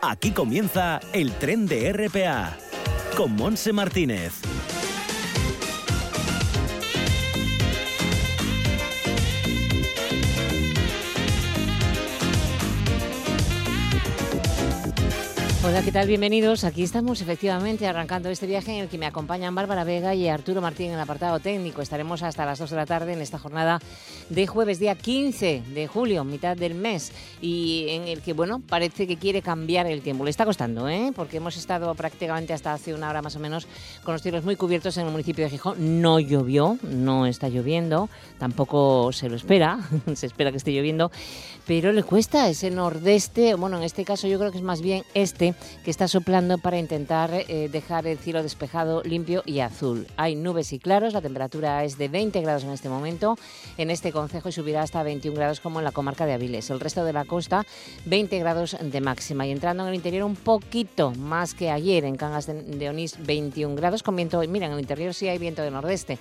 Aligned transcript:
Aquí 0.00 0.30
comienza 0.30 1.00
el 1.12 1.32
tren 1.32 1.66
de 1.66 1.92
RPA 1.92 2.56
con 3.16 3.34
Monse 3.34 3.72
Martínez. 3.72 4.32
Hola, 15.64 15.82
¿qué 15.82 15.92
tal? 15.92 16.06
Bienvenidos. 16.06 16.64
Aquí 16.64 16.82
estamos 16.82 17.20
efectivamente 17.20 17.86
arrancando 17.86 18.30
este 18.30 18.46
viaje 18.46 18.72
en 18.72 18.84
el 18.84 18.88
que 18.88 18.96
me 18.96 19.04
acompañan 19.04 19.54
Bárbara 19.54 19.84
Vega 19.84 20.14
y 20.14 20.26
Arturo 20.26 20.62
Martín 20.62 20.86
en 20.86 20.94
el 20.94 21.00
apartado 21.00 21.40
técnico. 21.40 21.82
Estaremos 21.82 22.22
hasta 22.22 22.46
las 22.46 22.58
2 22.58 22.70
de 22.70 22.76
la 22.76 22.86
tarde 22.86 23.12
en 23.12 23.20
esta 23.20 23.38
jornada 23.38 23.80
de 24.28 24.46
jueves, 24.46 24.78
día 24.78 24.94
15 24.94 25.62
de 25.74 25.86
julio, 25.86 26.24
mitad 26.24 26.56
del 26.56 26.74
mes, 26.74 27.12
y 27.40 27.86
en 27.88 28.08
el 28.08 28.20
que, 28.20 28.32
bueno, 28.32 28.60
parece 28.60 29.06
que 29.06 29.16
quiere 29.16 29.42
cambiar 29.42 29.86
el 29.86 30.02
tiempo. 30.02 30.24
Le 30.24 30.30
está 30.30 30.44
costando, 30.44 30.88
¿eh? 30.88 31.12
Porque 31.14 31.38
hemos 31.38 31.56
estado 31.56 31.94
prácticamente 31.94 32.52
hasta 32.52 32.72
hace 32.72 32.94
una 32.94 33.08
hora 33.08 33.22
más 33.22 33.36
o 33.36 33.40
menos 33.40 33.66
con 34.04 34.14
los 34.14 34.22
cielos 34.22 34.44
muy 34.44 34.56
cubiertos 34.56 34.96
en 34.96 35.06
el 35.06 35.12
municipio 35.12 35.44
de 35.44 35.50
Gijón. 35.50 36.02
No 36.02 36.20
llovió, 36.20 36.78
no 36.82 37.26
está 37.26 37.48
lloviendo, 37.48 38.08
tampoco 38.38 39.12
se 39.12 39.28
lo 39.28 39.36
espera, 39.36 39.78
se 40.14 40.26
espera 40.26 40.50
que 40.50 40.58
esté 40.58 40.72
lloviendo, 40.72 41.10
pero 41.66 41.92
le 41.92 42.02
cuesta 42.02 42.48
ese 42.48 42.70
nordeste, 42.70 43.54
bueno, 43.54 43.76
en 43.76 43.82
este 43.82 44.04
caso 44.04 44.26
yo 44.26 44.38
creo 44.38 44.50
que 44.50 44.58
es 44.58 44.64
más 44.64 44.80
bien 44.80 45.04
este, 45.14 45.54
que 45.84 45.90
está 45.90 46.08
soplando 46.08 46.58
para 46.58 46.78
intentar 46.78 47.30
eh, 47.32 47.68
dejar 47.70 48.06
el 48.06 48.18
cielo 48.18 48.42
despejado, 48.42 49.02
limpio 49.02 49.42
y 49.44 49.60
azul. 49.60 50.06
Hay 50.16 50.34
nubes 50.34 50.72
y 50.72 50.78
claros, 50.78 51.12
la 51.12 51.20
temperatura 51.20 51.84
es 51.84 51.98
de 51.98 52.08
20 52.08 52.40
grados 52.40 52.64
en 52.64 52.70
este 52.70 52.88
momento 52.88 53.36
en 53.76 53.90
este 53.90 54.12
concejo 54.18 54.48
y 54.48 54.52
subirá 54.52 54.82
hasta 54.82 55.00
21 55.04 55.36
grados 55.36 55.60
como 55.60 55.78
en 55.78 55.84
la 55.84 55.92
comarca 55.92 56.26
de 56.26 56.32
Aviles. 56.32 56.70
El 56.70 56.80
resto 56.80 57.04
de 57.04 57.12
la 57.12 57.24
costa 57.24 57.64
20 58.06 58.36
grados 58.40 58.76
de 58.80 59.00
máxima 59.00 59.46
y 59.46 59.52
entrando 59.52 59.84
en 59.84 59.90
el 59.90 59.94
interior 59.94 60.24
un 60.24 60.34
poquito 60.34 61.12
más 61.12 61.54
que 61.54 61.70
ayer 61.70 62.04
en 62.04 62.16
Cangas 62.16 62.46
de 62.46 62.88
Onís 62.88 63.14
21 63.24 63.76
grados 63.76 64.02
con 64.02 64.16
viento, 64.16 64.42
mira, 64.48 64.66
en 64.66 64.72
el 64.72 64.80
interior 64.80 65.14
sí 65.14 65.28
hay 65.28 65.38
viento 65.38 65.62
de 65.62 65.70
nordeste. 65.70 66.18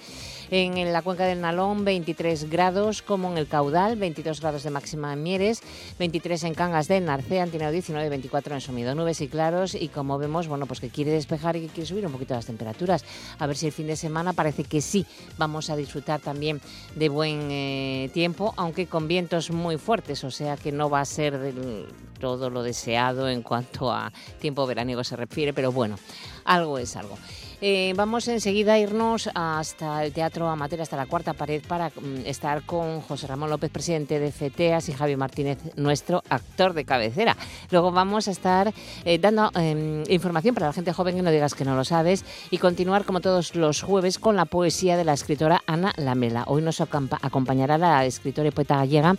En 0.52 0.94
la 0.94 1.02
cuenca 1.02 1.26
del 1.26 1.42
Nalón 1.42 1.86
23 1.86 2.50
grados 2.50 3.02
como 3.02 3.31
en 3.31 3.38
el 3.38 3.48
caudal, 3.48 3.95
22 3.95 4.42
grados 4.42 4.64
de 4.64 4.70
máxima 4.70 5.14
en 5.14 5.23
Mieres, 5.23 5.61
23 5.98 6.44
en 6.44 6.54
Cangas 6.54 6.88
del 6.88 7.06
Narcea, 7.06 7.44
Antineo 7.44 7.72
19, 7.72 8.09
24 8.09 8.54
en 8.54 8.61
Somido. 8.61 8.94
Nubes 8.94 9.22
y 9.22 9.28
claros 9.28 9.73
y 9.73 9.88
como 9.88 10.17
vemos, 10.17 10.48
bueno, 10.48 10.67
pues 10.67 10.80
que 10.80 10.89
quiere 10.89 11.11
despejar 11.11 11.56
y 11.56 11.61
que 11.61 11.67
quiere 11.67 11.88
subir 11.88 12.06
un 12.06 12.11
poquito 12.11 12.36
las 12.36 12.45
temperaturas. 12.45 13.04
A 13.39 13.48
ver 13.48 13.58
si 13.58 13.66
el 13.66 13.72
fin 13.72 13.88
de 13.88 13.95
semana 13.95 14.34
parece 14.34 14.64
que 14.64 14.82
sí 14.82 15.06
vamos 15.38 15.70
a 15.70 15.76
disfrutar 15.76 16.20
también 16.20 16.61
de 16.95 17.09
buen 17.09 17.50
eh, 17.52 17.86
tiempo, 18.13 18.53
aunque 18.57 18.88
con 18.88 19.07
vientos 19.07 19.52
muy 19.52 19.77
fuertes, 19.77 20.23
o 20.23 20.31
sea 20.31 20.57
que 20.57 20.71
no 20.71 20.89
va 20.89 21.02
a 21.02 21.05
ser 21.05 21.38
del 21.38 21.88
todo 22.19 22.49
lo 22.49 22.63
deseado 22.63 23.30
en 23.30 23.41
cuanto 23.41 23.91
a 23.91 24.11
tiempo 24.39 24.66
veraniego 24.66 25.03
se 25.03 25.16
refiere, 25.16 25.53
pero 25.53 25.71
bueno, 25.71 25.97
algo 26.45 26.77
es 26.77 26.95
algo. 26.95 27.17
Eh, 27.59 27.94
vamos 27.95 28.27
enseguida 28.27 28.73
a 28.73 28.80
irnos 28.80 29.31
hasta 29.33 30.05
el 30.05 30.13
Teatro 30.13 30.47
Amateur, 30.47 30.81
hasta 30.81 30.95
la 30.95 31.08
cuarta 31.08 31.33
pared, 31.33 31.64
para 31.67 31.89
mm, 31.89 32.27
estar 32.27 32.61
con 32.61 33.02
José 33.02 33.25
Ramón 33.25 33.49
López, 33.49 33.72
presidente 33.72 34.19
de 34.19 34.31
FETEAS, 34.31 34.89
y 34.89 34.94
Javi 34.94 35.16
Martínez, 35.16 35.58
nuestro 35.75 36.22
actor 36.30 36.73
de 36.73 36.86
cabecera. 36.86 37.36
Luego 37.72 37.91
vamos 37.91 38.27
a 38.27 38.31
estar 38.31 38.72
eh, 39.05 39.17
dando 39.17 39.49
em, 39.55 40.03
información 40.08 40.53
para 40.53 40.67
la 40.67 40.73
gente 40.73 40.94
joven 40.94 41.16
que 41.16 41.23
no 41.23 41.31
digas 41.31 41.55
que 41.55 41.66
no 41.66 41.75
lo 41.75 41.83
sabes 41.83 42.25
y 42.52 42.59
continuar 42.59 43.05
como 43.05 43.22
todos 43.22 43.55
los 43.55 43.81
jueves 43.81 44.19
con 44.19 44.36
la 44.36 44.45
poesía 44.45 44.95
de 44.95 45.03
la 45.03 45.14
escritora 45.14 45.64
Ana 45.66 45.94
Lamela. 45.97 46.44
Hoy 46.45 46.61
nos 46.61 46.80
acompañará 46.80 47.80
la 47.80 48.05
escritora 48.05 48.49
y 48.49 48.52
poeta 48.52 48.75
gallega 48.75 49.16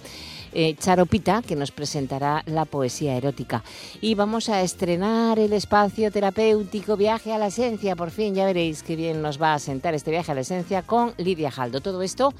eh, 0.52 0.74
Charopita, 0.76 1.42
que 1.42 1.56
nos 1.56 1.70
presentará 1.70 2.42
la 2.46 2.64
poesía 2.64 3.16
erótica. 3.16 3.62
Y 4.00 4.14
vamos 4.14 4.48
a 4.48 4.62
estrenar 4.62 5.38
el 5.38 5.52
espacio 5.52 6.10
terapéutico 6.10 6.96
Viaje 6.96 7.32
a 7.32 7.38
la 7.38 7.48
Esencia. 7.48 7.96
Por 7.96 8.10
fin, 8.10 8.34
ya 8.34 8.44
veréis 8.44 8.82
qué 8.82 8.96
bien 8.96 9.22
nos 9.22 9.40
va 9.40 9.54
a 9.54 9.58
sentar 9.58 9.94
este 9.94 10.10
viaje 10.10 10.32
a 10.32 10.34
la 10.34 10.42
esencia 10.42 10.82
con 10.82 11.14
Lidia 11.16 11.50
Jaldo. 11.50 11.80
Todo 11.80 12.02
esto 12.02 12.32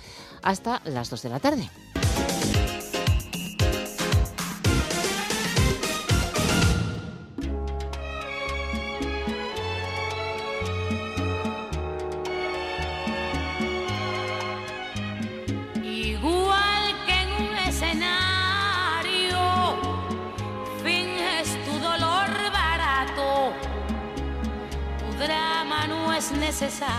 hasta 0.42 0.80
las 0.84 1.10
2 1.10 1.22
de 1.22 1.28
la 1.28 1.40
tarde. 1.40 1.68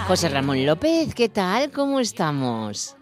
José 0.08 0.30
Ramón 0.30 0.64
López, 0.64 1.16
¿qué 1.16 1.28
tal? 1.28 1.72
¿Cómo 1.72 2.00
estamos? 2.00 2.96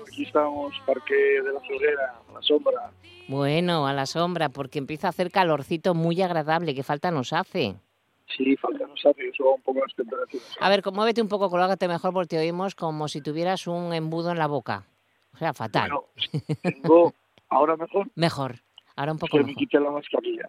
Aquí 0.00 0.22
estamos, 0.22 0.72
Parque 0.86 1.14
de 1.14 1.52
la 1.52 1.60
Florera, 1.60 2.18
a 2.30 2.32
la 2.32 2.40
sombra. 2.40 2.90
Bueno, 3.28 3.86
a 3.86 3.92
la 3.92 4.06
sombra, 4.06 4.48
porque 4.48 4.78
empieza 4.78 5.08
a 5.08 5.10
hacer 5.10 5.30
calorcito 5.30 5.92
muy 5.92 6.22
agradable, 6.22 6.74
¿qué 6.74 6.82
falta 6.82 7.10
nos 7.10 7.34
hace? 7.34 7.74
Sí, 8.34 8.56
falta 8.56 8.86
nos 8.86 9.04
hace, 9.04 9.28
eso 9.28 9.50
un 9.50 9.60
poco 9.60 9.80
las 9.80 9.94
temperaturas. 9.94 10.56
A 10.60 10.70
ver, 10.70 10.82
muévete 10.90 11.20
un 11.20 11.28
poco, 11.28 11.50
cológate 11.50 11.86
mejor 11.88 12.14
porque 12.14 12.28
te 12.28 12.38
oímos 12.38 12.74
como 12.74 13.06
si 13.06 13.20
tuvieras 13.20 13.66
un 13.66 13.92
embudo 13.92 14.30
en 14.30 14.38
la 14.38 14.46
boca. 14.46 14.86
O 15.34 15.36
sea, 15.36 15.52
fatal. 15.52 15.90
Bueno, 16.84 17.12
ahora 17.50 17.76
mejor. 17.76 18.08
Mejor, 18.14 18.62
ahora 18.96 19.12
un 19.12 19.18
poco 19.18 19.36
que 19.36 19.42
mejor. 19.42 19.50
me 19.50 19.56
quite 19.56 19.78
la 19.78 19.90
mascarilla. 19.90 20.48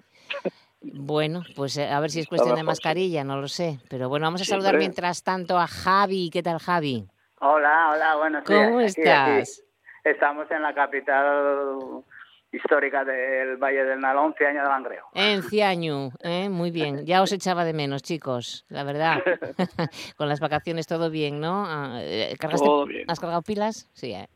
Bueno, 0.83 1.43
pues 1.55 1.77
eh, 1.77 1.89
a 1.89 1.99
ver 1.99 2.11
si 2.11 2.19
es 2.19 2.27
cuestión 2.27 2.55
de 2.55 2.63
mascarilla, 2.63 3.23
no 3.23 3.37
lo 3.37 3.47
sé. 3.47 3.79
Pero 3.89 4.09
bueno, 4.09 4.25
vamos 4.25 4.41
a 4.41 4.45
saludar 4.45 4.77
mientras 4.77 5.23
tanto 5.23 5.57
a 5.57 5.67
Javi. 5.67 6.29
¿Qué 6.31 6.43
tal, 6.43 6.59
Javi? 6.59 7.07
Hola, 7.39 7.91
hola, 7.93 8.15
buenos 8.17 8.45
días. 8.45 8.67
¿Cómo 8.67 8.81
estás? 8.81 9.63
Estamos 10.03 10.51
en 10.51 10.61
la 10.61 10.73
capital 10.73 12.03
histórica 12.51 13.03
del 13.03 13.57
Valle 13.57 13.83
del 13.83 13.99
Nalón, 13.99 14.35
Ciaño 14.37 14.61
de 14.61 14.67
Langreo. 14.67 15.05
En 15.13 15.41
Ciaño, 15.43 16.11
¿eh? 16.21 16.49
muy 16.49 16.71
bien. 16.71 17.05
Ya 17.05 17.21
os 17.21 17.31
echaba 17.31 17.63
de 17.63 17.73
menos, 17.73 18.03
chicos, 18.03 18.65
la 18.69 18.83
verdad. 18.83 19.23
Con 20.17 20.29
las 20.29 20.39
vacaciones 20.39 20.85
todo 20.85 21.09
bien, 21.09 21.39
¿no? 21.39 21.65
Ah, 21.65 21.99
eh, 22.01 22.35
todo 22.39 22.85
bien. 22.85 23.09
¿Has 23.09 23.19
cargado 23.19 23.41
pilas? 23.41 23.89
Sí, 23.93 24.13
¿eh? 24.13 24.27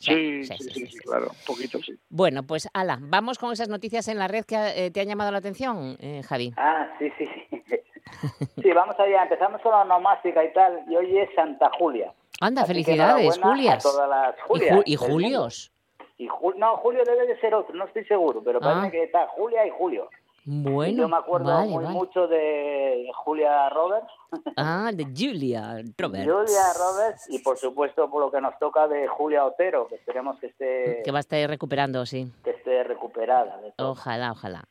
Sí 0.00 0.44
sí 0.44 0.56
sí, 0.88 0.98
claro, 1.00 1.26
un 1.28 1.46
poquito 1.46 1.78
sí. 1.82 1.92
Bueno, 2.08 2.42
pues 2.42 2.68
ala, 2.72 2.98
vamos 3.00 3.38
con 3.38 3.52
esas 3.52 3.68
noticias 3.68 4.08
en 4.08 4.18
la 4.18 4.28
red 4.28 4.44
que 4.46 4.56
eh, 4.56 4.90
te 4.90 5.00
han 5.02 5.06
llamado 5.08 5.30
la 5.30 5.38
atención, 5.38 5.98
eh, 6.00 6.22
Javi. 6.26 6.54
Ah, 6.56 6.88
sí, 6.98 7.12
sí, 7.18 7.28
sí. 7.50 7.60
sí, 8.62 8.72
vamos 8.72 8.98
allá, 8.98 9.22
empezamos 9.24 9.60
con 9.60 9.72
la 9.72 9.84
nomástica 9.84 10.42
y 10.42 10.52
tal, 10.54 10.84
y 10.88 10.96
hoy 10.96 11.18
es 11.18 11.28
Santa 11.34 11.70
Julia. 11.78 12.12
Anda, 12.40 12.64
felicidades, 12.64 13.38
Julias. 13.38 13.84
A 13.84 13.90
todas 13.90 14.08
las 14.08 14.40
Julias. 14.42 14.78
¿Y, 14.86 14.96
Julios? 14.96 15.72
Y 16.16 16.28
no, 16.56 16.76
Julio 16.78 17.04
debe 17.04 17.26
de 17.26 17.38
ser 17.38 17.54
otro, 17.54 17.74
no 17.74 17.84
estoy 17.84 18.04
seguro, 18.06 18.42
pero 18.42 18.58
parece 18.58 18.86
Ah. 18.86 18.90
que 18.90 19.02
está 19.04 19.26
Julia 19.28 19.66
y 19.66 19.70
Julio. 19.70 20.08
Bueno, 20.52 21.02
Yo 21.02 21.08
me 21.08 21.16
acuerdo 21.16 21.46
vale, 21.54 21.68
muy 21.70 21.84
vale. 21.84 21.96
mucho 21.96 22.26
de 22.26 23.08
Julia 23.14 23.68
Roberts. 23.68 24.08
Ah, 24.56 24.90
de 24.92 25.04
Julia 25.04 25.76
Roberts. 25.98 26.24
Julia 26.32 26.72
Roberts 26.76 27.26
y 27.30 27.38
por 27.40 27.56
supuesto 27.56 28.10
por 28.10 28.20
lo 28.22 28.30
que 28.32 28.40
nos 28.40 28.58
toca 28.58 28.88
de 28.88 29.06
Julia 29.06 29.44
Otero, 29.44 29.86
que 29.88 29.94
esperemos 29.96 30.38
que 30.40 30.46
esté, 30.48 31.02
Que 31.04 31.10
va 31.12 31.18
a 31.18 31.20
estar 31.20 31.48
recuperando, 31.48 32.04
sí. 32.04 32.32
que 32.42 32.50
esté 32.50 32.82
recuperada. 32.84 33.58
de 33.58 33.72
todo. 33.72 33.92
Ojalá, 33.92 34.32
ojalá. 34.32 34.64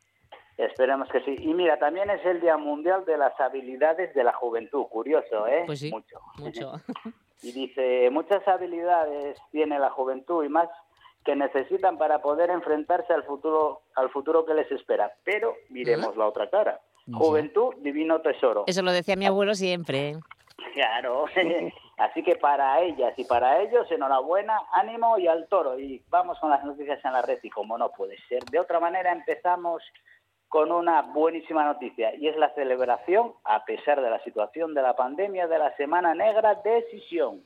Esperemos 0.58 1.08
que 1.08 1.20
sí. 1.22 1.36
Y 1.38 1.54
mira, 1.54 1.78
también 1.78 2.10
es 2.10 2.24
el 2.26 2.40
Día 2.42 2.58
Mundial 2.58 3.04
de 3.06 3.16
las 3.16 3.38
Habilidades 3.40 4.12
de 4.14 4.22
la 4.24 4.34
Juventud. 4.34 4.84
Curioso, 4.90 5.46
¿eh? 5.46 5.62
Pues 5.64 5.78
sí, 5.80 5.90
Mucho. 5.90 6.18
mucho. 6.38 6.72
Y 7.42 7.52
dice, 7.52 8.10
muchas 8.10 8.46
habilidades 8.46 9.38
tiene 9.50 9.78
la 9.78 9.88
juventud 9.88 10.44
y 10.44 10.50
más 10.50 10.68
que 11.24 11.36
necesitan 11.36 11.98
para 11.98 12.22
poder 12.22 12.50
enfrentarse 12.50 13.12
al 13.12 13.24
futuro, 13.24 13.82
al 13.94 14.10
futuro 14.10 14.44
que 14.44 14.54
les 14.54 14.70
espera. 14.72 15.12
Pero 15.24 15.54
miremos 15.68 16.16
la 16.16 16.26
otra 16.26 16.48
cara. 16.48 16.80
Juventud, 17.12 17.74
divino 17.78 18.20
tesoro. 18.20 18.64
Eso 18.66 18.82
lo 18.82 18.92
decía 18.92 19.16
mi 19.16 19.26
abuelo 19.26 19.54
siempre. 19.54 20.14
Claro. 20.74 21.26
Así 21.98 22.22
que 22.22 22.36
para 22.36 22.80
ellas 22.80 23.12
y 23.18 23.24
para 23.24 23.60
ellos, 23.60 23.90
enhorabuena, 23.90 24.58
ánimo 24.72 25.18
y 25.18 25.26
al 25.26 25.48
toro. 25.48 25.78
Y 25.78 26.02
vamos 26.08 26.38
con 26.38 26.50
las 26.50 26.64
noticias 26.64 27.04
en 27.04 27.12
la 27.12 27.22
red. 27.22 27.38
Y 27.42 27.50
como 27.50 27.76
no 27.76 27.90
puede 27.90 28.16
ser 28.28 28.42
de 28.44 28.58
otra 28.58 28.80
manera, 28.80 29.12
empezamos 29.12 29.82
con 30.48 30.72
una 30.72 31.02
buenísima 31.02 31.64
noticia 31.64 32.12
y 32.16 32.26
es 32.26 32.36
la 32.36 32.52
celebración, 32.54 33.34
a 33.44 33.64
pesar 33.64 34.00
de 34.00 34.10
la 34.10 34.20
situación 34.24 34.74
de 34.74 34.82
la 34.82 34.96
pandemia, 34.96 35.46
de 35.46 35.58
la 35.58 35.76
Semana 35.76 36.12
Negra 36.12 36.56
Decisión. 36.64 37.44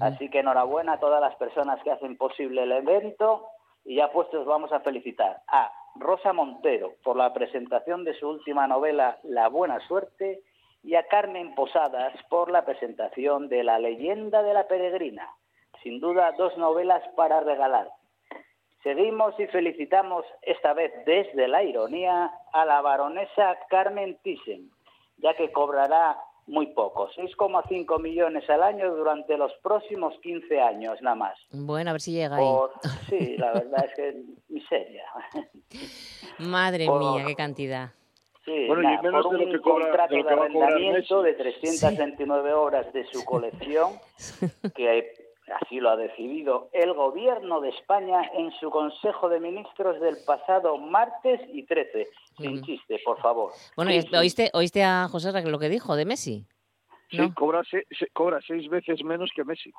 Así 0.00 0.28
que 0.30 0.40
enhorabuena 0.40 0.94
a 0.94 1.00
todas 1.00 1.20
las 1.20 1.34
personas 1.36 1.82
que 1.82 1.90
hacen 1.90 2.16
posible 2.16 2.62
el 2.62 2.72
evento 2.72 3.46
y 3.84 3.96
ya 3.96 4.10
puestos 4.10 4.46
vamos 4.46 4.72
a 4.72 4.80
felicitar 4.80 5.42
a 5.48 5.70
Rosa 5.96 6.32
Montero 6.32 6.94
por 7.02 7.16
la 7.16 7.32
presentación 7.32 8.04
de 8.04 8.14
su 8.14 8.28
última 8.28 8.66
novela 8.66 9.18
La 9.22 9.48
Buena 9.48 9.78
Suerte 9.86 10.42
y 10.82 10.94
a 10.94 11.06
Carmen 11.08 11.54
Posadas 11.54 12.14
por 12.28 12.50
la 12.50 12.64
presentación 12.64 13.48
de 13.48 13.64
La 13.64 13.78
Leyenda 13.78 14.42
de 14.42 14.54
la 14.54 14.66
Peregrina. 14.68 15.28
Sin 15.82 16.00
duda, 16.00 16.32
dos 16.38 16.56
novelas 16.58 17.02
para 17.16 17.40
regalar. 17.40 17.88
Seguimos 18.82 19.38
y 19.40 19.46
felicitamos 19.48 20.24
esta 20.42 20.72
vez 20.72 20.92
desde 21.04 21.48
la 21.48 21.62
ironía 21.64 22.30
a 22.52 22.64
la 22.64 22.80
baronesa 22.82 23.58
Carmen 23.68 24.16
Thyssen, 24.22 24.70
ya 25.18 25.34
que 25.34 25.50
cobrará 25.50 26.16
muy 26.46 26.66
poco, 26.68 27.08
6,5 27.10 28.00
millones 28.00 28.48
al 28.48 28.62
año 28.62 28.94
durante 28.94 29.36
los 29.36 29.52
próximos 29.62 30.14
15 30.22 30.60
años 30.60 31.00
nada 31.02 31.16
más. 31.16 31.38
Bueno, 31.50 31.90
a 31.90 31.92
ver 31.94 32.00
si 32.00 32.12
llega 32.12 32.36
ahí. 32.36 32.44
Sí, 33.10 33.36
la 33.36 33.52
verdad 33.52 33.84
es 33.84 33.94
que 33.94 34.22
miseria. 34.48 35.04
Madre 36.38 36.88
mía, 36.88 37.24
qué 37.26 37.34
cantidad. 37.34 37.90
Sí, 38.44 38.66
por 38.68 38.78
un 38.78 39.58
contrato 39.58 40.14
de, 40.14 40.20
arrendamiento 40.20 41.20
de 41.20 41.32
329 41.34 42.52
horas 42.52 42.92
de 42.92 43.04
su 43.06 43.24
colección, 43.24 43.94
que 44.76 45.16
Así 45.60 45.78
lo 45.78 45.90
ha 45.90 45.96
decidido 45.96 46.68
el 46.72 46.92
Gobierno 46.92 47.60
de 47.60 47.68
España 47.68 48.22
en 48.34 48.50
su 48.58 48.70
Consejo 48.70 49.28
de 49.28 49.38
Ministros 49.38 50.00
del 50.00 50.16
pasado 50.26 50.76
martes 50.76 51.40
y 51.52 51.64
13. 51.64 52.08
Sin 52.38 52.62
chiste, 52.62 53.00
por 53.04 53.20
favor. 53.20 53.52
Bueno, 53.76 53.92
¿oíste, 54.18 54.50
¿oíste 54.52 54.82
a 54.82 55.08
José 55.08 55.30
lo 55.42 55.58
que 55.58 55.68
dijo 55.68 55.94
de 55.94 56.04
Messi? 56.04 56.46
Sí, 57.08 57.18
cobra, 57.34 57.62
cobra 58.12 58.40
seis 58.46 58.68
veces 58.68 59.04
menos 59.04 59.30
que 59.34 59.44
Messi. 59.44 59.72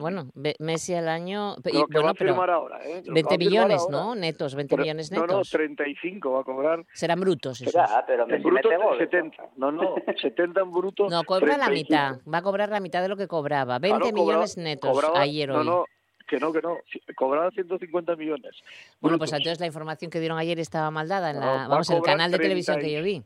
bueno, 0.00 0.30
Messi 0.58 0.94
al 0.94 1.08
año. 1.08 1.56
Lo 1.72 1.86
que 1.86 1.98
va 1.98 2.10
a 2.10 2.14
firmar 2.14 2.50
ahora, 2.50 2.78
¿eh? 2.84 3.02
20 3.06 3.38
millones, 3.38 3.86
¿no? 3.90 4.14
Netos, 4.14 4.54
20 4.54 4.76
millones 4.76 5.10
netos. 5.10 5.28
No, 5.28 5.38
no, 5.38 5.42
35 5.42 6.30
va 6.30 6.40
a 6.40 6.44
cobrar. 6.44 6.84
Serán 6.92 7.20
brutos 7.20 7.60
esos. 7.62 7.74
pero 8.06 8.28
en 8.28 8.42
bruto 8.42 8.68
70. 8.98 9.50
No, 9.56 9.72
no, 9.72 9.94
70 10.20 10.60
en 10.60 10.70
bruto. 10.70 11.08
No, 11.08 11.24
cobra 11.24 11.56
la 11.56 11.70
mitad. 11.70 12.18
Va 12.32 12.38
a 12.38 12.42
cobrar 12.42 12.68
la 12.68 12.80
mitad 12.80 13.00
de 13.02 13.08
lo 13.08 13.16
que 13.16 13.28
cobraba. 13.28 13.78
20 13.78 14.12
millones 14.12 14.56
netos 14.58 14.98
ayer 15.14 15.50
hoy. 15.50 15.64
No, 15.64 15.64
no, 15.64 15.84
que 16.28 16.38
no, 16.38 16.52
que 16.52 16.60
no, 16.60 16.78
cobraba 17.16 17.50
150 17.50 18.16
millones. 18.16 18.62
Bueno, 19.00 19.18
pues 19.18 19.32
entonces 19.32 19.60
la 19.60 19.66
información 19.66 20.10
que 20.10 20.20
dieron 20.20 20.38
ayer 20.38 20.58
estaba 20.58 20.90
mal 20.90 21.08
dada 21.08 21.30
en 21.30 21.40
la, 21.40 21.68
vamos, 21.68 21.88
el 21.90 22.02
canal 22.02 22.30
de 22.30 22.38
televisión 22.38 22.78
que 22.78 22.92
yo 22.92 23.02
vi. 23.02 23.22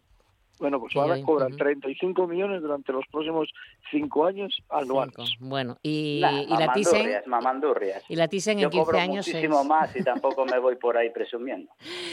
Bueno, 0.60 0.80
pues 0.80 0.94
ahora 0.96 1.20
cobran 1.22 1.56
35 1.56 2.26
millones 2.26 2.62
durante 2.62 2.92
los 2.92 3.04
próximos 3.10 3.48
cinco 3.90 4.26
años 4.26 4.56
anuales. 4.68 5.36
Bueno, 5.40 5.78
y, 5.82 6.20
la, 6.20 6.32
y 6.32 6.46
la 6.46 6.72
Thyssen... 6.72 7.22
Mamandurrias. 7.26 8.02
Y 8.08 8.16
la 8.16 8.28
Thyssen 8.28 8.60
en 8.60 8.70
15 8.70 8.98
años... 8.98 9.26
muchísimo 9.26 9.64
más 9.64 9.94
y 9.94 10.02
tampoco 10.02 10.44
me 10.44 10.58
voy 10.58 10.76
por 10.76 10.96
ahí 10.96 11.10
presumiendo. 11.10 11.70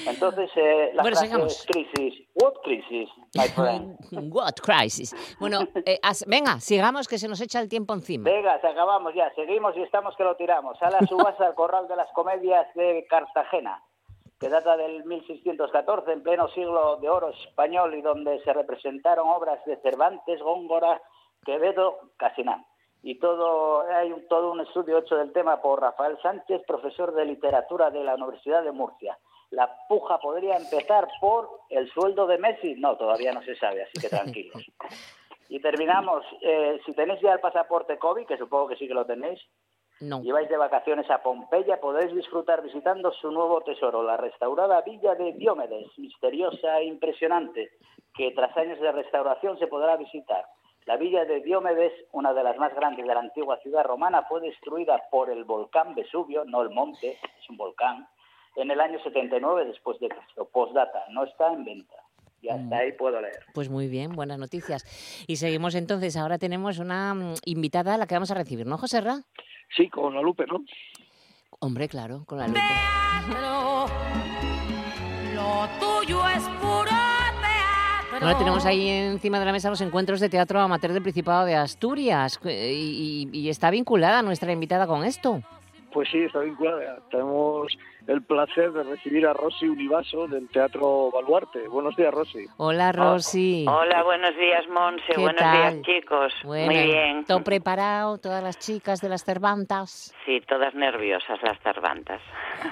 Entonces, 0.07 0.49
eh, 0.55 0.91
la 0.93 1.01
bueno, 1.01 1.17
frase 1.17 1.65
crisis. 1.67 2.27
What 2.35 2.53
crisis, 2.63 3.09
my 3.35 3.47
friend? 3.47 3.97
What 4.33 4.55
crisis? 4.61 5.15
Bueno, 5.39 5.67
eh, 5.85 5.99
venga, 6.27 6.59
sigamos 6.59 7.07
que 7.07 7.17
se 7.17 7.27
nos 7.27 7.41
echa 7.41 7.59
el 7.59 7.69
tiempo 7.69 7.93
encima. 7.93 8.29
Venga, 8.29 8.59
se 8.61 8.67
acabamos 8.67 9.13
ya. 9.15 9.33
Seguimos 9.35 9.75
y 9.77 9.81
estamos 9.81 10.15
que 10.15 10.23
lo 10.23 10.35
tiramos. 10.35 10.81
A 10.81 10.89
la 10.89 10.99
subasta 11.07 11.47
al 11.47 11.55
corral 11.55 11.87
de 11.87 11.95
las 11.95 12.11
comedias 12.13 12.67
de 12.75 13.05
Cartagena 13.09 13.81
que 14.39 14.49
data 14.49 14.75
del 14.77 15.05
1614, 15.05 16.11
en 16.11 16.23
pleno 16.23 16.47
siglo 16.49 16.97
de 16.97 17.09
oro 17.09 17.29
español, 17.29 17.95
y 17.95 18.01
donde 18.01 18.41
se 18.43 18.53
representaron 18.53 19.29
obras 19.29 19.63
de 19.65 19.77
Cervantes, 19.77 20.41
Góngora, 20.41 21.01
Quevedo, 21.45 21.99
Casinán. 22.17 22.65
Y 23.01 23.19
todo, 23.19 23.81
hay 23.81 24.11
un, 24.11 24.27
todo 24.27 24.51
un 24.51 24.61
estudio 24.61 24.97
hecho 24.97 25.15
del 25.15 25.31
tema 25.31 25.61
por 25.61 25.79
Rafael 25.79 26.17
Sánchez, 26.21 26.63
profesor 26.65 27.13
de 27.13 27.25
literatura 27.25 27.91
de 27.91 28.03
la 28.03 28.15
Universidad 28.15 28.63
de 28.63 28.71
Murcia. 28.71 29.17
La 29.51 29.69
puja 29.87 30.17
podría 30.17 30.57
empezar 30.57 31.07
por 31.21 31.49
el 31.69 31.89
sueldo 31.91 32.25
de 32.25 32.39
Messi. 32.39 32.75
No, 32.75 32.97
todavía 32.97 33.31
no 33.31 33.43
se 33.43 33.55
sabe, 33.55 33.83
así 33.83 33.99
que 34.01 34.09
tranquilos. 34.09 34.63
Y 35.47 35.59
terminamos. 35.59 36.25
Eh, 36.41 36.81
si 36.87 36.93
tenéis 36.93 37.21
ya 37.21 37.33
el 37.33 37.39
pasaporte 37.39 37.99
COVID, 37.99 38.25
que 38.25 38.35
supongo 38.35 38.67
que 38.67 38.77
sí 38.77 38.87
que 38.87 38.95
lo 38.95 39.05
tenéis, 39.05 39.39
no. 40.01 40.21
Lleváis 40.21 40.49
de 40.49 40.57
vacaciones 40.57 41.09
a 41.09 41.23
Pompeya, 41.23 41.79
podéis 41.79 42.13
disfrutar 42.13 42.61
visitando 42.61 43.11
su 43.13 43.31
nuevo 43.31 43.61
tesoro, 43.61 44.03
la 44.03 44.17
restaurada 44.17 44.81
Villa 44.81 45.15
de 45.15 45.33
Diómedes, 45.33 45.87
misteriosa 45.97 46.79
e 46.79 46.85
impresionante, 46.85 47.71
que 48.13 48.31
tras 48.31 48.55
años 48.57 48.79
de 48.79 48.91
restauración 48.91 49.57
se 49.57 49.67
podrá 49.67 49.95
visitar. 49.97 50.45
La 50.85 50.97
villa 50.97 51.25
de 51.25 51.41
Diómedes, 51.41 51.93
una 52.11 52.31
de 52.33 52.43
las 52.43 52.57
más 52.57 52.73
grandes 52.75 53.07
de 53.07 53.13
la 53.13 53.19
antigua 53.19 53.57
ciudad 53.57 53.83
romana, 53.83 54.23
fue 54.29 54.39
destruida 54.41 55.01
por 55.09 55.31
el 55.31 55.43
volcán 55.43 55.95
Vesubio, 55.95 56.45
no 56.45 56.61
el 56.61 56.69
monte, 56.69 57.17
es 57.39 57.49
un 57.49 57.57
volcán, 57.57 58.07
en 58.55 58.69
el 58.69 58.79
año 58.79 58.99
79 59.01 59.65
después 59.65 59.99
de 59.99 60.09
Cristo. 60.09 60.47
Postdata, 60.51 61.05
no 61.09 61.23
está 61.23 61.51
en 61.51 61.65
venta. 61.65 61.95
Y 62.41 62.49
hasta 62.49 62.63
mm. 62.63 62.73
ahí 62.73 62.91
puedo 62.91 63.19
leer. 63.19 63.39
Pues 63.53 63.69
muy 63.69 63.87
bien, 63.87 64.11
buenas 64.11 64.37
noticias. 64.37 64.85
Y 65.27 65.37
seguimos 65.37 65.73
entonces. 65.73 66.15
Ahora 66.15 66.37
tenemos 66.37 66.77
una 66.77 67.15
mm, 67.15 67.33
invitada 67.45 67.95
a 67.95 67.97
la 67.97 68.05
que 68.05 68.13
vamos 68.13 68.29
a 68.29 68.35
recibir, 68.35 68.67
¿no, 68.67 68.77
José 68.77 69.01
Ra? 69.01 69.23
Sí, 69.75 69.89
con 69.89 70.13
la 70.13 70.21
Lupe, 70.21 70.45
¿no? 70.47 70.63
Hombre, 71.59 71.87
claro, 71.87 72.23
con 72.25 72.37
la 72.39 72.47
Lupe. 72.47 72.59
lo 75.33 75.67
tuyo 75.79 76.27
es 76.29 76.43
puro 76.61 76.85
teatro. 76.85 78.25
Ahora 78.27 78.37
tenemos 78.37 78.65
ahí 78.65 78.87
encima 78.89 79.39
de 79.39 79.45
la 79.45 79.51
mesa 79.51 79.69
los 79.69 79.81
encuentros 79.81 80.19
de 80.19 80.29
teatro 80.29 80.59
amateur 80.61 80.93
del 80.93 81.01
Principado 81.01 81.45
de 81.45 81.55
Asturias 81.55 82.39
y, 82.45 83.29
y 83.31 83.49
está 83.49 83.69
vinculada 83.71 84.21
nuestra 84.21 84.51
invitada 84.51 84.87
con 84.87 85.03
esto. 85.03 85.41
Pues 85.95 86.09
sí, 86.09 86.23
está 86.23 86.41
vinculada. 86.41 86.99
Tenemos 87.09 87.71
el 88.05 88.21
placer 88.21 88.73
de 88.73 88.83
recibir 88.83 89.25
a 89.25 89.31
Rosy 89.31 89.69
Univaso 89.69 90.27
del 90.27 90.49
Teatro 90.49 91.09
Baluarte. 91.09 91.69
Buenos 91.69 91.95
días, 91.95 92.13
Rosy. 92.13 92.45
Hola, 92.57 92.91
Rosy. 92.91 93.65
Hola, 93.65 94.03
buenos 94.03 94.35
días, 94.35 94.67
Monse. 94.67 95.17
Buenos 95.17 95.39
días, 95.39 95.81
chicos. 95.83 96.33
Muy 96.43 96.67
bien. 96.67 97.23
¿Todo 97.23 97.45
preparado? 97.45 98.17
¿Todas 98.17 98.43
las 98.43 98.59
chicas 98.59 98.99
de 98.99 99.07
las 99.07 99.23
Cervantas? 99.23 100.13
Sí, 100.25 100.41
todas 100.41 100.75
nerviosas 100.75 101.41
las 101.41 101.57
Cervantas. 101.61 102.21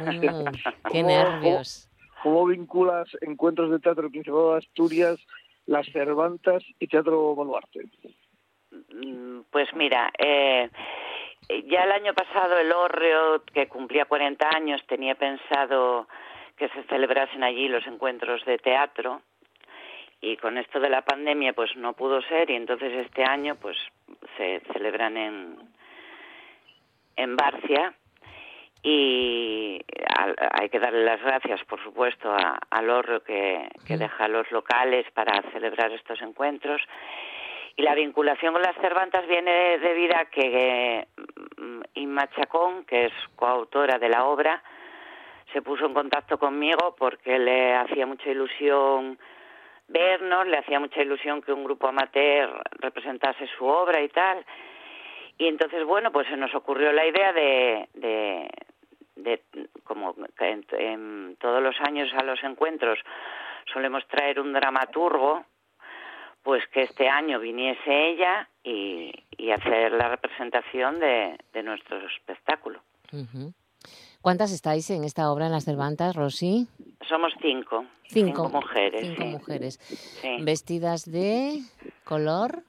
Mm, 0.02 0.92
qué 0.92 1.04
nervios. 1.04 1.90
¿Cómo, 2.24 2.46
vinculas 2.48 3.08
encuentros 3.22 3.72
de 3.72 3.80
teatro 3.80 4.10
Principado 4.10 4.52
de 4.52 4.58
Asturias, 4.58 5.18
las 5.66 5.88
Cervantas 5.94 6.62
y 6.78 6.88
Teatro 6.88 7.36
Baluarte? 7.36 7.86
Mm, 8.92 9.44
pues 9.50 9.70
mira, 9.76 10.12
eh, 10.20 10.70
ya 11.50 11.84
el 11.84 11.92
año 11.92 12.14
pasado 12.14 12.58
el 12.58 12.72
Orreo, 12.72 13.44
que 13.54 13.68
cumplía 13.68 14.06
40 14.06 14.50
años, 14.56 14.82
tenía 14.88 15.16
pensado 15.16 16.08
que 16.58 16.70
se 16.70 16.84
celebrasen 16.84 17.44
allí 17.44 17.68
los 17.68 17.86
encuentros 17.88 18.44
de 18.46 18.58
teatro. 18.58 19.22
Y 20.22 20.38
con 20.38 20.58
esto 20.58 20.80
de 20.80 20.90
la 20.90 21.02
pandemia 21.02 21.54
pues 21.54 21.76
no 21.76 21.94
pudo 21.94 22.22
ser. 22.22 22.50
Y 22.50 22.56
entonces 22.56 22.94
este 23.06 23.24
año 23.24 23.56
pues 23.56 23.78
se 24.38 24.62
celebran 24.72 25.18
en 25.18 25.58
en 27.16 27.36
Barcia. 27.36 27.94
Y 28.86 29.80
hay 30.52 30.70
que 30.70 30.80
darle 30.80 31.06
las 31.06 31.22
gracias 31.22 31.64
por 31.66 31.82
supuesto 31.82 32.32
a, 32.32 32.60
al 32.70 32.90
Orreo 32.90 33.24
que, 33.24 33.70
que 33.88 33.98
deja 33.98 34.28
los 34.28 34.52
locales 34.52 35.06
para 35.14 35.42
celebrar 35.54 35.92
estos 35.94 36.22
encuentros 36.22 36.82
y 37.76 37.82
la 37.82 37.96
vinculación 37.96 38.54
con 38.54 38.62
las 38.62 38.76
Cervantas 38.78 39.28
viene 39.28 39.80
debido 39.80 40.16
a 40.16 40.26
que 40.26 41.08
mm, 41.58 41.82
Inma 41.96 42.30
Chacón, 42.32 42.86
que 42.86 43.06
es 43.06 43.14
coautora 43.36 43.98
de 43.98 44.10
la 44.10 44.26
obra, 44.26 44.62
se 45.52 45.62
puso 45.62 45.86
en 45.86 45.94
contacto 45.94 46.38
conmigo 46.38 46.96
porque 46.98 47.40
le 47.40 47.76
hacía 47.76 48.06
mucha 48.06 48.30
ilusión 48.30 49.18
vernos, 49.88 50.48
le 50.48 50.58
hacía 50.58 50.80
mucha 50.80 51.02
ilusión 51.02 51.42
que 51.42 51.54
un 51.54 51.64
grupo 51.64 51.88
amateur 51.88 52.62
representase 52.80 53.48
su 53.58 53.66
obra 53.66 54.02
y 54.02 54.10
tal. 54.10 54.46
Y 55.38 55.48
entonces, 55.48 55.84
bueno, 55.84 56.12
pues 56.12 56.28
se 56.28 56.38
nos 56.38 56.54
ocurrió 56.54 56.92
la 56.92 57.06
idea 57.06 57.34
de, 57.34 57.90
de, 57.94 58.50
de 59.16 59.42
como 59.84 60.16
en 60.40 61.36
todos 61.38 61.62
los 61.62 61.76
años 61.82 62.12
a 62.14 62.24
los 62.24 62.44
encuentros 62.44 63.00
solemos 63.72 64.06
traer 64.08 64.40
un 64.40 64.54
dramaturgo 64.54 65.46
pues 66.44 66.64
que 66.74 66.84
este 66.84 67.08
año 67.08 67.40
viniese 67.40 68.10
ella 68.12 68.50
y, 68.64 69.12
hacer 69.52 69.92
la 69.92 70.10
representación 70.10 71.00
de, 71.00 71.38
nuestro 71.64 71.98
espectáculo. 72.08 72.82
¿Cuántas 74.22 74.52
estáis 74.52 74.90
en 74.90 75.04
esta 75.04 75.32
obra 75.32 75.48
en 75.48 75.52
las 75.52 75.66
Cervantas, 75.66 76.16
Rosy? 76.16 76.68
Somos 77.08 77.34
cinco. 77.42 77.86
Cinco, 78.08 78.50
mujeres. 78.50 79.02
Cinco 79.02 79.26
mujeres. 79.26 79.80
Vestidas 80.42 81.10
de 81.12 81.60
color 82.04 82.64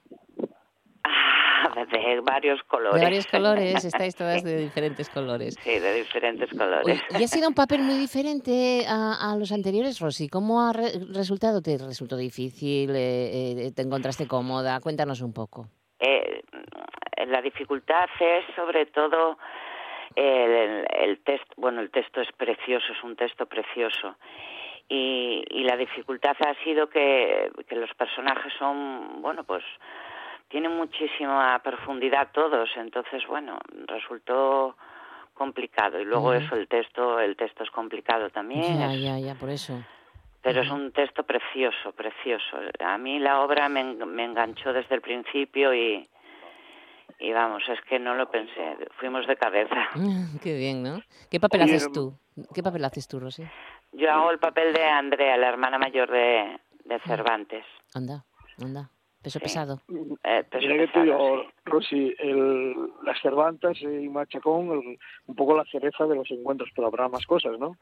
de 1.91 2.21
varios 2.21 2.61
colores. 2.63 2.99
De 2.99 3.05
varios 3.05 3.27
colores, 3.27 3.85
estáis 3.85 4.15
todas 4.15 4.43
de 4.43 4.57
diferentes 4.57 5.09
colores. 5.09 5.55
Sí, 5.61 5.79
de 5.79 5.93
diferentes 5.93 6.49
colores. 6.51 7.01
¿Y 7.19 7.23
ha 7.23 7.27
sido 7.27 7.47
un 7.47 7.55
papel 7.55 7.81
muy 7.81 7.95
diferente 7.99 8.85
a, 8.87 9.35
los 9.37 9.51
anteriores, 9.51 9.99
Rosy? 9.99 10.29
¿Cómo 10.29 10.61
ha 10.61 10.73
resultado? 10.73 11.61
¿Te 11.61 11.77
resultó 11.77 12.17
difícil? 12.17 12.91
Eh, 12.95 13.67
eh, 13.67 13.71
¿Te 13.75 13.81
encontraste 13.81 14.27
cómoda? 14.27 14.79
Cuéntanos 14.79 15.21
un 15.21 15.33
poco. 15.33 15.67
Eh, 15.99 16.41
la 17.27 17.41
dificultad 17.41 18.09
es 18.19 18.45
sobre 18.55 18.85
todo 18.87 19.37
el, 20.15 20.85
el 20.99 21.19
texto. 21.23 21.53
Bueno, 21.57 21.81
el 21.81 21.91
texto 21.91 22.21
es 22.21 22.31
precioso, 22.33 22.85
es 22.91 23.03
un 23.03 23.15
texto 23.15 23.45
precioso. 23.45 24.15
Y, 24.87 25.43
y 25.49 25.63
la 25.63 25.77
dificultad 25.77 26.35
ha 26.45 26.53
sido 26.63 26.87
que, 26.89 27.49
que 27.67 27.75
los 27.75 27.91
personajes 27.95 28.53
son, 28.59 29.21
bueno, 29.21 29.43
pues 29.43 29.63
tienen 30.47 30.75
muchísima 30.75 31.59
profundidad 31.59 32.29
todos, 32.31 32.69
entonces, 32.75 33.25
bueno, 33.27 33.57
resultó 33.87 34.75
complicado. 35.33 35.99
Y 35.99 36.05
luego 36.05 36.33
eso, 36.33 36.55
el 36.55 36.67
texto, 36.67 37.19
el 37.19 37.35
texto 37.35 37.63
es 37.63 37.71
complicado 37.71 38.29
también. 38.29 38.79
Ya, 38.79 38.93
es- 38.93 39.01
ya, 39.01 39.19
ya, 39.19 39.35
por 39.35 39.49
eso. 39.49 39.83
pero 40.41 40.61
es 40.61 40.69
un 40.69 40.91
texto 40.91 41.23
precioso, 41.23 41.91
precioso. 41.93 42.57
A 42.79 42.97
mí 42.97 43.19
la 43.19 43.41
obra 43.41 43.67
me, 43.67 43.81
en- 43.81 44.07
me 44.15 44.23
enganchó 44.23 44.71
desde 44.71 44.95
el 44.95 45.01
principio 45.01 45.73
y, 45.73 46.07
y 47.19 47.31
vamos, 47.33 47.67
es 47.67 47.81
que 47.81 47.97
no 47.99 48.13
lo 48.15 48.29
pensé, 48.29 48.77
fuimos 48.99 49.25
de 49.27 49.35
cabeza. 49.35 49.89
Qué 50.43 50.55
bien, 50.55 50.83
¿no? 50.83 51.01
¿Qué 51.31 51.39
papel 51.39 51.63
haces 51.63 51.91
tú? 51.91 52.13
¿Qué 52.53 52.61
papel 52.63 52.85
haces 52.85 53.07
tú, 53.07 53.19
Rosy? 53.19 53.43
Yo 53.93 54.11
hago 54.11 54.29
el 54.31 54.39
papel 54.39 54.73
de 54.73 54.83
Andrea, 54.85 55.35
la 55.37 55.47
hermana 55.49 55.77
mayor 55.79 56.09
de, 56.11 56.59
de 56.85 56.99
Cervantes. 56.99 57.65
Anda, 57.93 58.23
anda. 58.61 58.89
Peso 59.25 59.39
Sí. 59.39 59.43
pesado. 59.43 59.79
Eh, 60.23 60.43
peso 60.51 60.61
Mira 60.67 60.73
que 60.75 60.79
te 60.81 60.87
pesado, 60.87 61.03
digo, 61.03 61.41
sí. 61.43 61.49
Rosy, 61.65 62.15
el, 62.19 62.75
las 63.03 63.19
Cervantas 63.21 63.81
y 63.81 64.07
Machacón, 64.07 64.69
el- 64.71 64.99
un 65.25 65.35
poco 65.35 65.57
la 65.57 65.63
cereza 65.65 66.05
de 66.05 66.15
los 66.15 66.29
encuentros, 66.29 66.69
pero 66.75 66.87
habrá 66.87 67.07
más 67.09 67.25
cosas, 67.25 67.57
¿no? 67.57 67.75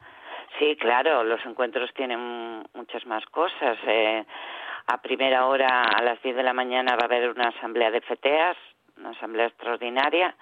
Sí, 0.58 0.74
claro, 0.80 1.22
los 1.22 1.44
encuentros 1.44 1.92
tienen 1.92 2.64
muchas 2.72 3.04
más 3.04 3.26
cosas. 3.26 3.76
Eh, 3.86 4.24
a 4.86 5.02
primera 5.02 5.46
hora, 5.46 5.82
a 5.82 6.02
las 6.02 6.22
10 6.22 6.34
de 6.34 6.42
la 6.42 6.54
mañana, 6.54 6.92
va 6.96 7.02
a 7.02 7.04
haber 7.04 7.28
una 7.28 7.48
asamblea 7.48 7.90
de 7.90 8.00
FETEAS, 8.00 8.56
una 8.96 9.10
asamblea 9.10 9.46
extraordinaria. 9.48 10.34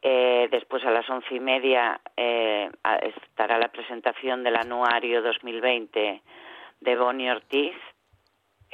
Eh, 0.00 0.46
después, 0.52 0.84
a 0.84 0.90
las 0.92 1.08
once 1.10 1.34
y 1.34 1.40
media, 1.40 2.00
eh, 2.16 2.70
estará 3.16 3.58
la 3.58 3.68
presentación 3.72 4.44
del 4.44 4.54
anuario 4.56 5.22
2020 5.22 6.22
de 6.82 6.96
Boni 6.96 7.28
Ortiz, 7.30 7.74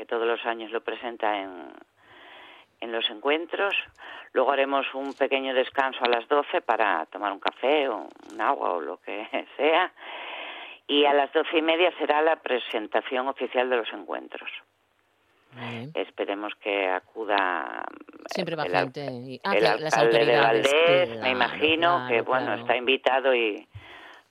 que 0.00 0.06
todos 0.06 0.26
los 0.26 0.42
años 0.46 0.70
lo 0.72 0.80
presenta 0.80 1.38
en, 1.42 1.50
en 2.80 2.90
los 2.90 3.04
encuentros. 3.10 3.74
Luego 4.32 4.50
haremos 4.50 4.86
un 4.94 5.12
pequeño 5.12 5.52
descanso 5.52 5.98
a 6.02 6.08
las 6.08 6.26
12 6.26 6.62
para 6.62 7.04
tomar 7.06 7.32
un 7.32 7.38
café 7.38 7.86
o 7.90 8.08
un 8.32 8.40
agua 8.40 8.70
o 8.72 8.80
lo 8.80 8.96
que 9.02 9.28
sea. 9.58 9.92
Y 10.86 11.04
a 11.04 11.12
las 11.12 11.30
doce 11.34 11.58
y 11.58 11.62
media 11.62 11.92
será 11.98 12.22
la 12.22 12.36
presentación 12.36 13.28
oficial 13.28 13.68
de 13.68 13.76
los 13.76 13.92
encuentros. 13.92 14.50
Bien. 15.52 15.90
Esperemos 15.94 16.54
que 16.62 16.88
acuda 16.88 17.84
Siempre 18.32 18.56
va 18.56 18.64
el, 18.64 18.72
gente. 18.72 19.04
y- 19.04 19.40
ah, 19.44 19.52
el 19.54 19.66
alcalde 19.66 19.82
las 19.84 19.94
de 19.94 20.00
autoridades. 20.06 20.72
Valdés, 20.72 21.08
claro, 21.08 21.22
me 21.22 21.30
imagino 21.30 22.04
que 22.08 22.14
claro, 22.14 22.24
bueno 22.24 22.46
claro. 22.46 22.60
está 22.62 22.76
invitado 22.76 23.34
y 23.34 23.68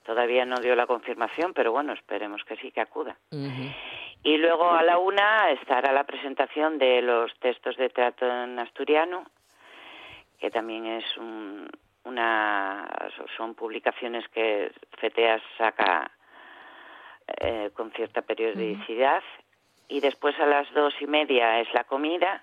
todavía 0.04 0.44
no 0.46 0.56
dio 0.56 0.74
la 0.74 0.86
confirmación, 0.88 1.52
pero 1.54 1.70
bueno 1.70 1.92
esperemos 1.92 2.42
que 2.44 2.56
sí 2.56 2.72
que 2.72 2.80
acuda. 2.80 3.16
Ujú. 3.30 3.70
Y 4.22 4.36
luego 4.36 4.70
a 4.70 4.82
la 4.82 4.98
una 4.98 5.50
estará 5.50 5.92
la 5.92 6.04
presentación 6.04 6.78
de 6.78 7.00
los 7.02 7.32
textos 7.40 7.76
de 7.76 7.88
teatro 7.88 8.44
en 8.44 8.58
asturiano, 8.58 9.24
que 10.38 10.50
también 10.50 10.86
es 10.86 11.16
un- 11.16 11.70
una 12.04 12.88
son 13.36 13.54
publicaciones 13.54 14.26
que 14.28 14.72
FETEAS 14.98 15.42
saca 15.58 16.10
eh, 17.40 17.70
con 17.74 17.92
cierta 17.92 18.22
periodicidad. 18.22 19.22
Y 19.88 20.00
después 20.00 20.38
a 20.40 20.46
las 20.46 20.68
dos 20.74 20.92
y 21.00 21.06
media 21.06 21.60
es 21.60 21.72
la 21.72 21.84
comida. 21.84 22.42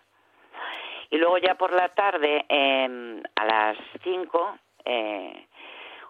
Y 1.09 1.17
luego 1.17 1.37
ya 1.39 1.55
por 1.55 1.73
la 1.73 1.89
tarde, 1.89 2.45
eh, 2.47 3.21
a 3.35 3.45
las 3.45 3.77
cinco, 4.03 4.57
eh, 4.85 5.46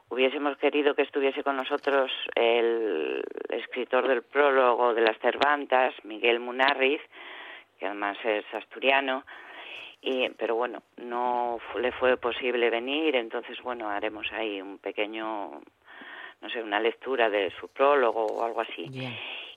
hubiésemos 0.09 0.57
querido 0.57 0.95
que 0.95 1.01
estuviese 1.03 1.43
con 1.43 1.57
nosotros 1.57 2.11
el 2.35 3.23
escritor 3.49 4.07
del 4.07 4.23
prólogo 4.23 4.93
de 4.93 5.01
las 5.01 5.17
Cervantas, 5.19 5.93
Miguel 6.03 6.39
Munarriz, 6.39 7.01
que 7.79 7.85
además 7.85 8.17
es 8.23 8.45
asturiano, 8.53 9.23
y, 10.01 10.29
pero 10.29 10.55
bueno, 10.55 10.83
no 10.97 11.59
le 11.79 11.91
fue 11.91 12.17
posible 12.17 12.69
venir, 12.69 13.15
entonces 13.15 13.61
bueno, 13.61 13.89
haremos 13.89 14.31
ahí 14.31 14.61
un 14.61 14.77
pequeño, 14.77 15.61
no 16.41 16.49
sé, 16.49 16.61
una 16.61 16.79
lectura 16.79 17.29
de 17.29 17.51
su 17.59 17.67
prólogo 17.67 18.25
o 18.25 18.43
algo 18.43 18.61
así. 18.61 18.87
Bien. 18.89 19.15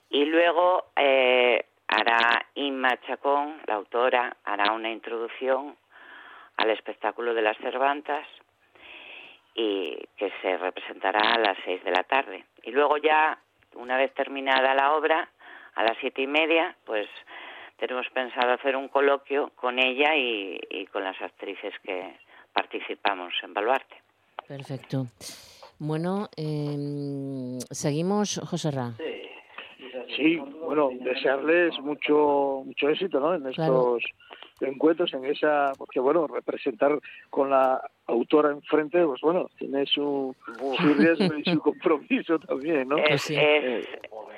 Y 0.09 0.25
luego 0.25 0.87
eh, 0.95 1.65
hará 1.87 2.45
Inma 2.55 2.99
Chacón, 3.07 3.61
la 3.65 3.75
autora, 3.75 4.35
hará 4.43 4.73
una 4.73 4.91
introducción 4.91 5.77
al 6.57 6.69
espectáculo 6.69 7.33
de 7.33 7.41
las 7.41 7.57
Cervantas 7.57 8.27
y 9.55 9.97
que 10.17 10.31
se 10.41 10.57
representará 10.57 11.33
a 11.33 11.39
las 11.39 11.57
seis 11.65 11.83
de 11.83 11.91
la 11.91 12.03
tarde. 12.03 12.45
Y 12.63 12.71
luego 12.71 12.97
ya, 12.97 13.37
una 13.75 13.97
vez 13.97 14.13
terminada 14.13 14.73
la 14.73 14.93
obra, 14.93 15.29
a 15.75 15.83
las 15.83 15.97
siete 15.99 16.21
y 16.21 16.27
media, 16.27 16.75
pues 16.85 17.07
tenemos 17.77 18.07
pensado 18.13 18.53
hacer 18.53 18.75
un 18.75 18.87
coloquio 18.87 19.51
con 19.55 19.79
ella 19.79 20.15
y, 20.15 20.59
y 20.69 20.85
con 20.87 21.03
las 21.03 21.19
actrices 21.21 21.73
que 21.83 22.17
participamos 22.53 23.33
en 23.43 23.53
Baluarte. 23.53 23.95
Perfecto. 24.47 25.05
Bueno, 25.79 26.29
em, 26.37 27.59
seguimos, 27.71 28.39
José 28.47 28.69
Ra. 28.69 28.91
Sí, 28.97 29.10
bueno, 30.65 30.89
desearles 30.99 31.77
mucho 31.79 32.63
mucho 32.65 32.89
éxito, 32.89 33.19
¿no? 33.19 33.33
En 33.35 33.43
Claro. 33.53 33.97
estos 33.97 34.11
encuentros, 34.61 35.13
en 35.13 35.25
esa, 35.25 35.71
porque 35.77 35.99
bueno, 35.99 36.27
representar 36.27 36.99
con 37.29 37.49
la 37.49 37.81
autora 38.07 38.51
enfrente, 38.51 39.03
pues 39.05 39.21
bueno, 39.21 39.49
tiene 39.57 39.85
su, 39.87 40.35
su 40.57 40.93
riesgo 40.93 41.35
y 41.37 41.43
su 41.51 41.59
compromiso 41.59 42.37
también, 42.39 42.87
¿no? 42.89 42.97
Pues 42.97 43.11
es, 43.13 43.21
sí. 43.23 43.35
es- 43.37 43.87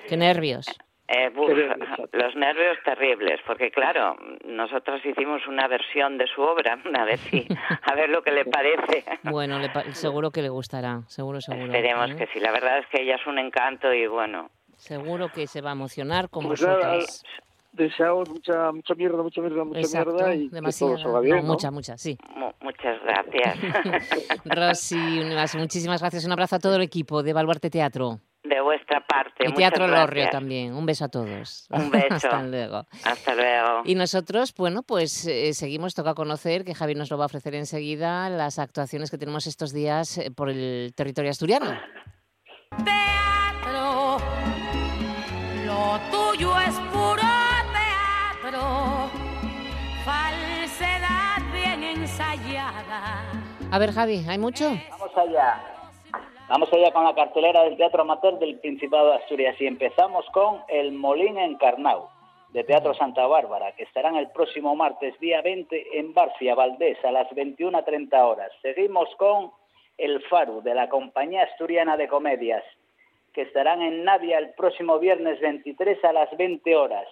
Qué 0.08 0.18
nervios. 0.18 0.66
Eh, 1.06 1.30
buf, 1.30 1.48
Qué 1.50 1.56
nervios, 1.56 1.78
exacto. 1.90 2.18
los 2.18 2.36
nervios 2.38 2.78
terribles, 2.86 3.40
porque 3.46 3.70
claro, 3.72 4.16
nosotros 4.46 5.06
hicimos 5.06 5.46
una 5.48 5.68
versión 5.68 6.18
de 6.18 6.26
su 6.28 6.42
obra 6.42 6.80
una 6.86 7.04
vez 7.04 7.22
y 7.34 7.46
a 7.82 7.94
ver 7.94 8.10
lo 8.10 8.24
que 8.24 8.32
le 8.32 8.46
parece. 8.46 9.04
Bueno, 9.24 9.60
le 9.60 9.70
pa- 9.70 9.84
seguro 9.94 10.32
que 10.32 10.42
le 10.42 10.48
gustará, 10.50 11.02
seguro, 11.08 11.42
seguro. 11.42 11.66
Esperemos 11.66 12.12
¿eh? 12.12 12.16
que 12.16 12.28
sí. 12.28 12.40
La 12.40 12.52
verdad 12.54 12.80
es 12.80 12.88
que 12.88 13.02
ella 13.02 13.16
es 13.16 13.28
un 13.28 13.38
encanto 13.38 13.94
y 13.94 14.08
bueno, 14.08 14.50
Seguro 14.84 15.30
que 15.32 15.48
se 15.48 15.62
va 15.62 15.70
a 15.70 15.74
emocionar 15.74 16.30
con 16.30 16.46
Pues 16.48 16.62
nada, 16.62 16.96
vosotros. 16.98 17.24
Deseamos 17.72 18.30
mucha 18.30 18.72
mucha 18.72 18.94
mierda, 18.94 19.24
mucha 19.24 19.42
mierda, 19.42 19.64
mucha 19.64 19.80
Exacto, 19.80 20.14
mierda 20.14 20.36
y 20.36 20.50
que 20.50 20.56
demasiada. 20.56 20.94
todo 20.94 21.04
salga 21.04 21.20
bien, 21.22 21.38
No, 21.38 21.42
¿no? 21.42 21.48
mucha, 21.54 21.72
mucha, 21.72 21.98
sí. 21.98 22.18
mu- 22.36 22.52
muchas 22.62 23.02
gracias. 23.02 23.58
Rosy, 24.46 24.96
Univas, 25.20 25.56
muchísimas 25.56 26.02
gracias. 26.02 26.26
Un 26.26 26.34
abrazo 26.34 26.58
a 26.58 26.60
todo 26.60 26.76
el 26.76 26.82
equipo 26.84 27.24
de 27.24 27.34
Baluarte 27.34 27.70
Teatro. 27.72 28.20
De 28.44 28.62
vuestra 28.62 29.00
parte. 29.08 29.46
Y 29.50 29.54
Teatro 29.54 29.88
Lorrio 29.88 30.30
también. 30.30 30.74
Un 30.76 30.86
beso 30.86 31.06
a 31.06 31.08
todos. 31.10 31.66
Un 31.72 31.90
beso. 31.92 32.14
Hasta 32.14 32.44
luego. 32.44 32.86
Hasta 33.06 33.34
luego. 33.36 33.82
Y 33.86 33.96
nosotros, 33.96 34.54
bueno, 34.56 34.84
pues 34.84 35.26
eh, 35.26 35.54
seguimos, 35.54 35.96
toca 35.96 36.14
conocer, 36.14 36.66
que 36.66 36.76
Javi 36.76 36.94
nos 36.94 37.10
lo 37.10 37.18
va 37.18 37.24
a 37.24 37.28
ofrecer 37.28 37.56
enseguida, 37.56 38.30
las 38.30 38.60
actuaciones 38.60 39.10
que 39.10 39.18
tenemos 39.18 39.48
estos 39.48 39.72
días 39.74 40.18
eh, 40.20 40.30
por 40.30 40.50
el 40.50 40.94
territorio 40.96 41.32
asturiano. 41.32 41.72
Teatro, 42.86 42.92
A 53.74 53.80
ver, 53.80 53.92
Javi, 53.92 54.24
¿hay 54.30 54.38
mucho? 54.38 54.66
Vamos 54.92 55.18
allá. 55.18 55.60
Vamos 56.48 56.72
allá 56.72 56.92
con 56.92 57.06
la 57.06 57.16
cartelera 57.16 57.64
del 57.64 57.76
Teatro 57.76 58.04
Amateur 58.04 58.38
del 58.38 58.60
Principado 58.60 59.08
de 59.08 59.16
Asturias 59.16 59.60
y 59.60 59.66
empezamos 59.66 60.28
con 60.32 60.62
El 60.68 60.92
Molín 60.92 61.40
Encarnau, 61.40 62.08
de 62.50 62.64
Teatro 62.64 62.94
Santa 62.94 63.26
Bárbara, 63.26 63.72
que 63.72 63.82
estarán 63.82 64.16
el 64.16 64.30
próximo 64.30 64.76
martes 64.76 65.20
día 65.20 65.42
20 65.42 65.98
en 65.98 66.14
Barcia, 66.14 66.54
Valdés, 66.54 67.04
a 67.04 67.12
las 67.12 67.28
21.30 67.32 68.14
horas. 68.24 68.52
Seguimos 68.62 69.10
con 69.18 69.52
El 69.98 70.22
Faru, 70.26 70.62
de 70.62 70.76
la 70.76 70.88
Compañía 70.88 71.42
Asturiana 71.42 71.98
de 71.98 72.08
Comedias, 72.08 72.64
que 73.34 73.42
estarán 73.42 73.82
en 73.82 74.04
Navia 74.04 74.38
el 74.38 74.52
próximo 74.54 75.00
viernes 75.00 75.42
23 75.42 75.98
a 76.06 76.14
las 76.14 76.30
20 76.38 76.76
horas. 76.76 77.08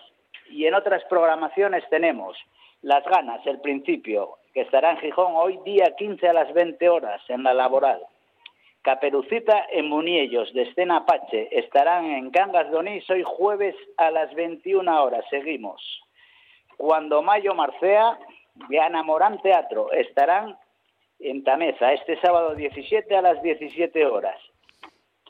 Y 0.52 0.68
en 0.68 0.76
otras 0.76 1.04
programaciones 1.06 1.84
tenemos 1.90 2.38
Las 2.84 3.04
Ganas, 3.06 3.44
El 3.48 3.62
Principio, 3.62 4.38
que 4.54 4.62
estará 4.62 4.92
en 4.92 4.98
Gijón 4.98 5.34
hoy 5.36 5.60
día 5.66 5.96
15 5.98 6.28
a 6.28 6.34
las 6.34 6.54
20 6.54 6.90
horas 6.90 7.22
en 7.30 7.44
la 7.44 7.54
laboral. 7.54 8.02
Caperucita 8.82 9.68
en 9.72 9.88
Muniellos, 9.88 10.52
de 10.54 10.64
Escena 10.64 10.98
Apache, 10.98 11.48
estarán 11.52 12.06
en 12.06 12.32
Cangas 12.32 12.70
de 12.72 12.78
Onís 12.78 13.08
hoy 13.10 13.24
jueves 13.24 13.76
a 13.98 14.10
las 14.10 14.34
21 14.34 15.04
horas. 15.04 15.24
Seguimos. 15.30 15.82
Cuando 16.78 17.22
Mayo 17.22 17.54
Marcea, 17.54 18.18
de 18.70 18.80
Ana 18.80 19.04
Morán 19.04 19.40
Teatro, 19.42 19.92
estarán 19.92 20.58
en 21.20 21.44
Tameza 21.44 21.94
este 21.94 22.20
sábado 22.22 22.56
17 22.56 23.16
a 23.16 23.22
las 23.22 23.42
17 23.44 24.06
horas. 24.06 24.38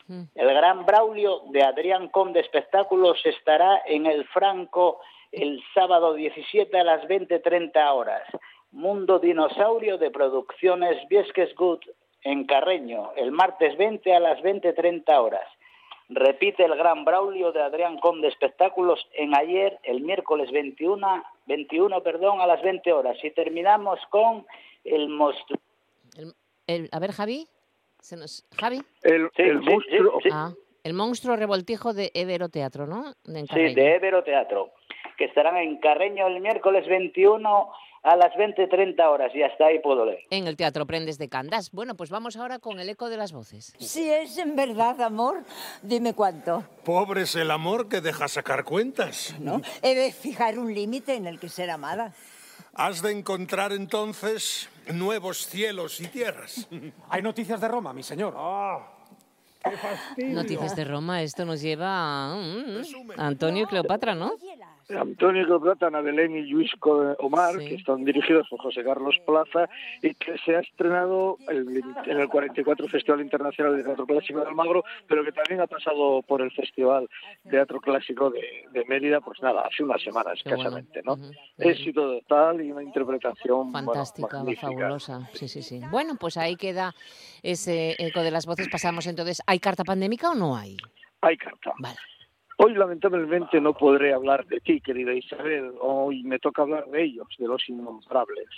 Mm. 0.08 0.24
El 0.36 0.54
Gran 0.54 0.86
Braulio 0.86 1.42
de 1.52 1.62
Adrián 1.64 2.08
Conde 2.08 2.40
Espectáculos 2.40 3.20
estará 3.26 3.82
en 3.86 4.06
el 4.06 4.26
Franco 4.28 5.02
el 5.32 5.62
sábado 5.74 6.14
17 6.14 6.78
a 6.78 6.84
las 6.84 7.04
20.30 7.04 7.94
horas. 7.94 8.24
Mundo 8.72 9.20
Dinosaurio 9.20 9.98
de 9.98 10.12
Producciones 10.12 10.98
Viesques 11.10 11.54
Good 11.56 11.80
en 12.24 12.46
Carreño 12.46 13.12
el 13.16 13.32
martes 13.32 13.78
20 13.78 14.14
a 14.14 14.20
las 14.20 14.40
20.30 14.40 15.04
horas. 15.18 15.48
Repite 16.10 16.64
el 16.66 16.76
Gran 16.76 17.06
Braulio 17.06 17.52
de 17.52 17.62
Adrián 17.62 17.98
Conde 18.00 18.28
Espectáculos 18.28 19.08
en 19.14 19.36
ayer, 19.36 19.80
el 19.84 20.02
miércoles 20.02 20.52
21, 20.52 21.24
21 21.48 22.04
perdón, 22.04 22.42
a 22.42 22.48
las 22.48 22.62
20 22.62 22.92
horas. 22.92 23.18
Y 23.24 23.32
terminamos 23.32 24.00
con 24.10 24.46
el 24.84 25.08
monstruo. 25.10 25.60
El- 26.18 26.34
el- 26.68 26.90
a 26.92 27.00
ver, 27.00 27.12
Javi. 27.14 27.48
Se 28.02 28.18
nos... 28.18 28.46
Javi. 28.60 28.82
El, 29.04 29.30
Sí, 29.36 29.44
el 29.44 29.60
sí, 29.64 29.70
monstruo... 29.70 30.20
sí, 30.22 30.24
sí. 30.24 30.30
Ah, 30.34 30.52
el 30.84 30.94
monstruo 30.94 31.36
revoltijo 31.36 31.94
de 31.94 32.12
Evero 32.14 32.50
Teatro, 32.50 32.88
¿no? 32.88 33.14
De 33.24 33.46
Sí, 33.48 33.74
de 33.76 33.96
Évero 33.96 34.24
Teatro, 34.24 34.72
que 35.18 35.26
estarán 35.26 35.58
en 35.58 35.78
Carreño 35.78 36.28
el 36.28 36.42
miércoles 36.42 36.88
21 36.88 37.70
a 38.04 38.16
las 38.16 38.34
20.30 38.34 39.00
horas 39.08 39.32
y 39.36 39.44
hasta 39.44 39.66
ahí 39.68 39.80
puedo 39.80 40.06
leer. 40.06 40.22
En 40.30 40.48
el 40.48 40.58
Teatro 40.58 40.86
Prendes 40.86 41.18
de 41.18 41.30
Candás. 41.30 41.72
Bueno, 41.72 41.96
pues 41.96 42.10
vamos 42.10 42.36
ahora 42.36 42.60
con 42.60 42.80
el 42.80 42.90
eco 42.90 43.10
de 43.10 43.18
las 43.18 43.32
voces. 43.32 43.74
Si 43.80 44.10
es 44.10 44.38
en 44.38 44.56
verdad 44.56 45.00
amor, 45.02 45.44
dime 45.84 46.14
cuánto. 46.14 46.64
Pobre 46.84 47.24
es 47.24 47.36
el 47.36 47.52
amor 47.52 47.90
que 47.90 48.02
deja 48.02 48.28
sacar 48.28 48.64
cuentas. 48.64 49.36
¿no? 49.40 49.62
He 49.84 49.94
de 49.94 50.12
fijar 50.12 50.58
un 50.58 50.74
límite 50.74 51.16
en 51.16 51.28
el 51.28 51.40
que 51.40 51.50
ser 51.50 51.70
amada. 51.70 52.14
Has 52.74 53.02
de 53.02 53.12
encontrar 53.12 53.74
entonces 53.74 54.70
nuevos 54.92 55.46
cielos 55.46 56.00
y 56.00 56.08
tierras. 56.08 56.68
Hay 57.10 57.22
noticias 57.22 57.62
de 57.62 57.68
Roma, 57.68 57.94
mi 57.94 58.02
señor. 58.02 58.36
Noticias 60.18 60.76
de 60.76 60.86
Roma, 60.86 61.22
esto 61.22 61.46
nos 61.46 61.62
lleva 61.62 62.32
a, 62.32 62.36
mm, 62.36 62.82
a 63.18 63.28
Antonio 63.28 63.66
y 63.66 63.68
Cleopatra, 63.68 64.16
¿no? 64.16 64.32
Antonio 64.98 65.62
Ana 65.82 66.02
Belén 66.02 66.36
y 66.36 66.42
Luis 66.48 66.72
Omar, 67.20 67.54
Sí. 67.60 67.68
que 67.70 67.76
están 67.76 68.04
dirigidos 68.06 68.48
por 68.50 68.60
José 68.62 68.84
Carlos 68.84 69.16
Plaza 69.26 69.70
y 70.02 70.14
que 70.16 70.38
se 70.40 70.56
ha 70.56 70.60
estrenado 70.60 71.38
el- 71.48 71.82
en 72.06 72.20
el 72.20 72.28
44 72.30 72.88
Festival 72.88 73.22
Internacional 73.22 73.76
de 73.78 73.84
Teatro 73.84 74.06
Clásico 74.06 74.40
de 74.42 74.48
Almagro, 74.48 74.84
pero 75.08 75.24
que 75.24 75.32
también 75.32 75.62
ha 75.62 75.68
pasado 75.68 76.22
por 76.24 76.42
el 76.42 76.52
Festival 76.52 77.08
Teatro 77.50 77.80
Clásico 77.80 78.30
de, 78.30 78.66
de 78.72 78.86
Mérida, 78.86 79.22
pues 79.22 79.42
nada, 79.42 79.62
hace 79.62 79.84
una 79.84 79.98
semana 79.98 80.32
Qué 80.34 80.50
bueno. 80.56 80.62
escasamente, 80.80 81.02
¿no? 81.04 81.18
Éxito 81.58 82.20
total 82.20 82.62
y 82.62 82.72
una 82.72 82.84
interpretación 82.84 83.72
Fantástica, 83.72 84.44
fabulosa. 84.60 85.30
Sí, 85.34 85.48
sí, 85.48 85.62
sí. 85.62 85.82
Bueno, 85.92 86.16
pues 86.20 86.38
ahí 86.38 86.56
queda 86.56 86.94
ese 87.44 87.96
eco 88.00 88.22
de 88.22 88.32
las 88.32 88.46
voces. 88.46 88.68
Pasamos 88.70 89.06
entonces. 89.08 89.42
¿Hay 89.48 89.60
carta 89.60 89.84
pandémica 89.84 90.32
o 90.32 90.36
no 90.36 90.56
hay? 90.56 90.78
Hay 91.22 91.38
carta. 91.38 91.72
Vale. 91.80 91.98
Hoy 92.64 92.76
lamentablemente 92.76 93.60
no 93.60 93.74
podré 93.74 94.14
hablar 94.14 94.46
de 94.46 94.60
ti, 94.60 94.82
querida 94.82 95.16
Isabel. 95.16 95.72
Hoy 95.80 96.22
me 96.22 96.38
toca 96.38 96.62
hablar 96.62 96.86
de 96.92 97.06
ellos, 97.06 97.28
de 97.40 97.48
los 97.48 97.68
innombrables. 97.68 98.50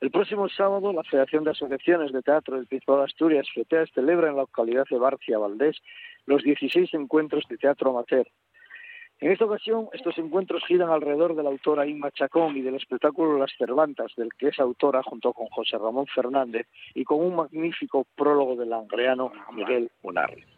El 0.00 0.10
próximo 0.10 0.48
sábado, 0.48 0.92
la 0.92 1.04
Federación 1.04 1.44
de 1.44 1.52
Asociaciones 1.52 2.10
de 2.10 2.22
Teatro 2.22 2.56
del 2.56 2.66
Principado 2.66 2.98
de 2.98 3.04
Asturias, 3.04 3.46
FETEAS, 3.54 3.90
celebra 3.94 4.30
en 4.30 4.34
la 4.34 4.42
localidad 4.42 4.84
de 4.90 4.98
Barcia, 4.98 5.38
Valdés, 5.38 5.76
los 6.26 6.42
16 6.42 6.92
encuentros 6.94 7.44
de 7.48 7.56
teatro 7.56 7.90
amateur. 7.90 8.26
En 9.20 9.30
esta 9.30 9.44
ocasión, 9.44 9.90
estos 9.92 10.18
encuentros 10.18 10.64
giran 10.66 10.90
alrededor 10.90 11.36
de 11.36 11.44
la 11.44 11.50
autora 11.50 11.86
Inma 11.86 12.10
Chacón 12.10 12.56
y 12.56 12.62
del 12.62 12.74
espectáculo 12.74 13.38
Las 13.38 13.52
Cervantas, 13.56 14.12
del 14.16 14.30
que 14.36 14.48
es 14.48 14.58
autora 14.58 15.04
junto 15.04 15.32
con 15.32 15.46
José 15.50 15.78
Ramón 15.78 16.08
Fernández 16.08 16.66
y 16.96 17.04
con 17.04 17.20
un 17.20 17.36
magnífico 17.36 18.08
prólogo 18.16 18.56
del 18.56 18.72
angreano 18.72 19.30
Miguel 19.52 19.88
Munarri. 20.02 20.55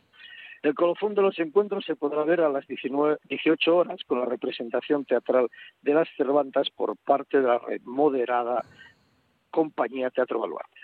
El 0.62 0.74
colofón 0.74 1.14
de 1.14 1.22
los 1.22 1.38
encuentros 1.38 1.84
se 1.84 1.96
podrá 1.96 2.24
ver 2.24 2.40
a 2.40 2.48
las 2.48 2.66
19 2.66 3.18
18 3.28 3.76
horas 3.76 4.00
con 4.06 4.20
la 4.20 4.26
representación 4.26 5.04
teatral 5.04 5.48
de 5.82 5.94
las 5.94 6.08
Cervantas 6.16 6.70
por 6.70 6.96
parte 6.96 7.40
de 7.40 7.46
la 7.46 7.58
red 7.58 7.80
moderada 7.84 8.64
Compañía 9.50 10.10
Teatro 10.10 10.40
Baluarte. 10.40 10.77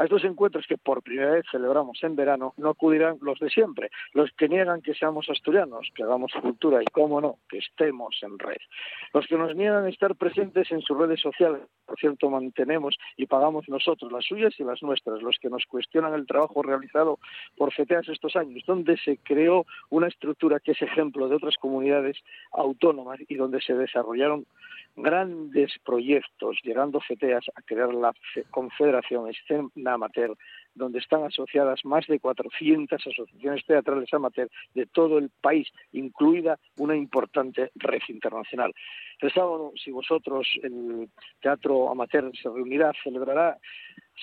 A 0.00 0.04
estos 0.04 0.24
encuentros 0.24 0.66
que 0.66 0.78
por 0.78 1.02
primera 1.02 1.32
vez 1.32 1.44
celebramos 1.52 2.02
en 2.02 2.16
verano 2.16 2.54
no 2.56 2.70
acudirán 2.70 3.18
los 3.20 3.38
de 3.38 3.50
siempre, 3.50 3.90
los 4.14 4.30
que 4.32 4.48
niegan 4.48 4.80
que 4.80 4.94
seamos 4.94 5.28
asturianos, 5.28 5.90
que 5.94 6.02
hagamos 6.04 6.32
cultura 6.40 6.82
y, 6.82 6.86
cómo 6.86 7.20
no, 7.20 7.36
que 7.50 7.58
estemos 7.58 8.16
en 8.22 8.38
red. 8.38 8.56
Los 9.12 9.26
que 9.26 9.36
nos 9.36 9.54
niegan 9.54 9.86
estar 9.88 10.16
presentes 10.16 10.72
en 10.72 10.80
sus 10.80 10.96
redes 10.96 11.20
sociales, 11.20 11.60
por 11.84 11.98
cierto, 11.98 12.30
mantenemos 12.30 12.96
y 13.18 13.26
pagamos 13.26 13.68
nosotros 13.68 14.10
las 14.10 14.24
suyas 14.24 14.58
y 14.58 14.64
las 14.64 14.82
nuestras, 14.82 15.20
los 15.20 15.38
que 15.38 15.50
nos 15.50 15.66
cuestionan 15.66 16.14
el 16.14 16.26
trabajo 16.26 16.62
realizado 16.62 17.18
por 17.58 17.70
FETEAS 17.70 18.08
estos 18.08 18.36
años, 18.36 18.64
donde 18.66 18.96
se 18.96 19.18
creó 19.18 19.66
una 19.90 20.08
estructura 20.08 20.60
que 20.60 20.72
es 20.72 20.80
ejemplo 20.80 21.28
de 21.28 21.36
otras 21.36 21.56
comunidades 21.58 22.16
autónomas 22.52 23.20
y 23.28 23.34
donde 23.34 23.60
se 23.60 23.74
desarrollaron 23.74 24.46
grandes 24.96 25.72
proyectos, 25.84 26.58
llegando 26.62 27.00
FETEAS 27.00 27.44
a 27.54 27.62
crear 27.62 27.92
la 27.92 28.12
Fe- 28.32 28.44
Confederación 28.50 29.28
Escena 29.28 29.89
Amateur, 29.94 30.36
donde 30.74 30.98
están 30.98 31.24
asociadas 31.24 31.84
más 31.84 32.06
de 32.06 32.20
400 32.20 33.00
asociaciones 33.06 33.64
teatrales 33.66 34.12
amateur 34.12 34.48
de 34.74 34.86
todo 34.86 35.18
el 35.18 35.30
país, 35.40 35.68
incluida 35.92 36.58
una 36.78 36.96
importante 36.96 37.70
red 37.74 38.00
internacional. 38.08 38.72
El 39.20 39.32
sábado, 39.32 39.72
si 39.82 39.90
vosotros, 39.90 40.48
el 40.62 41.10
Teatro 41.40 41.90
Amateur 41.90 42.30
se 42.36 42.48
reunirá, 42.48 42.92
celebrará, 43.02 43.58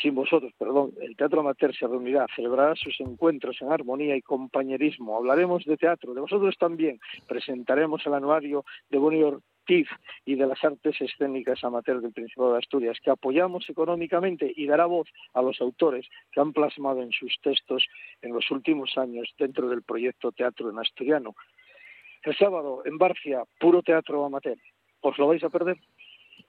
sin 0.01 0.15
vosotros, 0.15 0.51
perdón, 0.57 0.91
el 1.01 1.15
Teatro 1.15 1.41
Amateur 1.41 1.75
se 1.75 1.87
reunirá, 1.87 2.25
celebrará 2.35 2.75
sus 2.75 2.99
encuentros 2.99 3.61
en 3.61 3.71
armonía 3.71 4.15
y 4.15 4.21
compañerismo. 4.21 5.17
Hablaremos 5.17 5.65
de 5.65 5.77
teatro, 5.77 6.13
de 6.13 6.21
vosotros 6.21 6.55
también. 6.57 6.99
Presentaremos 7.27 8.05
el 8.05 8.13
anuario 8.13 8.65
de 8.89 8.97
Bonnie 8.97 9.23
Ortiz 9.67 9.89
y 10.23 10.35
de 10.35 10.47
las 10.47 10.63
artes 10.63 10.95
escénicas 11.01 11.61
amateur 11.61 11.99
del 11.99 12.13
Principado 12.13 12.53
de 12.53 12.59
Asturias, 12.59 12.97
que 13.03 13.11
apoyamos 13.11 13.69
económicamente 13.69 14.49
y 14.55 14.65
dará 14.65 14.85
voz 14.85 15.09
a 15.33 15.41
los 15.41 15.59
autores 15.59 16.07
que 16.31 16.39
han 16.39 16.53
plasmado 16.53 17.01
en 17.01 17.11
sus 17.11 17.35
textos 17.43 17.85
en 18.21 18.33
los 18.33 18.49
últimos 18.49 18.97
años 18.97 19.27
dentro 19.37 19.67
del 19.67 19.83
proyecto 19.83 20.31
Teatro 20.31 20.69
en 20.69 20.79
Asturiano. 20.79 21.35
El 22.23 22.37
sábado, 22.37 22.81
en 22.85 22.97
Barcia, 22.97 23.43
puro 23.59 23.81
teatro 23.83 24.23
amateur. 24.25 24.57
¿Os 25.01 25.17
lo 25.17 25.27
vais 25.27 25.43
a 25.43 25.49
perder? 25.49 25.77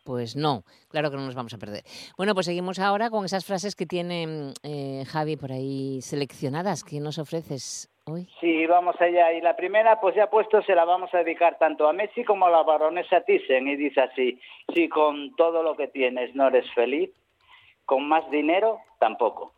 Pues 0.05 0.37
no, 0.37 0.65
claro 0.89 1.11
que 1.11 1.17
no 1.17 1.27
nos 1.27 1.35
vamos 1.35 1.55
a 1.55 1.59
perder. 1.59 1.83
Bueno, 2.17 2.35
pues 2.35 2.47
seguimos 2.47 2.79
ahora 2.79 3.11
con 3.11 3.25
esas 3.25 3.45
frases 3.45 3.75
que 3.75 3.85
tiene 3.85 4.53
eh, 4.63 5.05
Javi 5.09 5.37
por 5.37 5.51
ahí 5.51 6.01
seleccionadas. 6.03 6.85
¿Qué 6.85 7.01
nos 7.01 7.19
ofreces 7.19 7.91
hoy? 8.11 8.29
Sí, 8.41 8.67
vamos 8.67 9.01
allá. 9.01 9.33
Y 9.33 9.41
la 9.41 9.57
primera, 9.57 10.01
pues 10.01 10.15
ya 10.15 10.29
puesto, 10.29 10.63
se 10.63 10.75
la 10.75 10.85
vamos 10.85 11.13
a 11.15 11.19
dedicar 11.19 11.59
tanto 11.59 11.89
a 11.89 11.93
Messi 11.93 12.25
como 12.25 12.47
a 12.47 12.51
la 12.51 12.63
baronesa 12.63 13.21
Thyssen. 13.23 13.69
Y 13.69 13.77
dice 13.77 14.01
así, 14.01 14.41
si 14.75 14.89
con 14.89 15.35
todo 15.37 15.63
lo 15.63 15.77
que 15.77 15.89
tienes 15.89 16.35
no 16.35 16.49
eres 16.49 16.71
feliz, 16.75 17.11
con 17.85 18.09
más 18.09 18.29
dinero 18.31 18.81
tampoco. 18.99 19.53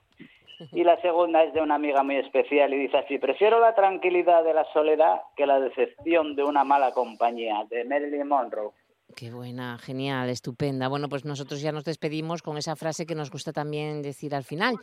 Y 0.73 0.85
la 0.85 1.01
segunda 1.01 1.43
es 1.43 1.55
de 1.55 1.63
una 1.63 1.77
amiga 1.77 2.03
muy 2.03 2.17
especial 2.17 2.75
y 2.75 2.79
dice 2.81 2.99
así, 2.99 3.19
prefiero 3.19 3.61
la 3.61 3.75
tranquilidad 3.75 4.45
de 4.45 4.53
la 4.53 4.65
soledad 4.75 5.23
que 5.35 5.47
la 5.47 5.59
decepción 5.59 6.37
de 6.37 6.45
una 6.45 6.65
mala 6.65 6.93
compañía, 6.93 7.65
de 7.71 7.85
Marilyn 7.85 8.29
Monroe. 8.29 8.73
Qué 9.17 9.31
buena, 9.31 9.79
genial, 9.79 10.29
estupenda. 10.29 10.89
Bueno, 10.89 11.09
pues 11.09 11.25
nosotros 11.25 11.61
ya 11.61 11.73
nos 11.73 11.85
despedimos 11.85 12.43
con 12.43 12.59
esa 12.59 12.77
frase 12.77 13.07
que 13.07 13.15
nos 13.15 13.31
gusta 13.31 13.53
también 13.53 14.03
decir 14.03 14.35
al 14.35 14.45
final. 14.45 14.77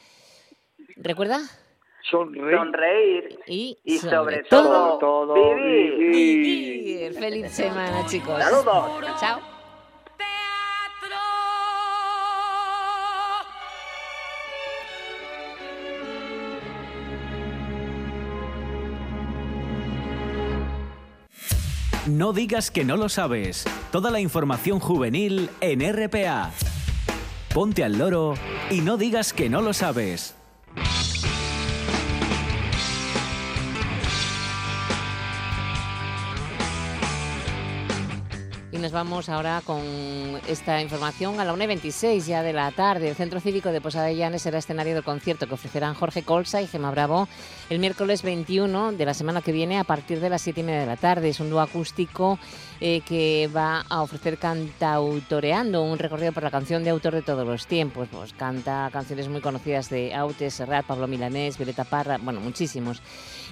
¿Recuerda? 0.95 1.39
Sonreír. 2.09 2.57
Sonreír 2.57 3.39
Y, 3.47 3.77
y 3.83 3.97
sobre 3.97 4.43
todo, 4.43 4.97
todo, 4.97 5.33
todo 5.33 5.55
vivir. 5.55 5.97
vivir. 5.97 7.13
Feliz 7.13 7.51
semana, 7.51 8.05
chicos. 8.05 8.41
Saludos. 8.41 9.05
Chao. 9.19 9.39
Teatro. 10.17 11.17
No 22.07 22.31
digas 22.33 22.71
que 22.71 22.85
no 22.85 22.95
lo 22.95 23.09
sabes. 23.09 23.65
Toda 23.91 24.11
la 24.11 24.19
información 24.19 24.79
juvenil 24.79 25.49
en 25.61 25.81
RPA. 25.81 26.51
Ponte 27.53 27.83
al 27.83 27.97
loro 27.97 28.35
y 28.71 28.81
no 28.81 28.97
digas 28.97 29.33
que 29.33 29.49
no 29.49 29.61
lo 29.61 29.73
sabes. 29.73 30.37
Y 38.77 38.79
nos 38.79 38.91
vamos 38.91 39.27
ahora 39.27 39.63
con 39.65 39.81
esta 40.47 40.79
información 40.83 41.39
a 41.39 41.45
la 41.45 41.55
1.26 41.55 42.27
ya 42.27 42.43
de 42.43 42.53
la 42.53 42.69
tarde. 42.71 43.09
El 43.09 43.15
Centro 43.15 43.39
Cívico 43.39 43.71
de 43.71 43.81
Posada 43.81 44.05
de 44.05 44.15
Llanes 44.15 44.43
será 44.43 44.59
escenario 44.59 44.93
del 44.93 45.03
concierto 45.03 45.47
que 45.47 45.55
ofrecerán 45.55 45.95
Jorge 45.95 46.21
Colsa 46.21 46.61
y 46.61 46.67
Gemma 46.67 46.91
Bravo 46.91 47.27
el 47.71 47.79
miércoles 47.79 48.21
21 48.21 48.91
de 48.91 49.05
la 49.05 49.15
semana 49.15 49.41
que 49.41 49.51
viene 49.51 49.79
a 49.79 49.83
partir 49.83 50.19
de 50.19 50.29
las 50.29 50.43
7 50.43 50.59
y 50.59 50.63
media 50.63 50.81
de 50.81 50.85
la 50.85 50.95
tarde. 50.95 51.29
Es 51.29 51.39
un 51.39 51.49
dúo 51.49 51.59
acústico 51.59 52.37
eh, 52.79 53.01
que 53.01 53.49
va 53.55 53.85
a 53.89 54.01
ofrecer 54.01 54.37
cantautoreando 54.37 55.83
un 55.83 55.97
recorrido 55.97 56.31
por 56.31 56.43
la 56.43 56.51
canción 56.51 56.83
de 56.83 56.91
autor 56.91 57.13
de 57.13 57.21
todos 57.21 57.45
los 57.45 57.67
tiempos. 57.67 58.07
Pues 58.11 58.33
canta 58.33 58.89
canciones 58.91 59.29
muy 59.29 59.41
conocidas 59.41 59.89
de 59.89 60.13
Aute, 60.13 60.49
Serrat, 60.51 60.85
Pablo 60.85 61.07
Milanés, 61.07 61.57
Violeta 61.57 61.83
Parra, 61.83 62.17
bueno, 62.21 62.39
muchísimos. 62.39 63.01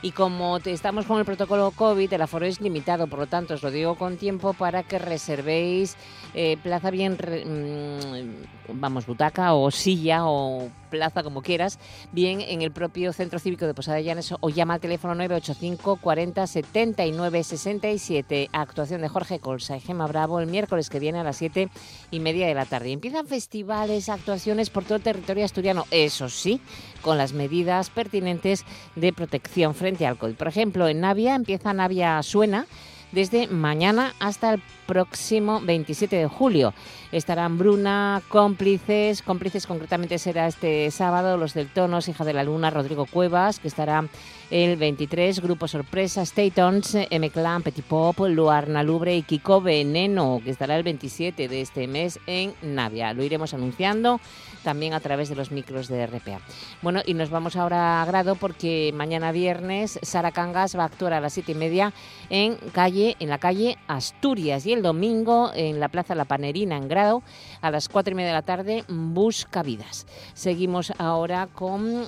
Y 0.01 0.11
como 0.11 0.57
estamos 0.57 1.05
con 1.05 1.17
el 1.19 1.25
protocolo 1.25 1.71
COVID, 1.71 2.13
el 2.13 2.21
aforo 2.21 2.45
es 2.45 2.61
limitado, 2.61 3.07
por 3.07 3.19
lo 3.19 3.27
tanto 3.27 3.55
os 3.55 3.63
lo 3.63 3.71
digo 3.71 3.95
con 3.95 4.17
tiempo 4.17 4.53
para 4.53 4.83
que 4.83 4.99
reservéis 4.99 5.95
eh, 6.33 6.57
plaza 6.61 6.91
bien, 6.91 7.13
mm, 7.13 8.73
vamos, 8.79 9.05
butaca 9.05 9.53
o 9.53 9.71
silla 9.71 10.25
o 10.25 10.69
plaza, 10.95 11.23
como 11.23 11.41
quieras, 11.41 11.77
bien 12.13 12.39
en 12.39 12.61
el 12.61 12.71
propio 12.71 13.11
Centro 13.11 13.37
Cívico 13.37 13.65
de 13.65 13.73
Posada 13.73 13.97
de 13.97 14.05
Llanes 14.05 14.33
o 14.39 14.49
llama 14.49 14.75
al 14.75 14.79
teléfono 14.79 15.13
985 15.13 15.97
40 15.97 16.47
79 16.47 17.43
67. 17.43 18.49
Actuación 18.53 19.01
de 19.01 19.09
Jorge 19.09 19.39
Colsa 19.39 19.75
y 19.75 19.81
Gema 19.81 20.07
Bravo 20.07 20.39
el 20.39 20.47
miércoles 20.47 20.89
que 20.89 20.99
viene 20.99 21.19
a 21.19 21.23
las 21.23 21.35
7 21.35 21.69
y 22.11 22.19
media 22.21 22.47
de 22.47 22.53
la 22.53 22.65
tarde. 22.65 22.93
Empiezan 22.93 23.27
festivales, 23.27 24.07
actuaciones 24.07 24.69
por 24.69 24.85
todo 24.85 24.95
el 24.95 25.03
territorio 25.03 25.43
asturiano, 25.43 25.83
eso 25.91 26.29
sí, 26.29 26.61
con 27.01 27.17
las 27.17 27.33
medidas 27.33 27.89
pertinentes 27.89 28.63
de 28.95 29.11
protección 29.11 29.75
frente 29.75 30.05
al 30.05 30.17
COVID. 30.17 30.35
Por 30.35 30.47
ejemplo, 30.47 30.87
en 30.87 31.01
Navia 31.01 31.35
empieza 31.35 31.73
Navia 31.73 32.23
Suena 32.23 32.67
desde 33.11 33.47
mañana 33.47 34.13
hasta 34.19 34.53
el 34.53 34.61
próximo 34.85 35.61
27 35.61 36.15
de 36.15 36.27
julio. 36.27 36.73
Estarán 37.11 37.57
Bruna, 37.57 38.21
cómplices, 38.27 39.21
cómplices 39.21 39.67
concretamente 39.67 40.17
será 40.17 40.47
este 40.47 40.89
sábado, 40.91 41.37
los 41.37 41.53
del 41.53 41.69
Tonos, 41.69 42.07
Hija 42.07 42.25
de 42.25 42.33
la 42.33 42.43
Luna, 42.43 42.69
Rodrigo 42.69 43.05
Cuevas, 43.05 43.59
que 43.59 43.67
estará 43.67 44.05
el 44.51 44.77
23, 44.77 45.41
Grupo 45.41 45.67
Sorpresa, 45.67 46.25
Statons, 46.25 46.95
M-Clan, 47.09 47.63
Petit 47.63 47.85
Pop, 47.85 48.19
Luarna 48.27 48.83
Lubre 48.83 49.15
y 49.15 49.23
Kiko 49.23 49.61
Veneno, 49.61 50.41
que 50.43 50.51
estará 50.51 50.75
el 50.77 50.83
27 50.83 51.47
de 51.47 51.61
este 51.61 51.87
mes 51.87 52.19
en 52.27 52.53
Navia. 52.61 53.13
Lo 53.13 53.23
iremos 53.23 53.53
anunciando 53.53 54.19
también 54.63 54.93
a 54.93 54.99
través 54.99 55.29
de 55.29 55.35
los 55.35 55.51
micros 55.51 55.87
de 55.87 56.05
RPA. 56.05 56.39
Bueno, 56.81 57.01
y 57.05 57.13
nos 57.13 57.29
vamos 57.29 57.55
ahora 57.55 58.01
a 58.01 58.05
grado 58.05 58.35
porque 58.35 58.91
mañana 58.93 59.31
viernes 59.31 59.99
Sara 60.01 60.31
Cangas 60.31 60.77
va 60.77 60.83
a 60.83 60.87
actuar 60.87 61.13
a 61.13 61.21
las 61.21 61.33
siete 61.33 61.53
y 61.53 61.55
media 61.55 61.93
en, 62.29 62.55
calle, 62.73 63.15
en 63.19 63.29
la 63.29 63.37
calle 63.37 63.77
Asturias 63.87 64.65
el 64.75 64.83
domingo 64.83 65.51
en 65.55 65.79
la 65.79 65.89
Plaza 65.89 66.13
La 66.15 66.25
Panerina 66.25 66.77
en 66.77 66.87
grado 66.87 67.23
a 67.61 67.71
las 67.71 67.89
cuatro 67.89 68.11
y 68.11 68.15
media 68.15 68.27
de 68.27 68.33
la 68.33 68.41
tarde 68.41 68.83
Busca 68.87 69.63
Vidas. 69.63 70.05
Seguimos 70.33 70.93
ahora 70.97 71.47
con 71.47 72.07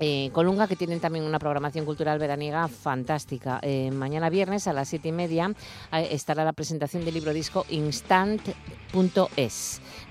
eh, 0.00 0.30
Colunga, 0.32 0.66
que 0.66 0.74
tienen 0.74 0.98
también 0.98 1.24
una 1.24 1.38
programación 1.38 1.84
cultural 1.84 2.18
veraniega 2.18 2.66
fantástica. 2.66 3.60
Eh, 3.62 3.92
mañana 3.92 4.28
viernes 4.28 4.66
a 4.66 4.72
las 4.72 4.88
siete 4.88 5.10
y 5.10 5.12
media 5.12 5.52
eh, 5.92 6.08
estará 6.10 6.44
la 6.44 6.52
presentación 6.52 7.04
del 7.04 7.14
libro 7.14 7.32
disco 7.32 7.64
Instant.es 7.68 8.52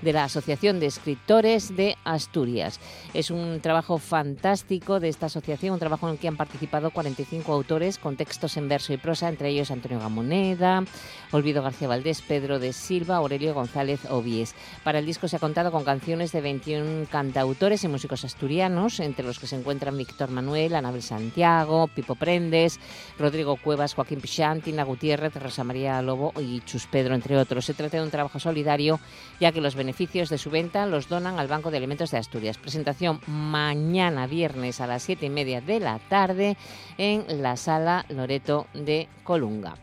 de 0.00 0.12
la 0.12 0.24
Asociación 0.24 0.80
de 0.80 0.86
Escritores 0.86 1.76
de 1.76 1.96
Asturias. 2.04 2.80
Es 3.12 3.30
un 3.30 3.60
trabajo 3.60 3.98
fantástico 3.98 5.00
de 5.00 5.10
esta 5.10 5.26
asociación, 5.26 5.74
un 5.74 5.80
trabajo 5.80 6.08
en 6.08 6.14
el 6.14 6.18
que 6.18 6.28
han 6.28 6.38
participado 6.38 6.90
45 6.90 7.52
autores 7.52 7.98
con 7.98 8.16
textos 8.16 8.56
en 8.56 8.68
verso 8.68 8.94
y 8.94 8.96
prosa, 8.96 9.28
entre 9.28 9.50
ellos 9.50 9.70
Antonio 9.70 10.00
Gamoneda, 10.00 10.82
Olvido 11.30 11.62
García 11.62 11.88
Valdés, 11.88 12.22
Pedro 12.22 12.58
de 12.58 12.72
Silva, 12.72 13.16
Aurelio 13.16 13.52
González 13.52 14.00
Obies. 14.10 14.54
Para 14.82 14.98
el 14.98 15.06
disco 15.06 15.28
se 15.28 15.36
ha 15.36 15.40
contado 15.40 15.70
con 15.72 15.84
canciones 15.84 16.32
de 16.32 16.40
21 16.40 17.06
cantautores 17.10 17.84
y 17.84 17.88
músicos 17.88 18.24
asturianos, 18.24 19.00
entre 19.00 19.26
los 19.26 19.38
que 19.38 19.46
se 19.46 19.56
encuentran 19.56 19.73
Víctor 19.78 20.30
Manuel, 20.30 20.74
Anabel 20.74 21.02
Santiago, 21.02 21.88
Pipo 21.88 22.14
Prendes, 22.14 22.80
Rodrigo 23.18 23.56
Cuevas, 23.56 23.94
Joaquín 23.94 24.20
Pichán, 24.20 24.60
Tina 24.60 24.84
Gutiérrez, 24.84 25.34
Rosa 25.36 25.64
María 25.64 26.00
Lobo 26.02 26.32
y 26.40 26.60
Chus 26.60 26.86
Pedro, 26.86 27.14
entre 27.14 27.36
otros. 27.36 27.64
Se 27.64 27.74
trata 27.74 27.98
de 27.98 28.02
un 28.02 28.10
trabajo 28.10 28.38
solidario, 28.38 29.00
ya 29.40 29.52
que 29.52 29.60
los 29.60 29.74
beneficios 29.74 30.28
de 30.28 30.38
su 30.38 30.50
venta 30.50 30.86
los 30.86 31.08
donan 31.08 31.38
al 31.38 31.48
Banco 31.48 31.70
de 31.70 31.76
Alimentos 31.76 32.10
de 32.10 32.18
Asturias. 32.18 32.58
Presentación 32.58 33.20
mañana 33.26 34.26
viernes 34.26 34.80
a 34.80 34.86
las 34.86 35.02
siete 35.02 35.26
y 35.26 35.30
media 35.30 35.60
de 35.60 35.80
la 35.80 35.98
tarde 35.98 36.56
en 36.98 37.42
la 37.42 37.56
sala 37.56 38.06
Loreto 38.08 38.66
de 38.74 39.08
Colunga. 39.22 39.76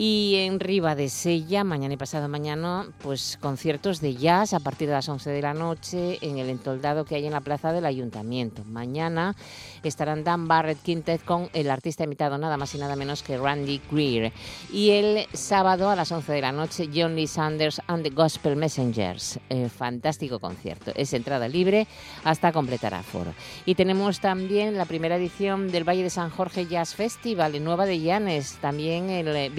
Y 0.00 0.36
en 0.36 0.60
Riva 0.60 0.94
de 0.94 1.08
Sella, 1.08 1.64
mañana 1.64 1.94
y 1.94 1.96
pasado 1.96 2.28
mañana, 2.28 2.86
pues 3.02 3.36
conciertos 3.40 4.00
de 4.00 4.14
jazz 4.14 4.54
a 4.54 4.60
partir 4.60 4.86
de 4.86 4.94
las 4.94 5.08
11 5.08 5.28
de 5.30 5.42
la 5.42 5.54
noche 5.54 6.18
en 6.20 6.38
el 6.38 6.50
entoldado 6.50 7.04
que 7.04 7.16
hay 7.16 7.26
en 7.26 7.32
la 7.32 7.40
plaza 7.40 7.72
del 7.72 7.84
Ayuntamiento. 7.84 8.62
Mañana 8.64 9.34
estarán 9.82 10.22
Dan 10.22 10.46
Barrett 10.46 10.80
Quintet 10.82 11.24
con 11.24 11.50
el 11.52 11.68
artista 11.68 12.04
invitado 12.04 12.38
nada 12.38 12.56
más 12.56 12.72
y 12.76 12.78
nada 12.78 12.94
menos 12.94 13.24
que 13.24 13.38
Randy 13.38 13.80
Greer. 13.90 14.32
Y 14.72 14.90
el 14.90 15.26
sábado 15.32 15.90
a 15.90 15.96
las 15.96 16.12
11 16.12 16.32
de 16.32 16.42
la 16.42 16.52
noche, 16.52 16.88
John 16.94 17.16
Lee 17.16 17.26
Sanders 17.26 17.82
and 17.88 18.04
the 18.04 18.10
Gospel 18.10 18.54
Messengers. 18.54 19.40
Eh, 19.50 19.68
fantástico 19.68 20.38
concierto. 20.38 20.92
Es 20.94 21.12
entrada 21.12 21.48
libre 21.48 21.88
hasta 22.22 22.52
completar 22.52 22.94
aforo. 22.94 23.34
Y 23.66 23.74
tenemos 23.74 24.20
también 24.20 24.78
la 24.78 24.84
primera 24.84 25.16
edición 25.16 25.72
del 25.72 25.82
Valle 25.82 26.04
de 26.04 26.10
San 26.10 26.30
Jorge 26.30 26.66
Jazz 26.66 26.94
Festival 26.94 27.56
en 27.56 27.64
Nueva 27.64 27.84
de 27.84 27.98
Llanes, 27.98 28.58
también 28.60 29.10
el 29.10 29.26
eh, 29.34 29.50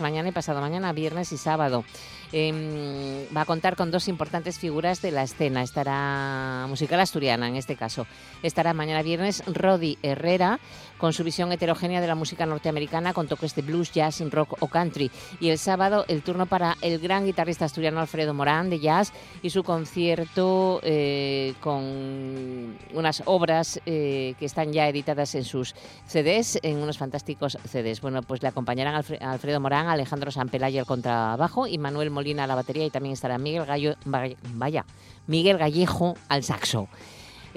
mañana 0.00 0.28
y 0.28 0.32
pasado 0.32 0.60
mañana, 0.60 0.92
viernes 0.92 1.32
y 1.32 1.36
sábado. 1.36 1.84
Eh, 2.32 3.28
va 3.34 3.42
a 3.42 3.44
contar 3.44 3.76
con 3.76 3.90
dos 3.90 4.08
importantes 4.08 4.58
figuras 4.58 5.00
de 5.00 5.12
la 5.12 5.22
escena. 5.22 5.62
Estará 5.62 6.66
musical 6.68 7.00
asturiana, 7.00 7.48
en 7.48 7.56
este 7.56 7.76
caso. 7.76 8.06
Estará 8.42 8.74
mañana 8.74 9.02
viernes 9.02 9.42
Rodi 9.46 9.98
Herrera, 10.02 10.58
con 10.98 11.12
su 11.12 11.24
visión 11.24 11.52
heterogénea 11.52 12.00
de 12.00 12.06
la 12.06 12.14
música 12.14 12.46
norteamericana, 12.46 13.12
con 13.12 13.28
toques 13.28 13.54
de 13.54 13.62
blues, 13.62 13.92
jazz, 13.92 14.20
rock 14.30 14.56
o 14.60 14.68
country. 14.68 15.10
Y 15.40 15.48
el 15.50 15.58
sábado, 15.58 16.04
el 16.08 16.22
turno 16.22 16.46
para 16.46 16.76
el 16.80 16.98
gran 16.98 17.24
guitarrista 17.26 17.64
asturiano 17.66 18.00
Alfredo 18.00 18.32
Morán, 18.34 18.70
de 18.70 18.80
jazz, 18.80 19.12
y 19.42 19.50
su 19.50 19.62
concierto 19.62 20.80
eh, 20.82 21.54
con 21.60 22.76
unas 22.94 23.22
obras 23.26 23.80
eh, 23.86 24.34
que 24.38 24.46
están 24.46 24.72
ya 24.72 24.88
editadas 24.88 25.34
en 25.34 25.44
sus 25.44 25.74
CDs, 26.06 26.58
en 26.62 26.78
unos 26.78 26.98
fantásticos 26.98 27.58
CDs. 27.70 28.00
Bueno, 28.00 28.22
pues 28.22 28.42
le 28.42 28.48
acompañarán 28.48 28.94
Alfre- 28.94 29.20
Alfredo 29.20 29.60
Morán, 29.60 29.88
Alejandro 29.88 30.30
Sanpelaya 30.30 30.80
al 30.80 30.86
contrabajo 30.86 31.66
y 31.66 31.78
Manuel 31.78 32.10
Molina 32.10 32.44
a 32.44 32.46
la 32.46 32.54
batería 32.54 32.86
y 32.86 32.90
también 32.90 33.12
estará 33.12 33.38
Miguel 33.38 33.66
Gallo, 33.66 33.94
vaya, 34.04 34.84
Miguel 35.26 35.58
Gallejo 35.58 36.14
al 36.28 36.42
saxo. 36.42 36.88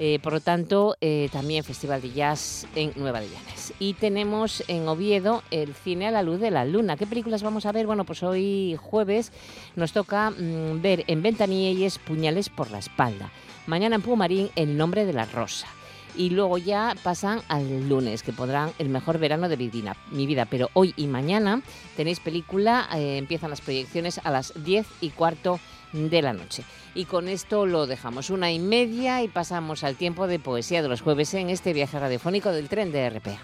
Eh, 0.02 0.18
por 0.22 0.32
lo 0.32 0.40
tanto, 0.40 0.96
eh, 1.02 1.28
también 1.30 1.62
Festival 1.62 2.00
de 2.00 2.10
Jazz 2.10 2.66
en 2.74 2.94
Nueva 2.96 3.20
de 3.20 3.28
Llanes. 3.28 3.74
Y 3.78 3.92
tenemos 3.92 4.64
en 4.66 4.88
Oviedo 4.88 5.42
el 5.50 5.74
cine 5.74 6.06
a 6.06 6.10
la 6.10 6.22
luz 6.22 6.40
de 6.40 6.50
la 6.50 6.64
luna. 6.64 6.96
¿Qué 6.96 7.06
películas 7.06 7.42
vamos 7.42 7.66
a 7.66 7.72
ver? 7.72 7.86
Bueno, 7.86 8.04
pues 8.04 8.22
hoy 8.22 8.78
jueves 8.80 9.30
nos 9.76 9.92
toca 9.92 10.30
mm, 10.30 10.80
ver 10.80 11.04
en 11.06 11.20
Ventanilles 11.20 11.98
Puñales 11.98 12.48
por 12.48 12.70
la 12.70 12.78
espalda. 12.78 13.30
Mañana 13.66 13.96
en 13.96 14.00
Pumarín 14.00 14.48
El 14.56 14.78
nombre 14.78 15.04
de 15.04 15.12
la 15.12 15.26
rosa. 15.26 15.66
Y 16.16 16.30
luego 16.30 16.58
ya 16.58 16.94
pasan 17.02 17.42
al 17.48 17.88
lunes, 17.88 18.22
que 18.22 18.32
podrán 18.32 18.72
el 18.78 18.88
mejor 18.88 19.18
verano 19.18 19.48
de 19.48 19.56
mi 19.56 20.26
vida. 20.26 20.46
Pero 20.46 20.70
hoy 20.74 20.92
y 20.96 21.06
mañana 21.06 21.62
tenéis 21.96 22.20
película, 22.20 22.88
eh, 22.94 23.16
empiezan 23.18 23.50
las 23.50 23.60
proyecciones 23.60 24.20
a 24.22 24.30
las 24.30 24.52
10 24.64 24.86
y 25.00 25.10
cuarto 25.10 25.60
de 25.92 26.22
la 26.22 26.32
noche. 26.32 26.64
Y 26.94 27.04
con 27.04 27.28
esto 27.28 27.66
lo 27.66 27.86
dejamos 27.86 28.30
una 28.30 28.52
y 28.52 28.58
media 28.58 29.22
y 29.22 29.28
pasamos 29.28 29.84
al 29.84 29.96
tiempo 29.96 30.26
de 30.26 30.38
poesía 30.38 30.82
de 30.82 30.88
los 30.88 31.02
jueves 31.02 31.34
en 31.34 31.50
este 31.50 31.72
viaje 31.72 31.98
radiofónico 31.98 32.50
del 32.50 32.68
tren 32.68 32.92
de 32.92 33.10
RPA. 33.10 33.38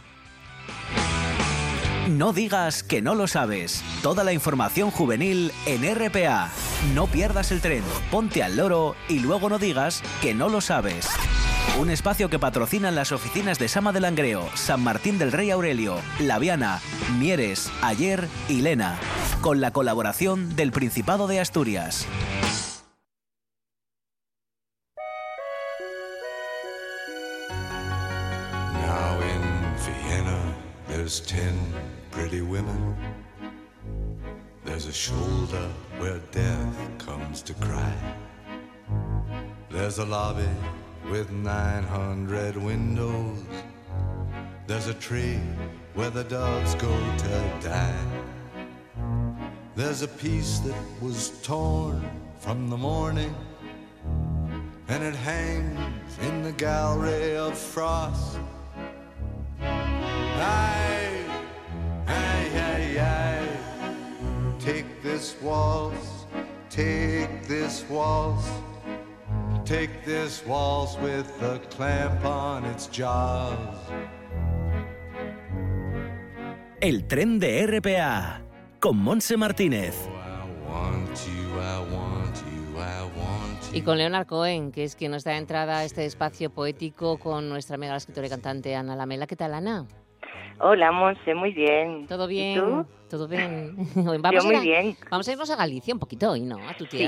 No 2.09 2.33
digas 2.33 2.85
que 2.85 3.03
no 3.03 3.17
lo 3.17 3.27
sabes. 3.27 3.83
Toda 4.01 4.23
la 4.23 4.33
información 4.33 4.93
juvenil 4.93 5.51
en 5.67 5.83
RPA. 5.83 6.53
No 6.95 7.09
pierdas 7.09 7.51
el 7.51 7.61
tren, 7.61 7.83
ponte 8.13 8.45
al 8.45 8.57
loro 8.57 8.95
y 9.09 9.19
luego 9.19 9.49
no 9.49 9.59
digas 9.59 10.03
que 10.23 10.33
no 10.33 10.49
lo 10.49 10.61
sabes. 10.61 11.09
Un 11.79 11.91
espacio 11.91 12.31
que 12.31 12.39
patrocinan 12.39 12.95
las 12.95 13.13
oficinas 13.13 13.59
de 13.59 13.69
Sama 13.69 13.93
de 13.93 14.01
Langreo, 14.01 14.49
San 14.55 14.83
Martín 14.83 15.19
del 15.19 15.31
Rey 15.31 15.51
Aurelio, 15.51 16.01
Laviana, 16.19 16.81
Mieres, 17.19 17.71
Ayer 17.83 18.29
y 18.49 18.63
Lena. 18.63 18.99
Con 19.43 19.61
la 19.61 19.73
colaboración 19.73 20.57
del 20.57 20.73
Principado 20.73 21.27
de 21.27 21.39
Asturias. 21.39 22.07
Now 28.81 29.21
in 29.21 29.43
Vienna, 30.09 30.39
there's 30.89 31.21
ten 31.21 31.53
pretty 32.11 32.41
women. 32.41 32.97
There's 34.65 34.87
a 34.87 34.93
shoulder 34.93 35.69
where 36.01 36.21
death 36.33 36.75
comes 36.99 37.43
to 37.43 37.53
cry. 37.55 37.93
There's 39.71 39.99
a 39.99 40.07
lobby 40.07 40.49
with 41.11 41.31
900 41.31 42.57
windows. 42.57 43.39
There's 44.67 44.89
a 44.89 44.95
tree 44.95 45.41
where 45.95 46.11
the 46.11 46.25
doves 46.25 46.75
go 46.75 46.93
to 47.19 47.59
die. 47.63 48.07
There's 49.77 50.03
a 50.03 50.09
piece 50.09 50.59
that 50.61 50.75
was 51.01 51.41
torn 51.43 52.05
from 52.39 52.69
the 52.69 52.77
morning, 52.77 53.35
and 54.89 55.05
it 55.05 55.15
hangs 55.15 56.19
in 56.23 56.43
the 56.43 56.53
gallery 56.53 57.37
of 57.37 57.57
frost. 57.57 58.39
Aye, 59.61 61.25
aye, 62.09 62.51
aye, 62.55 63.01
aye. 63.01 63.49
Take 64.59 65.03
this 65.03 65.37
waltz, 65.41 66.25
take 66.69 67.47
this 67.47 67.85
waltz, 67.89 68.49
take 69.65 70.05
this 70.05 70.43
waltz 70.47 70.97
with 71.03 71.27
a 71.43 71.59
clamp 71.77 72.25
on 72.25 72.65
its 72.65 72.89
jaws. 72.91 73.57
El 76.81 77.07
tren 77.07 77.39
de 77.39 77.67
RPA. 77.67 78.43
Con 78.81 78.99
Monse 78.99 79.37
Martínez. 79.37 80.09
Y 83.73 83.83
con 83.83 83.99
Leonard 83.99 84.27
Cohen, 84.27 84.73
que 84.73 84.85
es 84.85 84.97
quien 84.97 85.11
nos 85.11 85.25
da 85.25 85.37
entrada 85.37 85.79
a 85.79 85.85
este 85.85 86.07
espacio 86.07 86.51
poético 86.51 87.19
con 87.19 87.49
nuestra 87.49 87.75
amiga 87.77 87.93
la 87.93 87.99
escritora 87.99 88.27
y 88.27 88.31
cantante 88.31 88.75
Ana 88.75 88.97
Lamela. 88.97 89.27
¿Qué 89.27 89.37
tal, 89.37 89.53
Ana? 89.55 89.87
Hola, 90.61 90.93
Monse, 90.93 91.35
muy 91.35 91.53
bien. 91.53 92.07
¿Todo 92.07 92.27
bien? 92.27 92.57
¿Y 92.57 92.61
tú? 92.61 92.87
¿Todo 93.11 93.29
bien? 93.29 93.77
Yo 93.95 94.13
a 94.13 94.43
muy 94.43 94.55
a- 94.55 94.61
bien. 94.61 94.97
Vamos 95.11 95.29
a 95.29 95.33
irnos 95.33 95.51
a 95.51 95.57
Galicia 95.57 95.93
un 95.93 96.01
poquito 96.01 96.31
hoy, 96.31 96.41
¿no? 96.41 96.57
A 96.67 96.75
tu 96.75 96.87
Sí. 96.87 97.07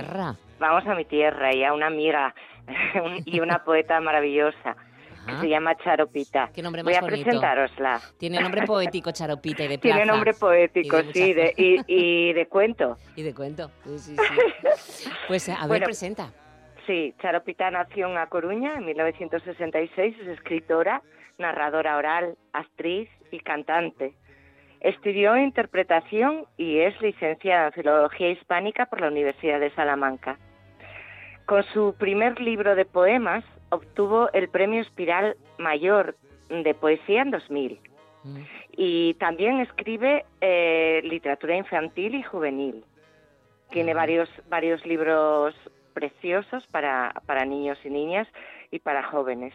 Vamos 0.59 0.87
a 0.87 0.95
mi 0.95 1.05
tierra 1.05 1.55
y 1.55 1.65
a 1.65 1.73
una 1.73 1.87
amiga 1.87 2.35
y 3.25 3.41
una 3.41 3.65
poeta 3.65 4.01
maravillosa 4.01 4.77
que 5.27 5.37
se 5.41 5.49
llama 5.51 5.77
Charopita. 5.77 6.51
Qué 6.55 6.63
nombre 6.63 6.83
Voy 6.83 6.95
más 6.95 7.03
a 7.03 7.05
bonito. 7.05 7.25
presentárosla. 7.25 8.01
Tiene 8.19 8.41
nombre 8.41 8.63
poético, 8.65 9.11
Charopita, 9.11 9.63
y 9.65 9.69
de 9.69 9.79
plaza. 9.79 9.97
Tiene 9.97 10.11
nombre 10.11 10.33
poético, 10.33 10.99
Y 11.01 11.03
de 11.03 11.13
sí, 11.13 11.33
de, 11.35 11.55
y, 11.57 11.81
y 11.87 12.33
de 12.33 12.47
cuento. 12.47 12.97
Y 13.17 13.23
de 13.23 13.35
cuento. 13.35 13.71
Sí, 13.85 13.99
sí, 13.99 14.17
sí. 14.77 15.11
Pues 15.29 15.49
a 15.51 15.59
ver, 15.61 15.69
Bueno, 15.69 15.85
presenta. 15.85 16.33
Sí, 16.87 17.15
Charopita 17.21 17.71
nació 17.71 18.09
en 18.09 18.17
A 18.17 18.27
Coruña 18.29 18.75
en 18.77 18.87
1966, 18.87 20.17
es 20.23 20.29
escritora, 20.29 21.03
narradora 21.37 21.99
oral, 21.99 22.39
actriz 22.55 23.11
y 23.31 23.41
cantante. 23.41 24.15
Estudió 24.81 25.37
interpretación 25.37 26.47
y 26.57 26.79
es 26.79 27.01
licenciada 27.01 27.67
en 27.67 27.73
Filología 27.73 28.31
Hispánica 28.31 28.87
por 28.87 29.01
la 29.01 29.09
Universidad 29.09 29.61
de 29.61 29.71
Salamanca. 29.71 30.39
Con 31.47 31.63
su 31.65 31.95
primer 31.99 32.41
libro 32.41 32.75
de 32.75 32.85
poemas 32.85 33.45
obtuvo 33.71 34.31
el 34.33 34.49
Premio 34.49 34.83
Espiral 34.83 35.37
Mayor 35.59 36.17
de 36.49 36.75
Poesía 36.75 37.23
en 37.23 37.31
2000 37.31 37.81
Mm. 38.25 38.39
y 38.73 39.15
también 39.15 39.61
escribe 39.61 40.25
eh, 40.41 41.01
literatura 41.05 41.57
infantil 41.57 42.15
y 42.15 42.23
juvenil. 42.23 42.85
Tiene 43.71 43.95
varios, 43.95 44.29
varios 44.49 44.85
libros 44.87 45.55
preciosos 45.93 46.67
para, 46.69 47.13
para 47.27 47.45
niños 47.45 47.79
y 47.85 47.91
niñas 47.91 48.27
y 48.71 48.79
para 48.79 49.03
jóvenes. 49.03 49.55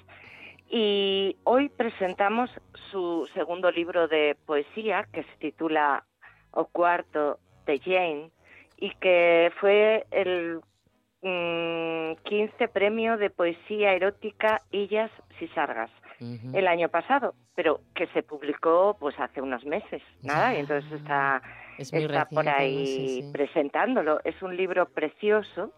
Y 0.76 1.38
hoy 1.44 1.70
presentamos 1.70 2.50
su 2.90 3.30
segundo 3.36 3.70
libro 3.70 4.08
de 4.08 4.36
poesía 4.48 5.08
que 5.14 5.22
se 5.22 5.36
titula 5.38 6.04
O 6.50 6.66
Cuarto 6.66 7.38
de 7.68 7.78
Jane 7.78 8.32
y 8.78 8.90
que 8.96 9.52
fue 9.60 10.08
el 10.10 10.62
mm, 11.22 12.16
15 12.24 12.68
premio 12.70 13.18
de 13.18 13.30
poesía 13.30 13.94
erótica 13.94 14.62
Illas 14.72 15.12
Sisargas 15.38 15.92
Ujú. 16.20 16.58
el 16.58 16.68
año 16.68 16.90
pasado, 16.90 17.36
pero 17.54 17.82
que 17.94 18.08
se 18.08 18.24
publicó 18.24 18.98
pues 19.00 19.14
hace 19.20 19.42
unos 19.44 19.64
meses, 19.66 20.02
nada, 20.24 20.56
y 20.56 20.58
entonces 20.62 20.92
está, 20.94 21.44
Es 21.78 21.94
muy 21.94 22.06
está 22.06 22.26
por 22.26 22.50
ahí 22.50 22.88
Sí, 22.88 23.30
presentándolo. 23.32 24.22
Es 24.24 24.42
un 24.42 24.58
libro 24.58 24.90
precioso. 24.90 25.72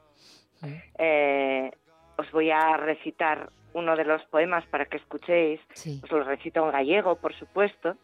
Eh, 0.98 1.70
os 2.18 2.32
voy 2.32 2.52
a 2.52 2.78
recitar 2.78 3.50
uno 3.74 3.96
de 3.96 4.06
los 4.06 4.24
poemas 4.26 4.66
para 4.68 4.86
que 4.86 4.98
escuchéis. 4.98 5.60
Sí. 5.74 6.00
Os 6.04 6.12
lo 6.12 6.24
recito 6.24 6.66
en 6.66 6.72
gallego, 6.72 7.16
por 7.16 7.34
supuesto. 7.36 7.96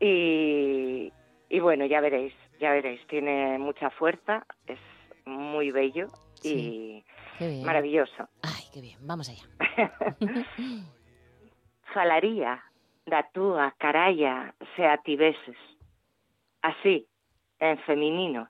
Y, 0.00 1.12
y 1.48 1.60
bueno, 1.60 1.86
ya 1.86 2.00
veréis, 2.00 2.34
ya 2.60 2.70
veréis. 2.70 3.04
Tiene 3.06 3.58
mucha 3.58 3.90
fuerza, 3.90 4.46
es 4.66 4.78
muy 5.24 5.70
bello 5.70 6.08
y 6.42 7.04
maravilloso. 7.64 8.28
Ay, 8.42 8.64
qué 8.72 8.80
bien. 8.80 8.98
Vamos 9.02 9.28
allá. 9.28 9.44
falaría 11.92 12.62
da 13.06 13.22
túa 13.32 13.74
caralla 13.78 14.54
se 14.74 14.86
a 14.86 14.96
tiveses. 14.98 15.58
Así, 16.62 17.06
en 17.58 17.78
feminino, 17.86 18.48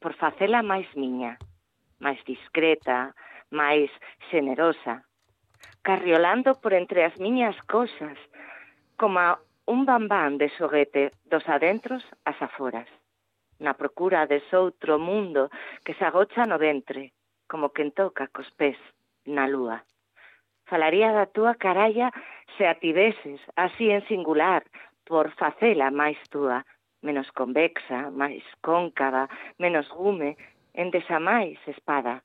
por 0.00 0.16
facela 0.16 0.62
máis 0.64 0.88
miña, 0.96 1.36
máis 2.00 2.20
discreta, 2.24 3.12
máis 3.50 3.90
xenerosa, 4.30 5.04
carriolando 5.82 6.58
por 6.60 6.72
entre 6.74 7.04
as 7.04 7.16
miñas 7.18 7.56
cousas, 7.70 8.18
como 8.96 9.38
un 9.66 9.84
bambán 9.84 10.38
de 10.38 10.48
xoguete 10.56 11.12
dos 11.24 11.44
adentros 11.48 12.02
ás 12.24 12.38
aforas, 12.42 12.88
na 13.58 13.74
procura 13.74 14.26
de 14.26 14.38
outro 14.52 14.98
mundo 14.98 15.50
que 15.84 15.94
se 15.94 16.04
agocha 16.04 16.42
no 16.46 16.58
ventre, 16.58 17.12
como 17.50 17.72
quen 17.74 17.90
toca 17.90 18.26
cos 18.34 18.50
pés 18.58 18.78
na 19.26 19.46
lúa. 19.46 19.82
Falaría 20.66 21.14
da 21.14 21.26
túa 21.26 21.54
caralla 21.54 22.10
se 22.58 22.66
a 22.66 22.74
tiveses, 22.74 23.40
así 23.54 23.90
en 23.90 24.02
singular, 24.10 24.62
por 25.06 25.30
facela 25.38 25.90
máis 25.90 26.18
túa, 26.30 26.66
menos 27.06 27.30
convexa, 27.30 28.10
máis 28.10 28.42
cóncava, 28.66 29.30
menos 29.62 29.86
gume, 29.90 30.34
en 30.74 30.90
desa 30.90 31.18
máis 31.22 31.58
espada, 31.70 32.22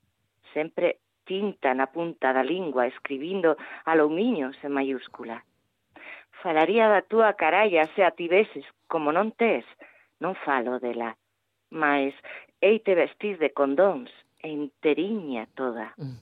sempre 0.53 0.97
tinta 1.31 1.71
na 1.79 1.87
punta 1.95 2.35
da 2.35 2.43
lingua 2.43 2.91
escribindo 2.91 3.55
alumiños 3.87 4.59
en 4.65 4.71
mayúscula. 4.75 5.37
Falaría 6.43 6.91
da 6.91 7.07
túa 7.07 7.39
caralla 7.39 7.87
se 7.95 8.03
a 8.03 8.11
tiveses, 8.11 8.67
como 8.91 9.15
non 9.15 9.31
tes, 9.31 9.63
non 10.19 10.35
falo 10.43 10.83
dela. 10.83 11.15
Mas 11.71 12.11
eite 12.59 12.99
vestís 12.99 13.39
de 13.39 13.55
condóns, 13.55 14.11
e 14.43 14.51
enteriña 14.51 15.47
toda. 15.55 15.95
Mm. 15.95 16.19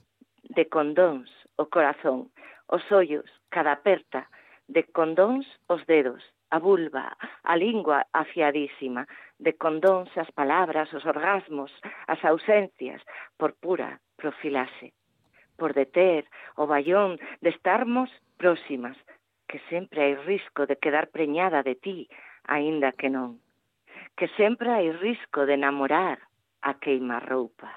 De 0.56 0.64
condóns, 0.70 1.26
o 1.58 1.66
oh 1.66 1.68
corazón, 1.74 2.30
os 2.70 2.84
ollos, 2.92 3.26
cada 3.50 3.72
aperta, 3.74 4.30
de 4.68 4.86
condóns 4.94 5.46
os 5.66 5.82
dedos, 5.90 6.22
a 6.54 6.58
vulva, 6.58 7.16
a 7.42 7.54
lingua 7.56 8.06
afiadísima, 8.12 9.08
de 9.38 9.52
condóns 9.58 10.10
as 10.22 10.30
palabras, 10.30 10.92
os 10.94 11.04
orgasmos, 11.04 11.72
as 12.06 12.20
ausencias, 12.24 13.02
por 13.38 13.58
pura 13.58 13.98
profilase. 14.20 14.92
Por 15.60 15.76
deter 15.76 16.24
o 16.56 16.64
vallón 16.64 17.20
de 17.44 17.52
estarmos 17.52 18.08
próximas, 18.40 18.96
que 19.44 19.60
sempre 19.68 20.00
hai 20.08 20.14
risco 20.16 20.64
de 20.64 20.80
quedar 20.80 21.12
preñada 21.12 21.60
de 21.60 21.76
ti, 21.76 22.08
aínda 22.48 22.96
que 22.96 23.12
non, 23.12 23.36
que 24.16 24.32
sempre 24.40 24.72
hai 24.72 24.88
risco 24.88 25.44
de 25.44 25.60
enamorar 25.60 26.16
a 26.64 26.80
queima-roupa. 26.80 27.68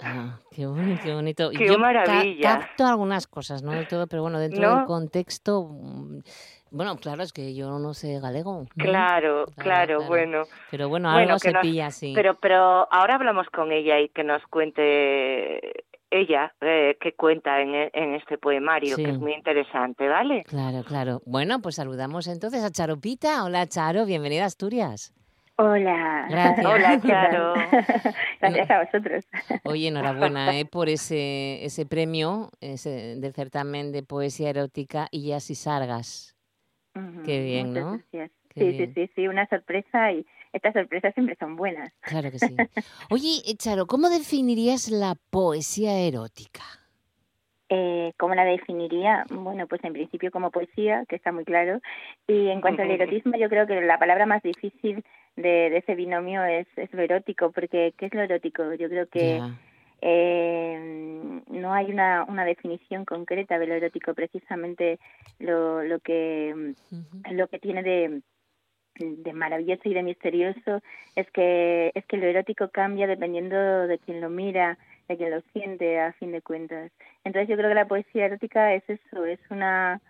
Ah, 0.00 0.38
qué 0.54 0.64
bonito, 0.64 1.02
qué 1.04 1.12
bonito. 1.12 1.50
Qué 1.50 1.66
Yo 1.66 1.74
ca- 1.74 1.82
maravilla. 1.82 2.40
capto 2.62 2.86
algunas 2.86 3.26
cosas, 3.26 3.62
no 3.66 3.74
del 3.74 3.88
todo, 3.90 4.06
pero 4.06 4.22
bueno, 4.22 4.38
dentro 4.38 4.62
¿No? 4.62 4.76
del 4.78 4.86
contexto, 4.86 5.66
mm, 5.66 6.22
bueno, 6.70 6.96
claro, 7.02 7.22
es 7.24 7.32
que 7.32 7.52
yo 7.54 7.78
no 7.82 7.92
sé 7.94 8.20
galego. 8.20 8.62
¿no? 8.62 8.84
Claro, 8.84 9.46
claro, 9.58 10.04
bueno. 10.06 10.46
Pero 10.70 10.88
bueno, 10.88 11.10
algo 11.10 11.38
se 11.40 11.50
nos- 11.50 11.62
pilla, 11.62 11.90
sí. 11.90 12.12
Pero, 12.14 12.38
pero 12.38 12.86
ahora 12.92 13.16
hablamos 13.16 13.50
con 13.50 13.72
ella 13.72 13.98
y 13.98 14.08
que 14.10 14.22
nos 14.22 14.40
cuente 14.46 15.84
ella 16.10 16.54
eh, 16.60 16.96
qué 17.00 17.12
cuenta 17.14 17.60
en, 17.60 17.74
e- 17.74 17.90
en 17.92 18.14
este 18.14 18.38
poemario, 18.38 18.96
Sí. 18.96 19.04
que 19.04 19.10
es 19.10 19.18
muy 19.18 19.32
interesante, 19.34 20.08
¿vale? 20.08 20.44
Claro, 20.44 20.82
claro. 20.84 21.20
Bueno, 21.26 21.60
pues 21.60 21.74
saludamos 21.76 22.26
entonces 22.28 22.64
a 22.64 22.70
Charopita. 22.70 23.44
Hola, 23.44 23.66
Charo, 23.66 24.06
bienvenida 24.06 24.44
a 24.44 24.46
Asturias. 24.46 25.12
Hola. 25.56 26.26
Gracias. 26.30 26.66
Hola, 26.66 27.00
Charo. 27.00 27.54
Gracias 28.40 28.70
a 28.70 28.84
vosotros. 28.84 29.24
Oye, 29.64 29.88
enhorabuena 29.88 30.56
¿eh? 30.58 30.64
por 30.64 30.88
ese, 30.88 31.64
ese 31.64 31.84
premio 31.84 32.50
ese, 32.60 33.16
del 33.16 33.32
certamen 33.34 33.90
de 33.92 34.02
poesía 34.04 34.50
erótica 34.50 35.08
Illas 35.10 35.50
y 35.50 35.54
Sargas. 35.56 36.36
Ujú, 36.94 37.22
Qué 37.24 37.42
bien, 37.42 37.68
muchas 37.70 37.84
¿no? 37.84 37.90
gracias. 37.92 38.30
Qué 38.54 38.60
sí, 38.60 38.66
bien. 38.70 38.94
sí, 38.94 39.06
sí, 39.06 39.12
sí, 39.16 39.28
una 39.28 39.46
sorpresa 39.48 40.12
y 40.12 40.24
estas 40.58 40.74
sorpresas 40.74 41.14
siempre 41.14 41.36
son 41.38 41.56
buenas. 41.56 41.92
Claro 42.00 42.30
que 42.30 42.38
sí. 42.38 42.54
Oye, 43.10 43.42
eh, 43.46 43.56
Charo, 43.56 43.86
¿cómo 43.86 44.08
definirías 44.10 44.90
la 44.90 45.16
poesía 45.30 45.98
erótica? 45.98 46.62
Eh, 47.70 48.12
¿Cómo 48.18 48.34
la 48.34 48.44
definiría? 48.44 49.24
Bueno, 49.30 49.66
pues 49.66 49.82
en 49.84 49.92
principio 49.92 50.30
como 50.30 50.50
poesía, 50.50 51.04
que 51.08 51.16
está 51.16 51.32
muy 51.32 51.44
claro. 51.44 51.80
Y 52.26 52.48
en 52.48 52.60
cuanto 52.60 52.82
al 52.82 52.90
erotismo, 52.90 53.36
yo 53.36 53.48
creo 53.48 53.66
que 53.66 53.80
la 53.82 53.98
palabra 53.98 54.26
más 54.26 54.42
difícil 54.42 55.04
de, 55.36 55.70
de 55.70 55.78
ese 55.78 55.94
binomio 55.94 56.44
es, 56.44 56.66
es 56.76 56.92
lo 56.92 57.02
erótico, 57.02 57.52
porque 57.52 57.92
¿qué 57.96 58.06
es 58.06 58.14
lo 58.14 58.22
erótico? 58.22 58.72
Yo 58.74 58.88
creo 58.88 59.06
que 59.06 59.40
eh, 60.00 61.42
no 61.48 61.74
hay 61.74 61.90
una, 61.90 62.24
una 62.24 62.44
definición 62.44 63.04
concreta 63.04 63.58
de 63.58 63.66
lo 63.66 63.74
erótico, 63.74 64.14
precisamente 64.14 64.98
lo, 65.38 65.82
lo 65.82 65.98
que 66.00 66.74
lo 67.30 67.48
que 67.48 67.58
tiene 67.58 67.82
de, 67.82 68.22
de 68.98 69.32
maravilloso 69.32 69.82
y 69.88 69.94
de 69.94 70.02
misterioso 70.02 70.82
es 71.16 71.30
que 71.30 71.90
es 71.94 72.04
que 72.06 72.16
lo 72.16 72.26
erótico 72.26 72.68
cambia 72.70 73.06
dependiendo 73.06 73.86
de 73.86 73.98
quien 73.98 74.20
lo 74.20 74.28
mira, 74.30 74.78
de 75.08 75.16
quien 75.16 75.30
lo 75.30 75.40
siente, 75.52 76.00
a 76.00 76.12
fin 76.14 76.32
de 76.32 76.42
cuentas. 76.42 76.90
Entonces 77.24 77.48
yo 77.48 77.56
creo 77.56 77.68
que 77.70 77.74
la 77.74 77.88
poesía 77.88 78.26
erótica 78.26 78.74
es 78.74 78.82
eso, 78.88 79.24
es 79.24 79.40
una 79.50 80.00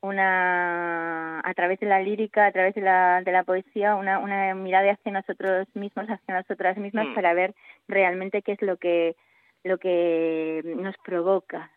una 0.00 1.40
a 1.40 1.54
través 1.54 1.80
de 1.80 1.86
la 1.86 2.00
lírica, 2.00 2.46
a 2.46 2.52
través 2.52 2.74
de 2.74 2.82
la, 2.82 3.20
de 3.22 3.32
la 3.32 3.42
poesía, 3.42 3.96
una, 3.96 4.20
una 4.20 4.54
mirada 4.54 4.92
hacia 4.92 5.10
nosotros 5.12 5.66
mismos, 5.74 6.06
hacia 6.08 6.34
nosotras 6.36 6.76
mismas 6.76 7.06
Mm. 7.08 7.14
para 7.14 7.34
ver 7.34 7.54
realmente 7.88 8.42
qué 8.42 8.52
es 8.52 8.62
lo 8.62 8.76
que 8.76 9.16
lo 9.64 9.78
que 9.78 10.62
nos 10.76 10.96
provoca 10.98 11.70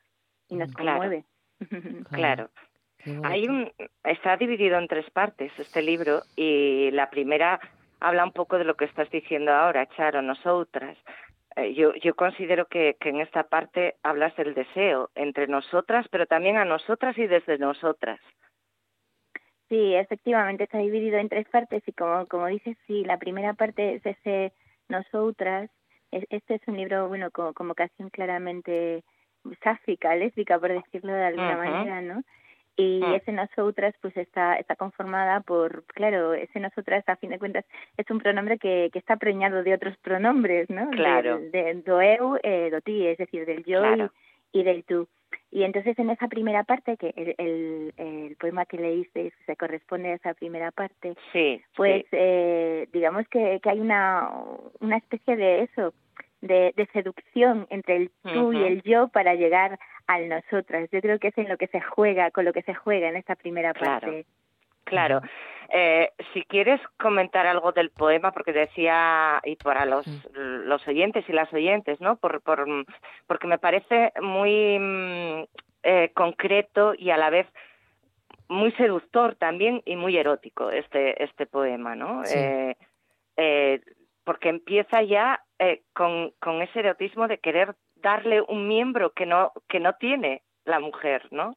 y 0.48 0.56
nos 0.56 0.72
Claro. 0.74 1.00
conmueve. 1.00 1.26
Claro. 2.12 2.50
Hay 3.24 3.48
un, 3.48 3.72
está 4.04 4.38
dividido 4.38 4.78
en 4.78 4.88
tres 4.88 5.10
partes 5.12 5.52
este 5.58 5.82
libro 5.82 6.24
y 6.36 6.92
la 6.92 7.10
primera 7.10 7.60
habla 8.00 8.24
un 8.24 8.32
poco 8.32 8.58
de 8.58 8.64
lo 8.66 8.76
que 8.76 8.86
estás 8.86 9.10
diciendo 9.12 9.52
ahora, 9.52 9.88
Charo, 9.96 10.22
nosotras. 10.22 10.98
Eh, 11.56 11.74
yo, 11.74 11.94
yo 11.96 12.16
considero 12.16 12.66
que, 12.68 12.96
que 13.00 13.10
en 13.10 13.20
esta 13.22 13.44
parte 13.44 13.96
hablas 14.04 14.36
del 14.38 14.54
deseo 14.54 15.10
entre 15.16 15.48
nosotras, 15.48 16.08
pero 16.10 16.26
también 16.26 16.58
a 16.58 16.66
nosotras 16.66 17.18
y 17.18 17.28
desde 17.28 17.58
nosotras. 17.58 18.20
Sí, 19.70 19.96
efectivamente 19.96 20.66
está 20.66 20.80
dividido 20.80 21.18
en 21.18 21.30
tres 21.30 21.48
partes 21.50 21.82
y 21.88 21.94
como, 21.94 22.28
como 22.28 22.48
dices, 22.48 22.78
sí, 22.88 23.04
la 23.06 23.18
primera 23.18 23.54
parte 23.54 23.96
es 23.96 24.06
ese 24.06 24.54
nosotras. 24.90 25.70
Es- 26.12 26.26
Este 26.30 26.56
es 26.56 26.62
un 26.68 26.76
libro, 26.78 27.08
bueno, 27.08 27.32
con, 27.32 27.54
con 27.54 27.68
vocación 27.70 28.10
claramente 28.10 29.04
sáfica, 29.64 30.16
lésbica, 30.16 30.60
por 30.60 30.72
decirlo 30.72 31.14
de 31.14 31.24
alguna 31.26 31.56
manera, 31.58 32.02
¿no? 32.02 32.22
Y 32.82 33.00
Mm. 33.04 33.14
ese 33.14 33.32
nosotras, 33.32 33.94
pues 34.02 34.16
está, 34.18 34.56
está 34.56 34.76
conformada 34.76 35.42
por, 35.42 35.84
claro, 35.86 36.34
ese 36.34 36.60
nosotras, 36.60 37.04
a 37.08 37.16
fin 37.18 37.30
de 37.32 37.38
cuentas, 37.40 37.66
es 37.98 38.10
un 38.10 38.20
pronombre 38.20 38.58
que, 38.58 38.90
que 38.92 39.00
está 39.00 39.18
preñado 39.18 39.62
de 39.64 39.74
otros 39.74 39.96
pronombres, 39.98 40.70
¿no? 40.70 40.90
Claro. 40.92 41.38
Del- 41.38 41.52
De, 41.52 41.74
do 41.90 42.02
eu, 42.02 42.38
eh, 42.44 42.70
do 42.72 42.80
ti, 42.82 43.06
es 43.08 43.18
decir, 43.18 43.46
del 43.46 43.64
yo 43.66 43.80
y- 43.80 43.88
Claro. 43.96 44.12
y 44.54 44.64
del 44.64 44.84
tú. 44.84 45.08
Y 45.52 45.64
entonces 45.64 45.98
en 46.00 46.10
esa 46.10 46.28
primera 46.28 46.64
parte, 46.64 46.98
que 46.98 47.14
el, 47.16 47.36
el, 47.38 47.94
el 47.98 48.36
poema 48.38 48.66
que 48.66 48.78
leíste 48.78 49.32
se 49.46 49.56
corresponde 49.56 50.12
a 50.12 50.16
esa 50.16 50.34
primera 50.34 50.72
parte, 50.72 51.16
Sí, 51.34 51.62
pues 51.76 52.04
sí. 52.04 52.08
eh, 52.14 52.88
digamos 52.94 53.28
que, 53.28 53.60
que 53.62 53.70
hay 53.70 53.80
una, 53.80 54.30
una 54.80 54.98
especie 54.98 55.36
de 55.36 55.64
eso, 55.64 55.94
de, 56.42 56.74
de 56.76 56.86
seducción 56.94 57.68
entre 57.70 57.96
el 57.98 58.12
tú 58.34 58.52
y 58.54 58.64
el 58.64 58.82
yo 58.82 59.10
para 59.10 59.36
llegar 59.36 59.78
al 60.14 60.30
nosotras. 60.30 60.90
Yo 60.92 61.02
creo 61.02 61.20
que 61.20 61.30
es 61.30 61.38
en 61.38 61.50
lo 61.50 61.58
que 61.58 61.68
se 61.68 61.82
juega, 61.82 62.32
con 62.32 62.46
lo 62.46 62.54
que 62.54 62.62
se 62.64 62.74
juega 62.74 63.10
en 63.10 63.16
esta 63.16 63.36
primera 63.36 63.74
Claro. 63.74 64.00
parte. 64.02 64.26
Claro. 64.84 65.22
Eh, 65.74 66.12
si 66.34 66.44
quieres 66.44 66.82
comentar 66.98 67.48
algo 67.48 67.72
del 67.72 67.92
poema, 67.92 68.32
porque 68.32 68.52
decía, 68.52 69.40
y 69.46 69.56
para 69.56 69.86
los, 69.86 70.06
los 70.34 70.86
oyentes 70.88 71.24
y 71.30 71.34
las 71.34 71.52
oyentes, 71.54 72.02
¿no? 72.02 72.18
Por, 72.18 72.42
por, 72.42 72.66
porque 73.28 73.48
me 73.48 73.58
parece 73.58 74.12
muy 74.22 74.78
mm, 74.80 75.44
eh, 75.84 76.12
concreto 76.14 76.94
y 76.98 77.12
a 77.12 77.18
la 77.18 77.30
vez 77.30 77.48
muy 78.50 78.74
seductor 78.74 79.36
también 79.36 79.82
y 79.86 79.96
muy 79.96 80.18
erótico 80.18 80.72
este, 80.72 81.24
este 81.24 81.46
poema, 81.46 81.96
¿no? 81.96 82.26
Sí. 82.26 82.38
Eh, 82.38 82.76
eh, 83.38 83.82
porque 84.26 84.50
empieza 84.50 85.02
ya 85.04 85.42
eh, 85.58 85.84
con, 85.94 86.32
con 86.40 86.62
ese 86.62 86.80
erotismo 86.80 87.28
de 87.28 87.38
querer 87.38 87.76
darle 88.02 88.42
un 88.42 88.68
miembro 88.68 89.12
que 89.12 89.26
no, 89.26 89.52
que 89.68 89.80
no 89.80 89.94
tiene 89.94 90.42
la 90.66 90.80
mujer, 90.80 91.28
¿no? 91.32 91.56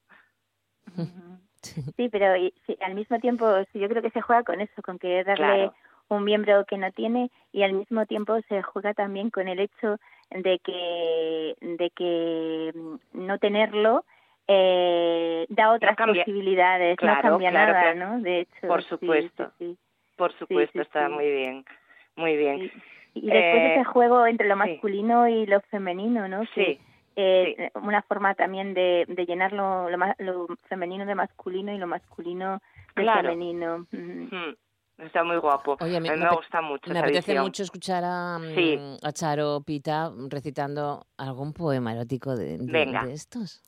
Sí, 1.96 2.09
pero 2.09 2.37
y- 2.37 2.52
sí, 2.66 2.76
al 2.80 2.94
mismo 2.94 3.18
tiempo 3.18 3.46
sí, 3.72 3.78
yo 3.78 3.88
creo 3.88 4.02
que 4.02 4.11
se 4.11 4.20
juega 4.20 4.42
con 4.42 4.61
eso, 4.61 4.83
con 4.83 4.98
querer 4.98 5.26
darle 5.26 5.44
Claro. 5.44 5.74
un 6.09 6.24
miembro 6.24 6.64
que 6.66 6.76
no 6.76 6.90
tiene 6.92 7.30
y 7.52 7.62
al 7.62 7.72
mismo 7.72 8.04
tiempo 8.07 8.40
se 8.48 8.62
juega 8.62 8.94
también 8.94 9.30
con 9.30 9.48
el 9.48 9.61
hecho 9.61 9.98
de 10.30 10.59
que 10.59 11.54
de 11.61 11.90
que 11.90 12.72
mm, 12.74 12.96
no 13.26 13.38
tenerlo 13.38 14.04
eh, 14.48 15.46
da 15.48 15.72
otras 15.72 15.96
posibilidades, 15.96 16.98
Claro, 16.98 17.14
no 17.16 17.22
cambia 17.38 17.50
claro 17.50 17.72
nada, 17.72 17.92
que- 17.92 17.98
¿no? 17.98 18.20
De 18.20 18.40
hecho, 18.40 18.66
por 18.66 18.83
supuesto. 18.83 19.52
sí, 19.59 19.66
sí. 19.72 19.78
Por 20.16 20.33
supuesto, 20.38 20.80
está 20.83 21.09
muy 21.09 21.30
bien, 21.30 21.64
muy 22.16 22.37
bien. 22.37 22.70
Y 23.14 23.20
después 23.22 23.62
Eh, 23.62 23.74
ese 23.77 23.85
juego 23.85 24.27
entre 24.27 24.48
lo 24.48 24.55
sí. 24.55 24.59
masculino 24.59 25.29
y 25.29 25.46
lo 25.46 25.61
femenino, 25.62 26.27
¿no? 26.29 26.40
Que, 26.55 26.64
Sí, 26.77 26.81
eh, 27.16 27.70
Una 27.81 28.03
forma 28.03 28.35
también 28.35 28.74
de, 28.74 29.05
de 29.09 29.24
llenar 29.24 29.53
lo, 29.53 29.88
lo, 29.88 29.98
lo 30.18 30.46
femenino 30.68 31.07
de 31.07 31.14
masculino 31.14 31.72
y 31.72 31.79
lo 31.79 31.87
masculino 31.87 32.61
de 32.96 33.03
Claro. 33.03 33.22
femenino. 33.31 33.87
Ujú. 33.92 34.35
Mm, 34.37 34.57
Está 34.98 35.24
muy 35.24 35.37
guapo. 35.38 35.77
Oye, 35.81 35.96
a 35.96 36.00
mí 36.00 36.09
me, 36.09 36.14
ape- 36.24 36.37
gusta 36.37 36.61
mucho 36.61 36.88
Me 36.88 36.92
esa 36.98 37.05
apetece 37.07 37.40
mucho 37.40 37.62
escuchar 37.64 38.03
a, 38.05 38.38
mm, 38.38 38.55
Sí. 38.55 38.79
a 39.03 39.12
Charo 39.12 39.61
Pita 39.66 40.12
recitando 40.29 41.07
algún 41.16 41.53
poema 41.53 41.92
erótico 41.92 42.37
de, 42.37 42.59
de- 42.59 42.72
Venga. 42.72 43.05
de 43.05 43.12
estos. 43.12 43.61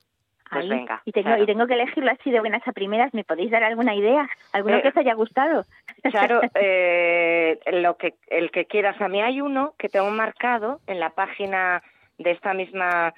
Pues 0.50 0.62
Ahí. 0.64 0.68
venga, 0.70 1.02
y 1.04 1.11
tengo 1.12 1.28
Charo. 1.30 1.42
y 1.42 1.46
tengo 1.46 1.66
que 1.66 1.74
elegirlo 1.74 2.11
así 2.12 2.30
de 2.30 2.38
buenas 2.40 2.66
a 2.68 2.72
primeras. 2.72 3.12
¿Me 3.12 3.24
podéis 3.24 3.50
dar 3.50 3.64
alguna 3.64 3.94
idea? 3.96 4.28
¿Alguno 4.52 4.76
Eh, 4.76 4.82
que 4.82 4.88
os 4.88 4.96
haya 4.96 5.14
gustado? 5.14 5.64
Claro, 6.04 6.40
eh, 6.54 7.59
lo 7.72 7.96
que, 7.96 8.14
el 8.28 8.50
que 8.52 8.66
quieras. 8.66 9.00
A 9.00 9.09
mí 9.09 9.20
hay 9.20 9.40
uno 9.40 9.74
que 9.76 9.88
tengo 9.88 10.11
marcado 10.11 10.80
en 10.87 11.00
la 11.00 11.11
página 11.11 11.82
de 12.18 12.30
esta 12.30 12.54
misma, 12.54 13.12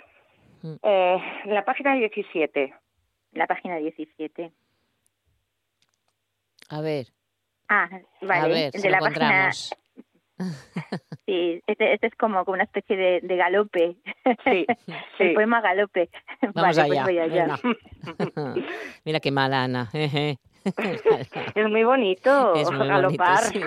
Mm. 0.62 0.74
eh, 0.82 1.22
en 1.44 1.54
la 1.54 1.64
página 1.64 1.94
17. 1.94 2.74
La 3.32 3.46
página 3.46 3.76
17. 3.76 4.50
A 6.70 6.80
ver, 6.80 7.06
Ah, 7.68 7.88
vale. 8.22 8.40
a 8.40 8.46
ver, 8.48 8.72
de 8.72 8.78
lo 8.84 8.90
la 8.90 8.98
página. 9.00 9.50
Sí, 11.26 11.60
este, 11.66 11.92
este 11.92 12.06
es 12.06 12.14
como, 12.14 12.42
como 12.46 12.54
una 12.54 12.64
especie 12.64 12.96
de, 12.96 13.20
de 13.22 13.36
galope. 13.36 13.96
Sí, 14.44 14.64
El 15.18 15.28
sí. 15.28 15.34
poema 15.34 15.60
galope. 15.60 16.08
Vamos 16.54 16.74
vale, 16.76 16.80
allá. 16.80 16.86
pues 16.86 17.04
voy 17.04 17.18
allá. 17.18 17.58
Mira 19.04 19.20
qué 19.20 19.30
mala 19.30 19.62
Ana. 19.64 19.90
Es 19.92 21.68
muy 21.68 21.84
bonito 21.84 22.54
Es 22.54 22.70
muy 22.70 22.78
bonito, 22.78 22.88
galopar. 22.88 23.38
sí. 23.44 23.60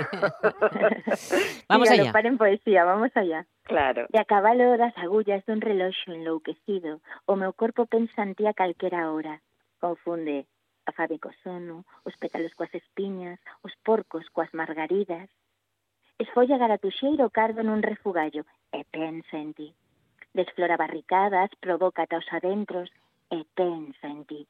Sí, 1.16 1.64
Vamos 1.70 1.90
allá. 1.90 2.04
galopar 2.04 2.26
en 2.26 2.38
poesía, 2.38 2.84
vamos 2.84 3.12
allá. 3.16 3.46
claro. 3.64 4.08
E 4.12 4.18
a 4.18 4.26
cabalo 4.26 4.76
das 4.78 4.98
agullas 4.98 5.46
dun 5.46 5.62
reloxo 5.62 6.12
enlouquecido, 6.12 7.00
o 7.30 7.36
meu 7.38 7.54
corpo 7.54 7.86
pensa 7.86 8.24
en 8.26 8.34
ti 8.36 8.46
a 8.50 8.54
calquera 8.58 9.12
hora. 9.14 9.40
Confunde 9.80 10.46
a 10.86 10.92
fave 10.98 11.20
co 11.22 11.30
sono, 11.46 11.86
os 12.04 12.18
pétalos 12.18 12.54
coas 12.58 12.74
espiñas, 12.74 13.38
os 13.62 13.72
porcos 13.86 14.26
coas 14.34 14.50
margaridas. 14.54 15.30
esfolla 16.24 16.58
galatuxeiro 16.58 17.30
cardo 17.30 17.62
nun 17.64 17.82
refugallo 17.82 18.44
e 18.72 18.86
pensa 18.86 19.38
en 19.38 19.54
ti. 19.58 19.70
Desflora 20.34 20.78
barricadas, 20.78 21.50
provócate 21.60 22.16
aos 22.16 22.30
adentros 22.32 22.90
e 23.30 23.44
pensa 23.58 24.08
en 24.08 24.24
ti. 24.30 24.42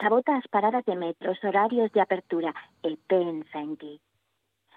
Sabota 0.00 0.36
as 0.36 0.46
paradas 0.48 0.84
de 0.84 0.96
metros, 0.96 1.38
horarios 1.44 1.92
de 1.92 2.00
apertura 2.00 2.52
e 2.82 2.96
pensa 2.96 3.58
en 3.60 3.76
ti. 3.76 3.94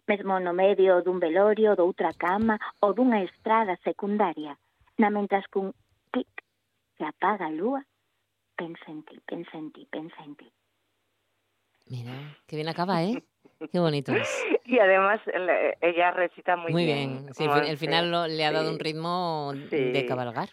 Mesmo 0.07 0.39
no 0.39 0.53
medio 0.53 1.01
dun 1.05 1.19
velorio, 1.19 1.75
doutra 1.75 2.11
cama 2.13 2.59
ou 2.83 2.93
dunha 2.93 3.23
estrada 3.23 3.77
secundaria, 3.83 4.57
na 4.97 5.09
mentas 5.09 5.45
cun 5.53 5.71
tic 6.11 6.29
se 6.97 7.03
apaga 7.05 7.47
a 7.47 7.53
lúa, 7.53 7.81
pensa 8.59 8.87
en 8.91 9.01
ti, 9.07 9.15
pensa 9.25 9.55
en 9.57 9.71
ti, 9.71 9.87
pensa 9.89 10.19
en 10.25 10.35
ti. 10.35 10.49
Mira, 11.89 12.13
que 12.45 12.55
bien 12.55 12.69
acaba, 12.69 13.01
eh? 13.03 13.23
Qué 13.71 13.79
bonito 13.79 14.13
es. 14.13 14.45
Y 14.65 14.79
además 14.79 15.19
el- 15.33 15.49
ella 15.81 16.11
recita 16.11 16.55
muy, 16.55 16.71
Muy 16.71 16.85
bien. 16.85 17.33
Sí, 17.33 17.45
el, 17.45 17.77
final 17.77 18.11
lo- 18.11 18.27
le 18.27 18.45
ha 18.45 18.51
dado 18.51 18.67
sí. 18.69 18.73
un 18.73 18.79
ritmo 18.79 19.51
Sí. 19.69 19.91
de 19.91 20.05
cabalgar. 20.05 20.47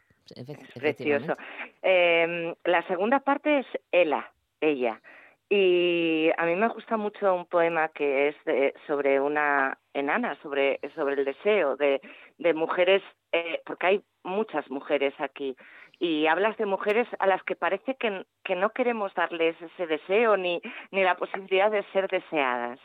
Precioso. 0.75 1.37
Eh, 1.83 2.55
la 2.65 2.87
segunda 2.89 3.21
parte 3.21 3.61
es 3.61 3.67
Ela, 3.93 4.31
ella. 4.61 5.01
Y 5.49 6.29
a 6.37 6.45
mí 6.45 6.57
me 6.57 6.67
gusta 6.69 6.97
mucho 6.97 7.33
un 7.33 7.47
poema 7.47 7.89
que 7.91 8.29
es 8.29 8.37
de- 8.45 8.75
sobre 8.89 9.21
una 9.21 9.79
enana, 9.95 10.37
sobre, 10.43 10.81
sobre 10.97 11.15
el 11.15 11.25
deseo 11.25 11.77
de, 11.77 12.01
de 12.39 12.55
mujeres, 12.55 13.03
eh, 13.31 13.61
porque 13.65 13.87
hay 13.87 14.03
muchas 14.25 14.69
mujeres 14.71 15.15
aquí. 15.19 15.57
Y 15.99 16.27
hablas 16.27 16.57
de 16.59 16.67
mujeres 16.67 17.09
a 17.19 17.27
las 17.27 17.43
que 17.45 17.57
parece 17.57 17.95
que, 17.97 18.27
que 18.45 18.55
no 18.55 18.71
queremos 18.71 19.15
darles 19.15 19.57
ese 19.61 19.87
deseo 19.87 20.37
ni, 20.37 20.61
ni 20.91 21.03
la 21.03 21.17
posibilidad 21.17 21.71
de 21.71 21.83
ser 21.93 22.09
deseadas. 22.09 22.79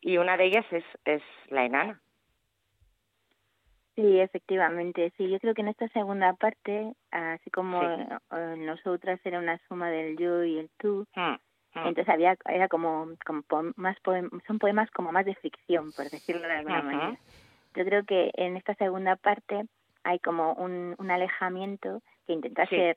Y 0.00 0.18
una 0.18 0.36
de 0.36 0.44
ellas 0.46 0.64
es, 0.70 0.84
es 1.04 1.22
la 1.48 1.64
enana. 1.64 2.00
Sí, 3.94 4.20
efectivamente, 4.20 5.12
sí. 5.16 5.28
Yo 5.30 5.38
creo 5.40 5.54
que 5.54 5.62
en 5.62 5.68
esta 5.68 5.88
segunda 5.88 6.34
parte, 6.34 6.92
así 7.10 7.50
como 7.50 7.80
Sí. 7.80 7.86
eh, 7.86 8.52
en 8.54 8.66
nosotras 8.66 9.18
era 9.24 9.38
una 9.38 9.58
suma 9.68 9.90
del 9.90 10.16
yo 10.18 10.44
y 10.44 10.58
el 10.58 10.70
tú, 10.78 11.06
Mm, 11.16 11.20
mm. 11.30 11.38
entonces 11.86 12.08
había 12.08 12.36
era 12.46 12.68
como, 12.68 13.06
más 13.76 13.96
poem- 14.02 14.30
son 14.46 14.58
poemas 14.58 14.90
como 14.90 15.12
más 15.12 15.24
de 15.24 15.34
ficción, 15.36 15.92
por 15.92 16.10
decirlo 16.10 16.46
de 16.46 16.54
alguna 16.56 16.82
manera. 16.82 17.18
Yo 17.74 17.84
creo 17.84 18.04
que 18.04 18.30
en 18.34 18.56
esta 18.58 18.74
segunda 18.74 19.16
parte 19.16 19.64
hay 20.04 20.18
como 20.18 20.52
un, 20.54 20.94
un 20.98 21.10
alejamiento 21.10 22.02
que 22.26 22.32
intenta 22.34 22.66
Sí. 22.66 22.76
ser 22.76 22.96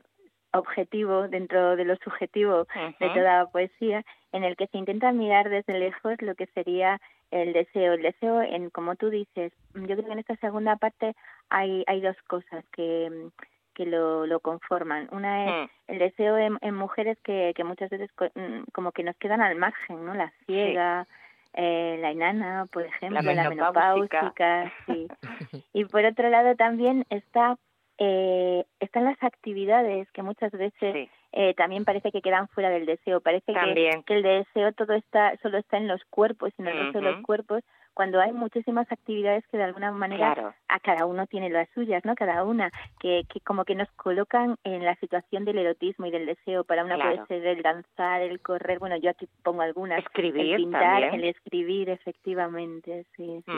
objetivo 0.51 1.27
dentro 1.27 1.75
de 1.75 1.85
lo 1.85 1.95
subjetivo 1.97 2.65
de 2.99 3.09
toda 3.09 3.39
la 3.39 3.45
poesía, 3.45 4.03
en 4.31 4.43
el 4.43 4.55
que 4.55 4.65
se 4.67 4.77
intenta 4.79 5.11
mirar 5.11 5.47
desde 5.49 5.77
lejos 5.77 6.19
lo 6.21 6.33
que 6.35 6.47
sería 6.47 6.99
el 7.31 7.53
deseo. 7.53 7.93
El 7.93 8.01
deseo, 8.01 8.41
en 8.41 8.69
como 8.71 8.95
tú 8.95 9.09
dices, 9.11 9.53
yo 9.75 9.85
creo 9.85 10.05
que 10.05 10.11
en 10.11 10.19
esta 10.19 10.35
segunda 10.37 10.75
parte 10.77 11.13
hay, 11.49 11.83
hay 11.85 12.01
dos 12.01 12.17
cosas 12.27 12.65
que, 12.71 13.27
que 13.75 13.85
lo, 13.85 14.25
lo 14.25 14.39
conforman. 14.39 15.07
Una 15.11 15.45
es 15.45 15.55
Mm. 15.55 15.69
el 15.93 15.99
deseo 15.99 16.37
en, 16.37 16.57
en 16.61 16.73
mujeres 16.75 17.17
que, 17.23 17.53
que 17.55 17.63
muchas 17.63 17.89
veces 17.91 18.11
co- 18.13 18.31
mm, 18.33 18.63
como 18.73 18.91
que 18.91 19.03
nos 19.03 19.15
quedan 19.17 19.41
al 19.41 19.55
margen, 19.55 20.03
¿no? 20.03 20.15
La 20.15 20.33
ciega, 20.47 21.05
eh, 21.53 21.97
la 22.01 22.09
enana, 22.11 22.65
por 22.71 22.83
ejemplo, 22.83 23.21
la, 23.21 23.49
menopáusica. 23.49 24.21
menopáusica, 24.33 24.73
sí. 24.87 25.07
Y 25.73 25.85
por 25.85 26.03
otro 26.05 26.29
lado 26.29 26.55
también 26.55 27.05
está 27.11 27.55
eh, 27.99 28.63
están 28.79 29.03
las 29.03 29.21
actividades 29.21 30.09
que 30.11 30.23
muchas 30.23 30.51
veces 30.53 30.93
Sí. 30.93 31.09
eh, 31.33 31.53
también 31.55 31.83
parece 31.85 32.11
que 32.11 32.21
quedan 32.21 32.47
fuera 32.47 32.69
del 32.69 32.85
deseo. 32.85 33.19
Parece 33.21 33.53
que, 33.53 34.13
el 34.15 34.23
deseo 34.23 34.71
todo 34.73 34.93
está 34.93 35.35
solo 35.41 35.57
está 35.57 35.77
en 35.77 35.87
los 35.87 36.03
cuerpos, 36.05 36.51
en 36.57 36.67
el 36.67 36.77
resto 36.79 36.99
de 37.01 37.11
los 37.11 37.21
cuerpos, 37.21 37.61
cuando 37.93 38.21
hay 38.21 38.31
muchísimas 38.31 38.89
actividades 38.89 39.45
que 39.47 39.57
de 39.57 39.63
alguna 39.65 39.91
manera 39.91 40.33
Claro. 40.33 40.53
a 40.69 40.79
cada 40.79 41.05
uno 41.05 41.27
tiene 41.27 41.49
las 41.49 41.67
suyas, 41.71 42.05
¿no? 42.05 42.15
Cada 42.15 42.45
una, 42.45 42.71
que, 43.01 43.25
que 43.31 43.41
como 43.41 43.65
que 43.65 43.75
nos 43.75 43.91
colocan 43.97 44.55
en 44.63 44.85
la 44.85 44.95
situación 44.95 45.43
del 45.43 45.57
erotismo 45.57 46.05
y 46.05 46.11
del 46.11 46.25
deseo. 46.25 46.63
Para 46.63 46.85
una 46.85 46.95
Claro. 46.95 47.25
puede 47.25 47.41
ser 47.41 47.45
el 47.47 47.61
danzar, 47.61 48.21
el 48.21 48.39
correr, 48.39 48.79
bueno, 48.79 48.95
yo 48.95 49.09
aquí 49.09 49.27
pongo 49.43 49.61
algunas. 49.63 49.99
Escribir 49.99 50.53
El 50.55 50.61
pintar, 50.63 51.01
también. 51.01 51.13
el 51.15 51.23
escribir, 51.29 51.89
efectivamente, 51.89 53.05
sí. 53.17 53.43
sí, 53.45 53.51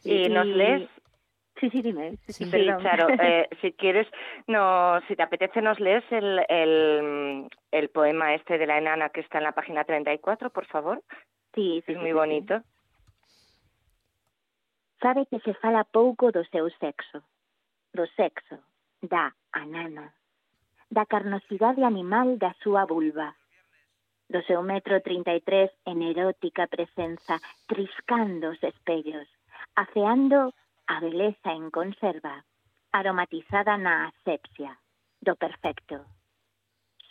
sí. 0.00 0.10
Y 0.10 0.28
nos 0.30 0.46
lees 0.46 0.88
Sí, 1.60 1.70
sí, 1.70 1.82
dime. 1.82 2.16
Sí, 2.26 2.32
sí, 2.32 2.44
sí 2.44 2.50
claro. 2.50 3.06
Eh, 3.22 3.48
si 3.60 3.72
quieres, 3.72 4.08
no, 4.46 5.00
si 5.06 5.16
te 5.16 5.22
apetece, 5.22 5.62
nos 5.62 5.78
lees 5.78 6.04
el, 6.10 6.40
el, 6.48 7.48
el, 7.70 7.88
poema 7.90 8.34
este 8.34 8.58
de 8.58 8.66
la 8.66 8.78
enana 8.78 9.10
que 9.10 9.20
está 9.20 9.38
en 9.38 9.44
la 9.44 9.52
página 9.52 9.84
34, 9.84 10.50
por 10.50 10.66
favor. 10.66 11.02
Sí, 11.54 11.82
sí. 11.86 11.92
Es 11.92 11.98
muy 11.98 12.12
bonito. 12.12 12.62
Sabe 15.00 15.26
que 15.26 15.40
se 15.40 15.54
fala 15.54 15.84
pouco 15.84 16.30
do 16.30 16.44
seu 16.46 16.70
sexo. 16.78 17.22
Do 17.92 18.06
sexo, 18.14 18.58
da 19.02 19.34
anana. 19.52 20.14
Da 20.90 21.04
carnosidade 21.06 21.82
animal 21.82 22.38
da 22.38 22.54
súa 22.62 22.86
vulva. 22.86 23.34
Do 24.30 24.40
seu 24.46 24.62
metro 24.62 25.02
33 25.02 25.70
en 25.86 26.02
erótica 26.02 26.66
presenza, 26.66 27.42
triscando 27.66 28.50
os 28.54 28.62
espellos, 28.62 29.26
aceando 29.74 30.54
a 30.86 31.00
beleza 31.00 31.52
en 31.52 31.70
conserva 31.70 32.44
aromatizada 32.92 33.76
na 33.78 34.08
asepsia 34.08 34.78
do 35.20 35.34
perfecto. 35.36 36.04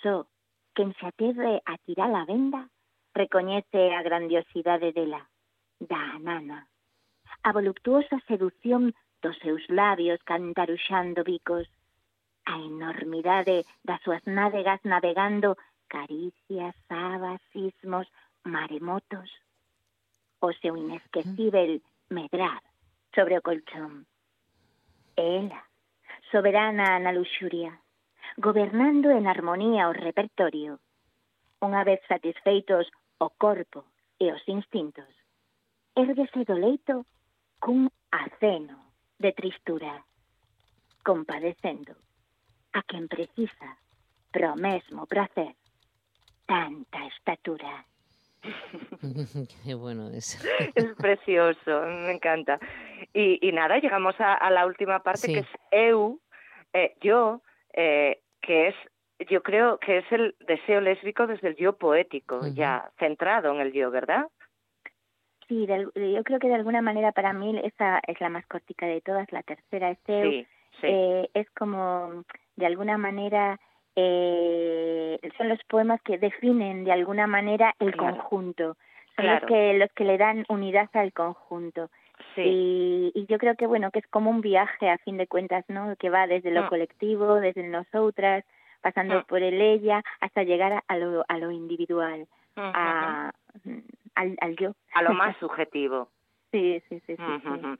Só 0.01 0.28
quen 0.76 0.93
se 0.97 1.05
aterre 1.05 1.61
a 1.65 1.78
tirar 1.86 2.13
a 2.15 2.26
venda 2.26 2.69
recoñece 3.13 3.93
a 3.93 4.01
grandiosidade 4.03 4.91
dela, 4.93 5.28
da 5.80 6.01
anana. 6.17 6.67
A 7.43 7.51
voluptuosa 7.51 8.19
sedución 8.28 8.93
dos 9.22 9.38
seus 9.39 9.63
labios 9.69 10.19
cantaruxando 10.24 11.24
bicos, 11.24 11.67
a 12.45 12.57
enormidade 12.57 13.65
das 13.84 14.01
súas 14.01 14.24
nádegas 14.26 14.80
navegando 14.84 15.57
caricias, 15.88 16.76
sabas, 16.88 17.41
sismos, 17.51 18.07
maremotos, 18.43 19.30
o 20.39 20.49
seu 20.53 20.78
inesquecível 20.78 21.82
medrar 22.09 22.61
sobre 23.16 23.38
o 23.38 23.41
colchón. 23.41 24.05
E 25.16 25.24
ela, 25.43 25.62
soberana 26.32 26.99
na 26.99 27.12
luxuria, 27.12 27.72
gobernando 28.38 29.12
en 29.12 29.28
armonía 29.28 29.91
o 29.91 29.93
repertorio, 29.93 30.80
unha 31.62 31.84
vez 31.84 32.01
satisfeitos 32.07 32.88
o 33.20 33.28
corpo 33.30 33.86
e 34.18 34.32
os 34.32 34.43
instintos, 34.47 35.12
érguese 35.95 36.41
do 36.47 36.55
leito 36.55 37.05
cun 37.59 37.91
aceno 38.09 38.78
de 39.20 39.32
tristura, 39.36 39.93
compadecendo 41.03 41.93
a 42.74 42.82
quen 42.88 43.05
precisa 43.12 43.78
pro 44.32 44.55
mesmo 44.55 45.05
prazer 45.05 45.53
tanta 46.47 47.05
estatura. 47.05 47.86
Qué 49.63 49.73
bueno 49.75 50.09
es. 50.09 50.37
Es 50.75 50.95
precioso, 50.97 51.81
me 51.85 52.11
encanta. 52.11 52.59
Y, 53.13 53.45
y 53.47 53.51
nada, 53.51 53.79
llegamos 53.79 54.19
a, 54.19 54.33
a 54.33 54.49
la 54.51 54.65
última 54.65 55.03
parte 55.03 55.19
Sí. 55.27 55.33
que 55.33 55.39
es 55.39 55.47
eu, 55.71 56.19
eh, 56.73 56.95
yo, 57.01 57.41
eh, 57.73 58.21
que 58.41 58.69
es, 58.69 58.75
yo 59.29 59.43
creo 59.43 59.77
que 59.79 59.99
es 59.99 60.11
el 60.11 60.35
deseo 60.47 60.81
lésbico 60.81 61.27
desde 61.27 61.49
el 61.49 61.55
yo 61.55 61.77
poético, 61.77 62.47
ya 62.47 62.91
centrado 62.97 63.53
en 63.53 63.61
el 63.61 63.71
yo, 63.73 63.91
¿verdad? 63.91 64.27
Sí, 65.47 65.65
de 65.65 65.89
yo 66.13 66.23
creo 66.23 66.39
que 66.39 66.47
de 66.47 66.55
alguna 66.55 66.81
manera 66.81 67.11
para 67.11 67.33
mí 67.33 67.59
esa 67.63 67.99
es 68.07 68.19
la 68.21 68.29
más 68.29 68.45
cortica 68.47 68.85
de 68.85 69.01
todas, 69.01 69.29
la 69.31 69.43
tercera 69.43 69.91
es 69.91 69.99
eu. 70.07 70.31
Sí, 70.31 70.47
sí. 70.79 70.87
Eh, 70.87 71.29
es 71.33 71.49
como, 71.51 72.23
de 72.55 72.65
alguna 72.65 72.97
manera, 72.97 73.59
eh, 73.95 75.19
son 75.37 75.49
los 75.49 75.59
poemas 75.65 76.01
que 76.01 76.17
definen 76.17 76.83
de 76.83 76.91
alguna 76.91 77.27
manera 77.27 77.73
el 77.79 77.91
Claro. 77.93 78.15
conjunto. 78.17 78.77
Son 79.15 79.25
Claro. 79.25 79.39
los 79.41 79.47
que 79.47 79.73
los 79.77 79.91
que 79.93 80.05
le 80.05 80.17
dan 80.17 80.45
unidad 80.49 80.89
al 80.93 81.11
conjunto. 81.13 81.89
Sí. 82.35 82.41
Y, 82.43 83.11
y 83.13 83.25
yo 83.25 83.37
creo 83.37 83.55
que 83.55 83.67
bueno 83.67 83.91
que 83.91 83.99
es 83.99 84.07
como 84.07 84.29
un 84.29 84.41
viaje 84.41 84.89
a 84.89 84.97
fin 84.99 85.17
de 85.17 85.27
cuentas, 85.27 85.65
¿no? 85.67 85.95
Que 85.97 86.09
va 86.09 86.27
desde 86.27 86.51
lo 86.51 86.63
Mm. 86.63 86.69
colectivo, 86.69 87.35
desde 87.35 87.63
nosotras, 87.67 88.45
pasando 88.81 89.19
Mm. 89.19 89.23
por 89.25 89.43
el 89.43 89.59
ella, 89.61 90.03
hasta 90.21 90.43
llegar 90.43 90.71
a, 90.73 90.83
a 90.87 90.97
lo 90.97 91.23
a 91.27 91.37
lo 91.37 91.51
individual, 91.51 92.27
a 92.55 93.31
al, 94.15 94.37
al 94.41 94.55
yo. 94.55 94.73
A 94.93 95.01
lo 95.03 95.13
más 95.13 95.35
subjetivo. 95.37 96.09
Sí, 96.51 96.81
sí, 96.89 97.01
sí, 97.07 97.15
sí. 97.15 97.77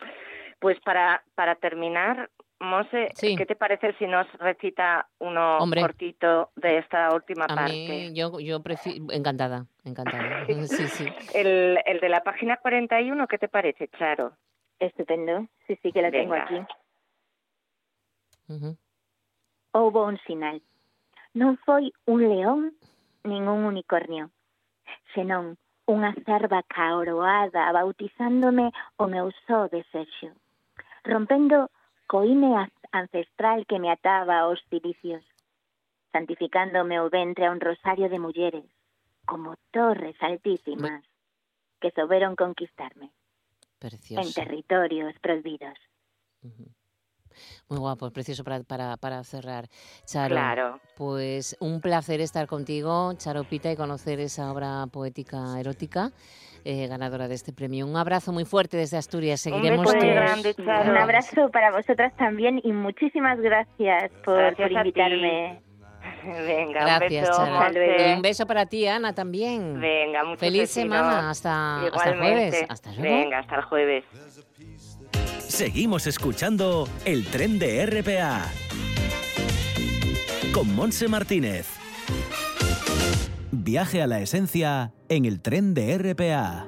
Pues 0.60 0.80
para, 0.82 1.22
para 1.36 1.56
terminar, 1.56 2.30
Monse, 2.62 3.10
Sí. 3.16 3.36
¿qué 3.36 3.46
te 3.48 3.56
parece 3.56 3.94
si 3.98 4.06
nos 4.06 4.32
recita 4.38 5.08
uno 5.18 5.58
Hombre. 5.58 5.82
cortito 5.82 6.52
de 6.56 6.78
esta 6.78 7.10
última 7.14 7.46
A 7.46 7.56
parte? 7.56 7.72
mí, 7.74 8.14
yo, 8.14 8.40
yo 8.40 8.62
prefiero... 8.62 9.12
Encantada, 9.12 9.66
encantada. 9.84 10.46
Sí, 10.70 10.88
sí. 10.88 11.06
El, 11.34 11.80
el 11.86 12.00
de 12.00 12.10
la 12.10 12.22
página 12.22 12.58
41, 12.58 13.28
¿qué 13.28 13.38
te 13.40 13.48
parece, 13.48 13.88
Charo? 13.98 14.34
Estupendo. 14.80 15.48
Sí, 15.66 15.76
sí 15.82 15.92
que 15.92 16.02
la 16.04 16.12
tengo 16.12 16.34
Venga. 16.34 16.44
aquí. 16.46 16.60
Ujú. 18.48 18.78
Houbo 19.74 20.06
un 20.06 20.20
sinal. 20.28 20.62
Non 21.34 21.56
foi 21.64 21.90
un 22.12 22.20
león 22.28 22.76
nin 23.24 23.48
un 23.48 23.64
unicornio, 23.64 24.30
senón 25.16 25.56
unha 25.88 26.12
cerva 26.28 26.60
caoroada 26.68 27.72
bautizándome 27.72 28.70
o 29.00 29.08
meu 29.08 29.32
só 29.48 29.72
desexo, 29.72 30.36
rompendo 31.08 31.72
co 32.12 32.26
ime 32.26 32.58
az- 32.64 32.88
ancestral 32.92 33.66
que 33.66 33.80
me 33.80 33.90
ataba 33.90 34.40
aos 34.40 34.60
cilicios, 34.70 35.24
santificando 36.12 36.84
o 36.84 37.10
ventre 37.10 37.46
a 37.46 37.52
un 37.56 37.62
rosario 37.62 38.10
de 38.10 38.20
mulleres, 38.20 38.68
como 39.24 39.56
torres 39.72 40.18
altísimas, 40.20 41.06
que 41.80 41.90
souberon 41.92 42.36
conquistarme 42.36 43.08
en 44.22 44.34
territorios 44.34 45.16
prohibidos. 45.22 45.78
Muy 47.70 47.80
guapo, 47.80 48.12
precioso 48.12 48.44
para, 48.44 48.62
para, 48.64 48.98
para 48.98 49.24
cerrar. 49.24 49.70
Charo, 50.04 50.36
Claro. 50.36 50.80
pues 50.98 51.56
un 51.62 51.80
placer 51.80 52.20
estar 52.20 52.46
contigo, 52.46 53.14
Charo 53.14 53.46
Pita, 53.46 53.72
y 53.72 53.78
conocer 53.78 54.20
esa 54.20 54.52
obra 54.52 54.86
poética 54.92 55.58
erótica 55.58 56.12
eh, 56.66 56.88
ganadora 56.88 57.28
de 57.28 57.36
este 57.36 57.52
premio. 57.54 57.86
Un 57.86 57.96
abrazo 57.98 58.32
muy 58.32 58.46
fuerte 58.46 58.78
desde 58.78 58.98
Asturias. 58.98 59.42
Seguiremos 59.42 59.86
beso 59.86 59.98
muy 59.98 60.06
tus- 60.08 60.16
grande, 60.16 60.54
Charo. 60.56 60.92
Un 60.92 60.98
abrazo 60.98 61.50
para 61.52 61.72
vosotras 61.72 62.14
también 62.18 62.62
y 62.64 62.72
muchísimas 62.72 63.40
gracias 63.40 64.12
por, 64.24 64.38
Gracias 64.38 64.70
por 64.70 64.78
invitarme. 64.78 65.62
Venga, 66.24 66.98
Gracias, 66.98 67.30
un 67.40 67.74
beso, 67.74 68.16
un 68.16 68.22
beso 68.22 68.46
para 68.48 68.66
ti, 68.66 68.88
Ana, 68.88 69.14
también. 69.14 69.80
Venga, 69.80 70.24
muchos 70.24 70.40
Feliz 70.40 70.70
semana. 70.70 71.30
Hasta, 71.30 71.86
hasta 71.88 72.10
el 72.12 72.20
jueves. 72.20 72.66
Hasta 72.70 72.92
luego. 72.94 73.04
Venga, 73.18 73.40
hasta 73.40 73.56
el 73.56 73.62
jueves. 73.64 74.04
Seguimos 75.40 76.08
escuchando 76.08 76.88
el 77.06 77.26
tren 77.28 77.60
de 77.60 77.86
RPA 77.86 78.46
con 80.54 80.74
Monse 80.76 81.08
Martínez. 81.08 81.81
Viaje 83.52 84.02
a 84.02 84.08
la 84.08 84.22
esencia 84.22 84.94
en 85.10 85.26
el 85.26 85.42
tren 85.42 85.74
de 85.74 85.98
RPA. 85.98 86.68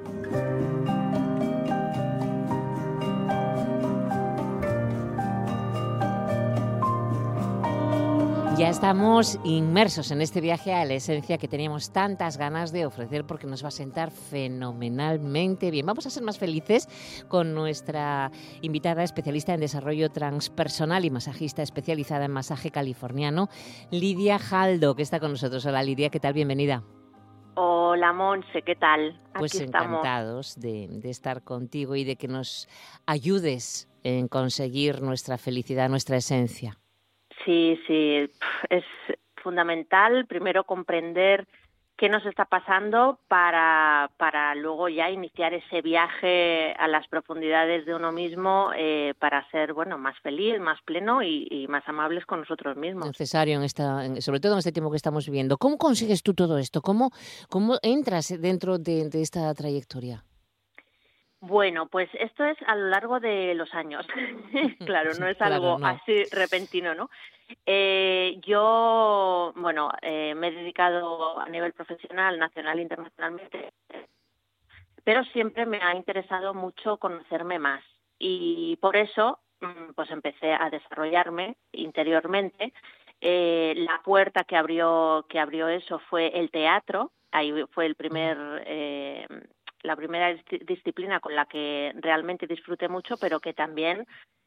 Ya 8.56 8.68
estamos 8.68 9.40
inmersos 9.42 10.12
en 10.12 10.20
este 10.20 10.40
viaje 10.40 10.72
a 10.72 10.84
la 10.84 10.94
esencia 10.94 11.38
que 11.38 11.48
teníamos 11.48 11.92
tantas 11.92 12.38
ganas 12.38 12.70
de 12.70 12.86
ofrecer 12.86 13.24
porque 13.24 13.48
nos 13.48 13.64
va 13.64 13.68
a 13.68 13.72
sentar 13.72 14.12
fenomenalmente 14.12 15.72
bien. 15.72 15.86
Vamos 15.86 16.06
a 16.06 16.10
ser 16.10 16.22
más 16.22 16.38
felices 16.38 16.86
con 17.26 17.52
nuestra 17.52 18.30
invitada 18.62 19.02
especialista 19.02 19.54
en 19.54 19.60
desarrollo 19.60 20.08
transpersonal 20.12 21.04
y 21.04 21.10
masajista 21.10 21.62
especializada 21.62 22.26
en 22.26 22.30
masaje 22.30 22.70
californiano, 22.70 23.48
Lidia 23.90 24.38
Jaldo, 24.38 24.94
que 24.94 25.02
está 25.02 25.18
con 25.18 25.32
nosotros. 25.32 25.66
Hola 25.66 25.82
Lidia, 25.82 26.10
¿qué 26.10 26.20
tal? 26.20 26.34
Bienvenida. 26.34 26.84
Hola 27.56 28.12
Monse, 28.12 28.62
¿qué 28.62 28.76
tal? 28.76 29.20
Pues 29.36 29.56
Aquí 29.56 29.64
encantados 29.64 30.60
de, 30.60 30.86
de 30.88 31.10
estar 31.10 31.42
contigo 31.42 31.96
y 31.96 32.04
de 32.04 32.14
que 32.14 32.28
nos 32.28 32.68
ayudes 33.04 33.88
en 34.04 34.28
conseguir 34.28 35.02
nuestra 35.02 35.38
felicidad, 35.38 35.88
nuestra 35.88 36.18
esencia. 36.18 36.78
Sí, 37.44 37.78
sí, 37.86 38.30
es 38.70 38.84
fundamental 39.36 40.26
primero 40.26 40.64
comprender 40.64 41.46
qué 41.96 42.08
nos 42.08 42.26
está 42.26 42.44
pasando 42.44 43.20
para, 43.28 44.10
para 44.16 44.54
luego 44.54 44.88
ya 44.88 45.10
iniciar 45.10 45.54
ese 45.54 45.80
viaje 45.80 46.72
a 46.72 46.88
las 46.88 47.06
profundidades 47.06 47.86
de 47.86 47.94
uno 47.94 48.10
mismo 48.10 48.70
eh, 48.76 49.14
para 49.20 49.48
ser 49.50 49.74
bueno 49.74 49.96
más 49.96 50.18
feliz, 50.20 50.58
más 50.60 50.80
pleno 50.82 51.22
y, 51.22 51.66
más 51.68 51.86
amables 51.86 52.26
con 52.26 52.40
nosotros 52.40 52.76
mismos. 52.76 53.06
necesario 53.06 53.56
en 53.56 53.64
esta, 53.64 54.20
sobre 54.20 54.40
todo 54.40 54.52
en 54.52 54.58
este 54.58 54.72
tiempo 54.72 54.90
que 54.90 54.96
estamos 54.96 55.26
viviendo. 55.26 55.56
¿Cómo 55.56 55.78
consigues 55.78 56.22
tú 56.22 56.34
todo 56.34 56.58
esto? 56.58 56.82
¿Cómo, 56.82 57.10
cómo 57.48 57.78
entras 57.82 58.34
dentro 58.40 58.78
de, 58.78 59.08
de 59.08 59.22
esta 59.22 59.52
trayectoria? 59.54 60.24
Bueno, 61.46 61.88
pues 61.88 62.08
esto 62.14 62.42
es 62.44 62.56
a 62.66 62.74
lo 62.74 62.88
largo 62.88 63.20
de 63.20 63.54
los 63.54 63.74
años. 63.74 64.06
claro, 64.86 65.12
no 65.20 65.26
es 65.28 65.38
algo 65.42 65.78
así 65.84 66.24
repentino, 66.32 66.94
¿no? 66.94 67.10
Eh, 67.66 68.40
yo, 68.46 69.52
bueno, 69.54 69.90
eh, 70.00 70.34
me 70.34 70.48
he 70.48 70.52
dedicado 70.52 71.38
a 71.38 71.46
nivel 71.50 71.74
profesional, 71.74 72.38
nacional 72.38 72.78
e 72.78 72.82
internacionalmente, 72.82 73.74
pero 75.04 75.22
siempre 75.24 75.66
me 75.66 75.82
ha 75.82 75.94
interesado 75.94 76.54
mucho 76.54 76.96
conocerme 76.96 77.58
más 77.58 77.84
y 78.18 78.76
por 78.76 78.96
eso 78.96 79.38
mm, 79.60 79.92
pues 79.94 80.10
empecé 80.10 80.54
a 80.54 80.70
desarrollarme 80.70 81.56
interiormente. 81.72 82.72
Eh, 83.20 83.74
la 83.76 84.00
puerta 84.02 84.44
que 84.44 84.56
abrió 84.56 85.26
que 85.28 85.38
abrió 85.38 85.68
eso 85.68 85.98
fue 86.08 86.28
el 86.38 86.50
teatro. 86.50 87.12
Ahí 87.32 87.52
fue 87.72 87.84
el 87.84 87.96
primer 87.96 88.38
eh, 88.64 89.26
la 89.84 89.96
primera 89.96 90.34
disciplina 90.62 91.20
con 91.20 91.36
la 91.36 91.46
que 91.46 91.92
realmente 91.96 92.46
disfruté 92.46 92.88
mucho, 92.88 93.16
pero 93.18 93.38
que 93.38 93.52
también 93.52 94.06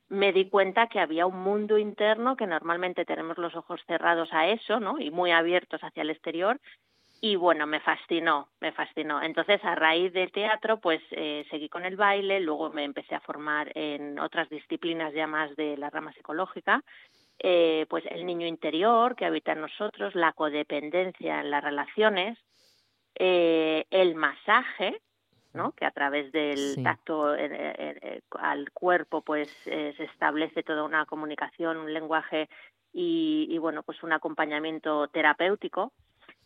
me 0.09 0.33
di 0.33 0.49
cuenta 0.49 0.88
que 0.88 0.99
había 0.99 1.25
un 1.25 1.39
mundo 1.41 1.77
interno 1.77 2.35
que 2.35 2.47
normalmente 2.47 3.05
tenemos 3.05 3.38
los 3.38 3.55
ojos 3.55 3.81
cerrados 3.88 4.29
a 4.31 4.47
eso, 4.47 4.79
¿no? 4.79 4.99
Y 4.99 5.11
muy 5.11 5.31
abiertos 5.31 5.81
hacia 5.81 6.01
el 6.01 6.09
exterior. 6.09 6.59
Y 7.19 7.35
bueno, 7.35 7.65
me 7.65 7.79
fascinó, 7.79 8.49
me 8.61 8.71
fascinó. 8.71 9.21
Entonces, 9.21 9.63
a 9.63 9.75
raíz 9.75 10.13
del 10.13 10.31
teatro, 10.31 10.79
pues 10.79 11.01
eh, 11.11 11.45
seguí 11.49 11.67
con 11.67 11.83
el 11.83 11.97
baile, 11.97 12.39
luego 12.39 12.69
me 12.69 12.83
empecé 12.83 13.15
a 13.15 13.19
formar 13.21 13.71
en 13.75 14.19
otras 14.19 14.49
disciplinas 14.49 15.13
ya 15.13 15.25
más 15.25 15.55
de 15.55 15.77
la 15.77 15.89
rama 15.89 16.13
psicológica, 16.13 16.83
eh, 17.39 17.85
pues 17.89 18.03
el 18.09 18.25
niño 18.25 18.47
interior 18.47 19.15
que 19.15 19.25
habita 19.25 19.53
en 19.53 19.61
nosotros, 19.61 20.13
la 20.15 20.33
codependencia 20.33 21.41
en 21.41 21.51
las 21.51 21.63
relaciones, 21.63 22.38
eh, 23.15 23.85
el 23.89 24.15
masaje, 24.15 25.01
que 25.76 25.86
a 25.86 25.91
través 25.91 26.32
del 26.32 26.84
tacto 26.84 27.36
al 28.39 28.72
cuerpo 28.72 29.22
pues 29.22 29.49
eh, 29.66 29.93
se 29.97 30.03
establece 30.05 30.64
toda 30.64 30.84
una 30.84 31.05
comunicación, 31.05 31.78
un 31.78 31.93
lenguaje 31.93 32.49
y, 32.93 33.58
bueno, 33.60 33.84
pues 33.84 34.01
un 34.01 34.12
acompañamiento 34.12 35.08
terapéutico. 35.10 35.93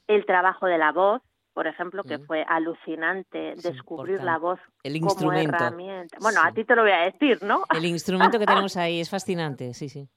El 0.07 0.25
trabajo 0.25 0.65
de 0.65 0.77
la 0.77 0.91
voz, 0.91 1.21
por 1.53 1.67
ejemplo, 1.67 2.03
que 2.03 2.17
mm. 2.17 2.25
fue 2.25 2.43
alucinante 2.47 3.55
descubrir 3.55 4.21
la 4.21 4.37
voz 4.37 4.59
el 4.83 4.99
como 4.99 5.31
herramienta. 5.31 6.17
Bueno, 6.19 6.41
a 6.43 6.51
ti 6.51 6.65
te 6.65 6.75
lo 6.75 6.81
voy 6.81 6.91
a 6.91 7.03
decir, 7.03 7.41
¿no? 7.43 7.63
El 7.75 7.85
instrumento 7.85 8.37
que 8.37 8.45
tenemos 8.45 8.75
ahí 8.75 8.99
es 8.99 9.09
fascinante, 9.09 9.73
sí, 9.73 9.87
sí. 9.87 10.09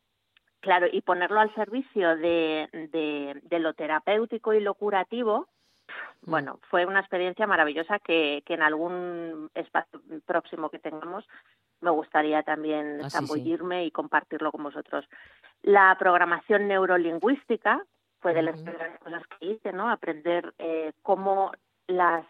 Claro, 0.61 0.87
y 0.91 1.03
ponerlo 1.03 1.41
al 1.41 1.55
servicio 1.55 2.17
de, 2.17 2.69
de, 2.91 3.41
de 3.43 3.59
lo 3.59 3.75
terapéutico 3.75 4.55
y 4.55 4.61
lo 4.61 4.75
curativo. 4.75 5.47
Bueno, 6.23 6.59
fue 6.71 6.87
una 6.87 7.01
experiencia 7.01 7.47
maravillosa 7.47 7.99
que, 7.99 8.43
que 8.47 8.55
en 8.55 8.63
algún 8.63 9.51
espacio 9.55 10.01
próximo 10.25 10.71
que 10.71 10.79
tengamos 10.79 11.27
me 11.81 11.91
gustaría 11.91 12.43
también 12.43 13.01
Ah, 13.05 13.11
sí, 13.11 13.87
y 13.87 13.91
compartirlo 13.91 14.51
con 14.51 14.63
vosotros. 14.63 15.07
La 15.63 15.95
programación 15.99 16.67
neurolingüística 16.67 17.85
fue 18.21 18.33
de 18.33 18.43
las 18.43 18.61
primeras 18.61 18.99
cosas 19.01 19.23
que 19.27 19.47
hice, 19.47 19.73
¿no? 19.73 19.91
Aprender 19.91 20.55
eh, 20.59 20.93
cómo 21.03 21.53
las 21.87 22.25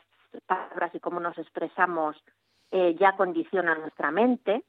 palabras 0.47 0.93
y 0.95 1.01
cómo 1.01 1.21
nos 1.21 1.39
expresamos 1.39 2.17
eh, 2.73 2.97
ya 2.99 3.17
condicionan 3.17 3.81
nuestra 3.81 4.11
mente, 4.11 4.65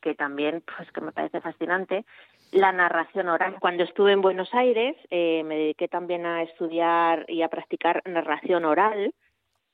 que 0.00 0.14
también, 0.14 0.64
pues, 0.76 0.90
que 0.92 1.02
me 1.02 1.12
parece 1.12 1.42
fascinante. 1.42 2.06
La 2.52 2.70
narración 2.70 3.28
oral. 3.28 3.56
Cuando 3.60 3.82
estuve 3.82 4.12
en 4.12 4.20
Buenos 4.20 4.52
Aires, 4.52 4.94
eh, 5.10 5.42
me 5.44 5.56
dediqué 5.56 5.88
también 5.88 6.26
a 6.26 6.42
estudiar 6.42 7.24
y 7.26 7.40
a 7.40 7.48
practicar 7.48 8.02
narración 8.04 8.66
oral, 8.66 9.14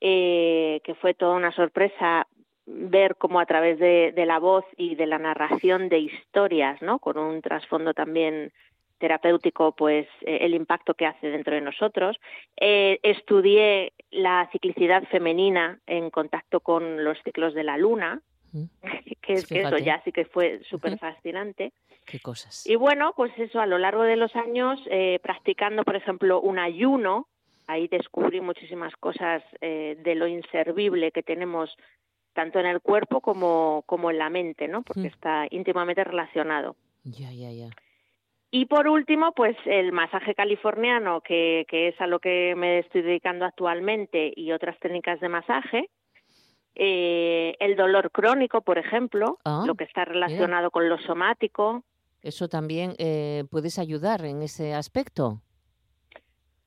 eh, 0.01 0.81
que 0.85 0.95
fue 0.95 1.13
toda 1.13 1.35
una 1.35 1.51
sorpresa 1.51 2.29
ver 2.67 3.17
cómo 3.17 3.41
a 3.41 3.47
través 3.47 3.81
de, 3.81 4.13
la 4.27 4.39
voz 4.39 4.65
y 4.77 4.95
de 4.95 5.07
la 5.07 5.19
narración 5.19 5.89
de 5.89 5.99
historias, 5.99 6.81
¿no? 6.81 7.01
Con 7.01 7.19
un 7.19 7.43
trasfondo 7.43 7.95
también 7.95 8.53
terapéutico, 8.99 9.73
pues 9.73 10.07
eh, 10.21 10.39
el 10.43 10.55
impacto 10.55 10.95
que 10.95 11.07
hace 11.07 11.31
dentro 11.31 11.55
de 11.55 11.63
nosotros. 11.63 12.17
Eh, 12.61 13.01
estudié 13.03 13.93
la 14.11 14.49
ciclicidad 14.53 15.03
femenina 15.05 15.81
en 15.87 16.11
contacto 16.11 16.61
con 16.61 17.03
los 17.05 17.19
ciclos 17.25 17.55
de 17.55 17.65
la 17.65 17.77
luna, 17.77 18.21
que, 19.23 19.35
es 19.35 19.47
que 19.47 19.61
eso 19.61 19.79
ya 19.79 20.03
sí 20.05 20.13
que 20.13 20.25
fue 20.25 20.61
súper 20.65 20.99
fascinante. 20.99 21.73
Qué 22.05 22.21
cosas. 22.21 22.67
Y 22.67 22.77
bueno, 22.77 23.13
pues 23.17 23.33
eso, 23.39 23.61
a 23.61 23.67
lo 23.67 23.79
largo 23.79 24.03
de 24.03 24.17
los 24.17 24.35
años, 24.35 24.81
eh, 24.91 25.19
practicando, 25.23 25.85
por 25.85 25.97
ejemplo, 25.97 26.41
un 26.41 26.59
ayuno, 26.59 27.29
ahí 27.67 27.87
descubrí 27.89 28.41
muchísimas 28.41 28.97
cosas 28.97 29.43
eh, 29.61 29.99
de 30.03 30.15
lo 30.15 30.27
inservible 30.27 31.13
que 31.13 31.23
tenemos 31.23 31.77
tanto 32.33 32.61
en 32.61 32.67
el 32.67 32.81
cuerpo 32.81 33.21
como, 33.21 33.83
como 33.85 34.11
en 34.11 34.19
la 34.19 34.31
mente, 34.31 34.69
¿no? 34.69 34.83
Porque 34.83 35.03
Mm. 35.03 35.07
está 35.07 35.47
íntimamente 35.51 36.05
relacionado. 36.05 36.77
Ya, 37.05 37.31
ya, 37.33 37.51
ya. 37.51 37.69
Y 38.51 38.65
por 38.65 38.89
último, 38.89 39.33
pues 39.33 39.57
el 39.67 39.93
masaje 39.93 40.35
californiano, 40.35 41.21
que, 41.21 41.67
que 41.69 41.89
es 41.89 42.01
a 42.01 42.07
lo 42.07 42.19
que 42.21 42.55
me 42.57 42.79
estoy 42.79 43.03
dedicando 43.03 43.45
actualmente, 43.45 44.33
y 44.35 44.53
otras 44.53 44.79
técnicas 44.79 45.21
de 45.21 45.29
masaje. 45.29 45.91
Eh, 46.81 47.57
el 47.59 47.75
dolor 47.77 48.11
crónico, 48.13 48.61
por 48.63 48.79
ejemplo, 48.79 49.39
Ah, 49.45 49.65
lo 49.67 49.75
que 49.75 49.85
está 49.85 50.05
relacionado 50.05 50.71
con 50.71 50.89
lo 50.89 50.97
somático. 50.99 51.83
Eso 52.23 52.49
también 52.49 52.95
eh, 52.99 53.45
puedes 53.51 53.79
ayudar 53.79 54.25
en 54.25 54.43
ese 54.43 54.75
aspecto. 54.75 55.43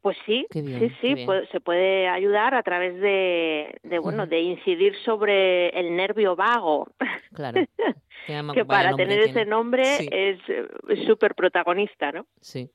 Pues 0.01 0.17
sí, 0.25 0.47
bien, 0.53 0.79
sí, 0.99 1.15
sí, 1.15 1.25
se 1.51 1.59
puede 1.61 2.07
ayudar 2.09 2.55
a 2.55 2.63
través 2.63 2.99
de, 2.99 3.79
de 3.83 3.99
bueno, 3.99 4.25
de 4.25 4.41
incidir 4.41 4.95
sobre 5.05 5.69
el 5.79 5.95
nervio 5.95 6.35
vago, 6.35 6.87
Claro. 7.33 7.61
Que, 8.53 8.65
para 8.65 8.95
tener 8.95 9.19
ese 9.19 9.45
nombre 9.45 9.83
Sí. 9.83 10.07
es 10.11 10.39
eh, 10.47 10.67
súper 11.07 11.33
protagonista, 11.33 12.11
¿no? 12.11 12.27
Sí. 12.39 12.69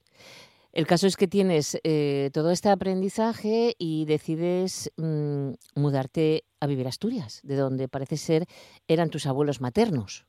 El 0.76 0.86
caso 0.86 1.06
es 1.06 1.16
que 1.16 1.26
tienes 1.26 1.80
eh, 1.84 2.28
todo 2.34 2.50
este 2.50 2.68
aprendizaje 2.68 3.74
y 3.78 4.04
decides 4.04 4.92
mm, 4.98 5.52
mudarte 5.74 6.44
a 6.60 6.66
vivir 6.66 6.84
a 6.84 6.90
Asturias, 6.90 7.40
de 7.44 7.56
donde 7.56 7.88
parece 7.88 8.18
ser 8.18 8.44
eran 8.86 9.08
tus 9.08 9.26
abuelos 9.26 9.62
maternos. 9.62 10.26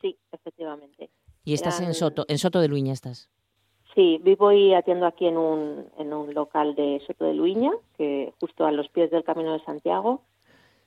Sí, 0.00 0.16
efectivamente. 0.30 1.10
Y 1.42 1.54
estás 1.54 1.80
en 1.80 1.94
Soto, 1.94 2.24
en 2.28 2.38
Soto 2.38 2.60
de 2.60 2.68
Luña 2.68 2.92
estás. 2.92 3.28
Sí, 3.92 4.20
vivo 4.22 4.52
y 4.52 4.72
atiendo 4.72 5.04
aquí 5.04 5.26
en 5.26 5.36
un, 5.36 5.88
en 5.98 6.12
un 6.12 6.32
local 6.32 6.76
de 6.76 7.02
Soto 7.04 7.24
de 7.24 7.34
Luiña, 7.34 7.72
que 7.98 8.32
justo 8.38 8.64
a 8.64 8.70
los 8.70 8.88
pies 8.88 9.10
del 9.10 9.24
Camino 9.24 9.52
de 9.52 9.64
Santiago. 9.64 10.22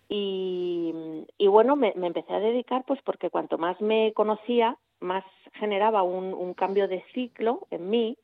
Y, 0.07 0.93
y 1.37 1.47
bueno, 1.47 1.75
me, 1.75 1.91
me 1.97 2.07
empecé 2.07 2.31
a 2.31 2.39
dedicar 2.39 2.85
pues 2.87 3.01
porque 3.03 3.29
cuanto 3.29 3.57
más 3.57 3.81
me 3.81 4.13
conocía, 4.13 4.77
más 5.01 5.25
generaba 5.59 6.01
un, 6.01 6.33
un 6.33 6.53
cambio 6.53 6.87
de 6.87 7.03
ciclo 7.13 7.67
en 7.71 7.89
mí. 7.89 8.17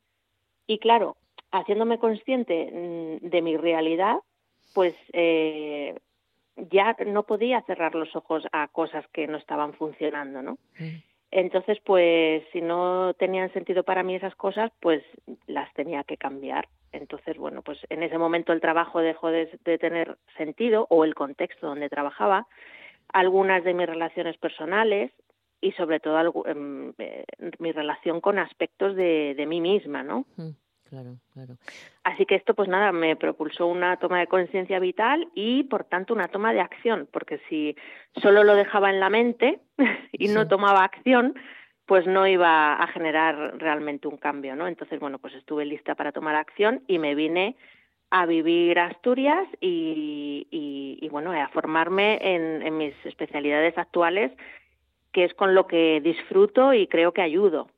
Y 0.66 0.78
claro, 0.78 1.16
haciéndome 1.50 1.98
consciente 1.98 2.70
mm, 2.72 3.28
de 3.28 3.42
mi 3.42 3.56
realidad, 3.56 4.16
pues 4.74 4.94
eh, 5.12 5.94
ya 6.56 6.96
no 7.06 7.24
podía 7.24 7.62
cerrar 7.62 7.94
los 7.94 8.14
ojos 8.16 8.46
a 8.52 8.68
cosas 8.68 9.06
que 9.08 9.26
no 9.26 9.38
estaban 9.38 9.74
funcionando, 9.74 10.42
¿no? 10.42 10.58
Entonces, 11.30 11.78
pues 11.84 12.44
si 12.52 12.60
no 12.60 13.14
tenían 13.14 13.52
sentido 13.52 13.84
para 13.84 14.02
mí 14.02 14.14
esas 14.14 14.34
cosas, 14.34 14.70
pues 14.80 15.02
las 15.46 15.72
tenía 15.74 16.04
que 16.04 16.18
cambiar. 16.18 16.68
Entonces, 16.92 17.38
bueno, 17.38 17.62
pues 17.62 17.78
en 17.88 18.02
ese 18.02 18.18
momento 18.18 18.52
el 18.52 18.60
trabajo 18.60 19.00
dejó 19.00 19.30
de, 19.30 19.48
de 19.64 19.78
tener 19.78 20.18
sentido 20.36 20.86
o 20.90 21.04
el 21.04 21.14
contexto 21.14 21.66
donde 21.66 21.88
trabajaba, 21.88 22.46
algunas 23.12 23.64
de 23.64 23.72
mis 23.72 23.86
relaciones 23.86 24.36
personales 24.36 25.10
y 25.62 25.72
sobre 25.72 25.98
todo 26.00 26.18
algu- 26.18 26.46
em, 26.46 26.92
eh, 26.98 27.24
mi 27.58 27.72
relación 27.72 28.20
con 28.20 28.38
aspectos 28.38 28.94
de, 28.96 29.34
de 29.34 29.46
mí 29.46 29.62
misma, 29.62 30.02
¿no? 30.02 30.26
Mm, 30.36 30.50
Claro, 30.90 31.16
claro. 31.32 31.54
Así 32.04 32.26
que 32.26 32.34
esto, 32.34 32.52
pues 32.54 32.68
nada, 32.68 32.92
me 32.92 33.16
propulsó 33.16 33.66
una 33.66 33.96
toma 33.96 34.18
de 34.20 34.26
conciencia 34.26 34.78
vital 34.78 35.26
y, 35.34 35.62
por 35.62 35.84
tanto, 35.84 36.12
una 36.12 36.28
toma 36.28 36.52
de 36.52 36.60
acción, 36.60 37.08
porque 37.10 37.40
si 37.48 37.74
solo 38.20 38.44
lo 38.44 38.54
dejaba 38.54 38.90
en 38.90 39.00
la 39.00 39.08
mente 39.08 39.60
y 40.12 40.28
no 40.28 40.46
tomaba 40.48 40.84
acción, 40.84 41.34
pues 41.86 42.06
no 42.06 42.26
iba 42.26 42.74
a 42.74 42.86
generar 42.88 43.56
realmente 43.58 44.06
un 44.06 44.18
cambio, 44.18 44.54
¿no? 44.54 44.66
Entonces, 44.68 45.00
bueno, 45.00 45.18
pues 45.18 45.32
estuve 45.34 45.64
lista 45.64 45.94
para 45.94 46.12
tomar 46.12 46.34
acción 46.34 46.82
y 46.86 46.98
me 46.98 47.14
vine 47.14 47.56
a 48.10 48.26
vivir 48.26 48.78
a 48.80 48.88
Asturias 48.88 49.48
y, 49.62 50.46
y, 50.50 50.98
y, 51.00 51.08
bueno, 51.08 51.32
a 51.32 51.48
formarme 51.48 52.18
en, 52.20 52.60
en 52.60 52.76
mis 52.76 52.94
especialidades 53.06 53.78
actuales, 53.78 54.30
que 55.12 55.24
es 55.24 55.34
con 55.34 55.54
lo 55.54 55.66
que 55.66 56.00
disfruto 56.02 56.74
y 56.74 56.86
creo 56.86 57.12
que 57.12 57.22
ayudo. 57.22 57.68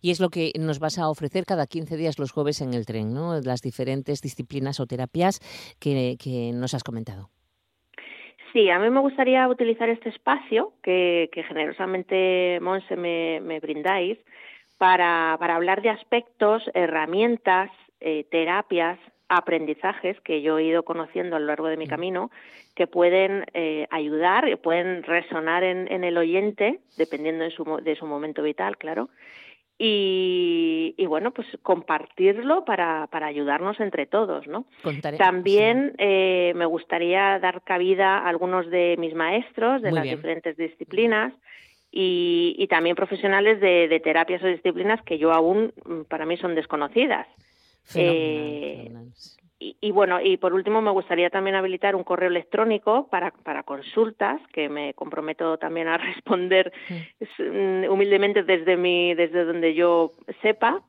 Y 0.00 0.10
es 0.10 0.20
lo 0.20 0.28
que 0.28 0.52
nos 0.58 0.78
vas 0.78 0.98
a 0.98 1.08
ofrecer 1.08 1.44
cada 1.44 1.66
15 1.66 1.96
días 1.96 2.18
los 2.18 2.30
jueves 2.30 2.60
en 2.60 2.72
el 2.72 2.86
tren, 2.86 3.12
¿no? 3.12 3.40
Las 3.40 3.62
diferentes 3.62 4.20
disciplinas 4.20 4.78
o 4.78 4.86
terapias 4.86 5.40
que, 5.80 6.16
que 6.22 6.52
nos 6.54 6.74
has 6.74 6.84
comentado. 6.84 7.30
Sí, 8.52 8.68
a 8.70 8.78
mí 8.78 8.90
me 8.90 9.00
gustaría 9.00 9.48
utilizar 9.48 9.88
este 9.88 10.08
espacio 10.08 10.72
que, 10.82 11.30
que 11.32 11.42
generosamente, 11.44 12.58
Monse, 12.60 12.96
me, 12.96 13.40
me 13.40 13.60
brindáis 13.60 14.18
para, 14.76 15.36
para 15.38 15.56
hablar 15.56 15.82
de 15.82 15.90
aspectos, 15.90 16.62
herramientas, 16.74 17.70
eh, 18.00 18.24
terapias 18.30 18.98
aprendizajes 19.30 20.20
que 20.20 20.42
yo 20.42 20.58
he 20.58 20.64
ido 20.64 20.82
conociendo 20.82 21.36
a 21.36 21.38
lo 21.38 21.46
largo 21.46 21.68
de 21.68 21.76
mi 21.76 21.86
camino 21.86 22.30
que 22.74 22.86
pueden 22.86 23.46
eh, 23.54 23.86
ayudar, 23.90 24.48
y 24.48 24.56
pueden 24.56 25.04
resonar 25.04 25.62
en, 25.62 25.90
en, 25.90 26.04
el 26.04 26.18
oyente, 26.18 26.80
dependiendo 26.98 27.44
de 27.44 27.50
su, 27.50 27.64
de 27.82 27.94
su 27.94 28.06
momento 28.06 28.42
vital, 28.42 28.76
claro, 28.76 29.08
y, 29.78 30.94
y, 30.98 31.06
bueno, 31.06 31.30
pues 31.30 31.46
compartirlo 31.62 32.66
para, 32.66 33.06
para 33.06 33.28
ayudarnos 33.28 33.80
entre 33.80 34.04
todos, 34.04 34.46
¿no? 34.46 34.66
Contaré, 34.82 35.16
También 35.16 35.92
sí. 35.92 35.96
eh, 35.98 36.52
me 36.54 36.66
gustaría 36.66 37.38
dar 37.38 37.62
cabida 37.62 38.18
a 38.18 38.28
algunos 38.28 38.68
de 38.68 38.96
mis 38.98 39.14
maestros 39.14 39.80
de 39.80 39.88
Muy 39.90 39.96
las 40.00 40.04
bien. 40.04 40.16
diferentes 40.16 40.56
disciplinas 40.58 41.32
y, 41.90 42.56
y 42.58 42.66
también 42.66 42.94
profesionales 42.94 43.60
de, 43.60 43.88
de, 43.88 44.00
terapias 44.00 44.42
o 44.42 44.48
disciplinas 44.48 45.00
que 45.02 45.16
yo 45.16 45.32
aún, 45.32 45.72
mm, 45.86 46.02
para 46.08 46.26
mí, 46.26 46.36
son 46.36 46.54
desconocidas. 46.54 47.26
Eh, 47.94 48.92
y, 49.58 49.76
y, 49.80 49.90
bueno, 49.90 50.20
y 50.20 50.36
por 50.38 50.54
último 50.54 50.80
me 50.80 50.90
gustaría 50.90 51.28
también 51.28 51.56
habilitar 51.56 51.94
un 51.94 52.04
correo 52.04 52.28
electrónico 52.28 53.08
para, 53.08 53.30
para 53.30 53.62
consultas, 53.62 54.40
que 54.52 54.68
me 54.68 54.94
comprometo 54.94 55.58
también 55.58 55.88
a 55.88 55.98
responder 55.98 56.72
mm, 57.38 57.90
humildemente 57.90 58.42
desde 58.42 58.76
mi, 58.76 59.14
desde 59.14 59.44
donde 59.44 59.74
yo 59.74 60.12
sepa, 60.42 60.82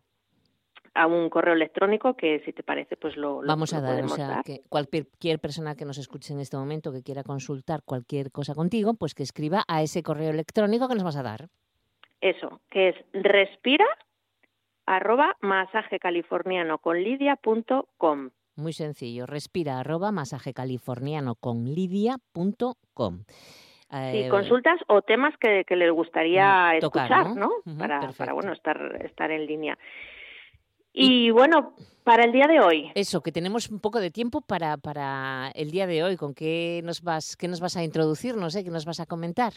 a 0.93 1.07
un 1.07 1.29
correo 1.29 1.53
electrónico 1.53 2.15
que 2.15 2.41
si 2.45 2.53
te 2.53 2.63
parece 2.63 2.97
pues 2.97 3.15
lo, 3.15 3.41
lo 3.41 3.47
vamos 3.47 3.73
a 3.73 3.79
lo 3.79 3.87
dar, 3.87 4.03
o 4.03 4.09
sea, 4.09 4.27
dar. 4.27 4.43
que 4.43 4.61
cualquier 4.67 5.39
persona 5.39 5.75
que 5.75 5.85
nos 5.85 5.97
escuche 5.97 6.33
en 6.33 6.39
este 6.39 6.57
momento 6.57 6.91
que 6.91 7.01
quiera 7.01 7.23
consultar 7.23 7.81
cualquier 7.83 8.31
cosa 8.31 8.55
contigo, 8.55 8.93
pues 8.95 9.15
que 9.15 9.23
escriba 9.23 9.63
a 9.67 9.81
ese 9.81 10.03
correo 10.03 10.31
electrónico 10.31 10.87
que 10.87 10.95
nos 10.95 11.03
vas 11.03 11.15
a 11.15 11.23
dar. 11.23 11.47
Eso, 12.19 12.61
que 12.69 12.89
es 12.89 12.95
respira 13.13 13.85
arroba 14.85 15.37
masajecaliforniano 15.41 16.79
con 16.79 17.01
lidia 17.01 17.35
punto 17.35 17.87
com. 17.97 18.29
Muy 18.55 18.73
sencillo, 18.73 19.25
respira 19.25 19.79
arroba 19.79 20.11
masajecaliforniano 20.11 21.35
con 21.35 21.65
lidia.com. 21.73 23.23
Sí, 24.13 24.29
consultas 24.29 24.79
o 24.87 25.01
temas 25.01 25.33
que, 25.37 25.65
que 25.67 25.75
les 25.75 25.91
gustaría 25.91 26.77
Eh, 26.77 26.79
tocar, 26.79 27.11
escuchar, 27.11 27.35
¿no? 27.35 27.49
para, 27.77 28.33
bueno, 28.33 28.53
estar, 28.53 29.01
estar 29.03 29.31
en 29.31 29.45
línea. 29.45 29.77
Y, 30.93 31.29
bueno, 31.31 31.73
para 32.03 32.23
el 32.25 32.31
día 32.31 32.47
de 32.47 32.59
hoy. 32.59 32.91
Eso, 32.95 33.21
que 33.21 33.31
tenemos 33.31 33.69
un 33.69 33.79
poco 33.79 33.99
de 33.99 34.11
tiempo 34.11 34.41
para, 34.41 34.77
para 34.77 35.51
el 35.55 35.71
día 35.71 35.87
de 35.87 36.03
hoy. 36.03 36.17
¿Con 36.17 36.33
qué 36.33 36.81
nos 36.83 37.01
vas, 37.01 37.37
qué 37.37 37.47
nos 37.47 37.59
vas 37.61 37.77
a 37.77 37.83
introducir? 37.83 38.35
No 38.35 38.49
sé, 38.49 38.63
¿qué 38.63 38.71
nos 38.71 38.85
vas 38.85 38.99
a 38.99 39.05
comentar? 39.05 39.53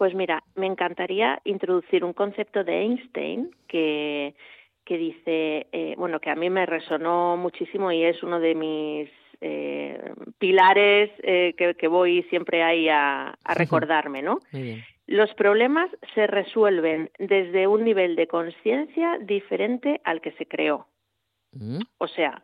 Pues 0.00 0.14
mira, 0.14 0.42
me 0.54 0.64
encantaría 0.64 1.42
introducir 1.44 2.06
un 2.06 2.14
concepto 2.14 2.64
de 2.64 2.80
Einstein 2.80 3.54
que, 3.68 4.34
que 4.82 4.96
dice, 4.96 5.66
eh, 5.72 5.94
bueno, 5.98 6.20
que 6.20 6.30
a 6.30 6.34
mí 6.34 6.48
me 6.48 6.64
resonó 6.64 7.36
muchísimo 7.36 7.92
y 7.92 8.04
es 8.04 8.22
uno 8.22 8.40
de 8.40 8.54
mis 8.54 9.10
eh, 9.42 10.14
pilares 10.38 11.10
eh, 11.22 11.52
que, 11.54 11.74
que, 11.74 11.86
voy 11.86 12.22
siempre 12.30 12.62
ahí 12.62 12.88
a, 12.88 13.36
a 13.44 13.54
recordarme, 13.54 14.22
¿no? 14.22 14.38
Muy 14.52 14.62
bien. 14.62 14.84
Los 15.06 15.34
problemas 15.34 15.90
se 16.14 16.26
resuelven 16.26 17.10
desde 17.18 17.66
un 17.66 17.84
nivel 17.84 18.16
de 18.16 18.26
conciencia 18.26 19.18
diferente 19.20 20.00
al 20.04 20.22
que 20.22 20.32
se 20.32 20.46
creó. 20.46 20.86
Mm. 21.52 21.80
O 21.98 22.08
sea, 22.08 22.42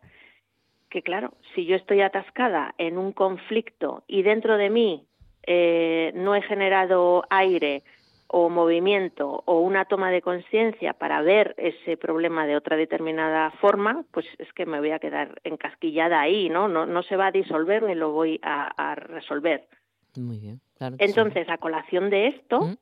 que 0.91 1.01
claro, 1.01 1.33
si 1.55 1.65
yo 1.65 1.75
estoy 1.75 2.03
atascada 2.03 2.75
en 2.77 2.99
un 2.99 3.13
conflicto 3.13 4.05
y 4.07 4.21
dentro 4.21 4.59
de 4.59 4.69
mí 4.69 5.07
eh, 5.47 6.13
no 6.15 6.35
he 6.35 6.43
generado 6.43 7.25
aire 7.31 7.83
o 8.29 8.49
movimiento 8.49 9.43
o 9.47 9.61
una 9.61 9.85
toma 9.85 10.11
de 10.11 10.21
conciencia 10.21 10.93
para 10.93 11.23
ver 11.23 11.55
ese 11.59 11.97
problema 11.97 12.47
de 12.47 12.57
otra 12.57 12.77
determinada 12.77 13.51
forma, 13.53 14.05
pues 14.11 14.27
es 14.39 14.53
que 14.53 14.67
me 14.67 14.81
voy 14.81 14.91
a 14.91 14.99
quedar 14.99 15.41
encasquillada 15.45 16.21
ahí, 16.21 16.49
¿no? 16.49 16.67
No, 16.69 16.87
no 16.87 17.03
se 17.05 17.17
va 17.17 17.29
a 17.29 17.33
disolver 17.33 17.85
ni 17.85 17.95
lo 17.95 18.11
voy 18.11 18.41
a, 18.43 18.71
a 18.77 18.95
resolver. 18.97 19.69
Muy 20.17 20.39
bien, 20.39 20.61
claro. 20.77 20.97
Entonces, 20.99 21.47
sí. 21.47 21.53
a 21.53 21.59
colación 21.59 22.11
de 22.11 22.29
esto, 22.29 22.61
¿Mm? 22.63 22.75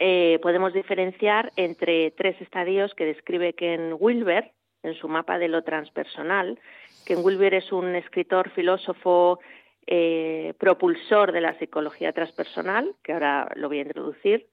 eh, 0.00 0.38
podemos 0.42 0.72
diferenciar 0.74 1.52
entre 1.56 2.10
tres 2.10 2.40
estadios 2.40 2.94
que 2.94 3.06
describe 3.06 3.54
Ken 3.54 3.96
Wilber 3.98 4.52
en 4.82 4.94
su 4.94 5.08
mapa 5.08 5.38
de 5.38 5.48
lo 5.48 5.62
transpersonal. 5.62 6.58
Ken 7.06 7.24
Wilber 7.24 7.54
es 7.54 7.72
un 7.72 7.94
escritor, 7.94 8.50
filósofo, 8.50 9.40
eh, 9.86 10.54
propulsor 10.58 11.32
de 11.32 11.40
la 11.40 11.58
psicología 11.58 12.12
transpersonal, 12.12 12.94
que 13.02 13.12
ahora 13.12 13.50
lo 13.54 13.68
voy 13.68 13.78
a 13.78 13.82
introducir. 13.82 14.48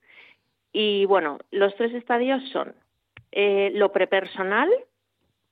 Y 0.74 1.06
bueno, 1.06 1.40
los 1.52 1.76
tres 1.76 1.94
estadios 1.94 2.42
son 2.50 2.76
eh, 3.32 3.72
lo 3.74 3.92
prepersonal, 3.92 4.70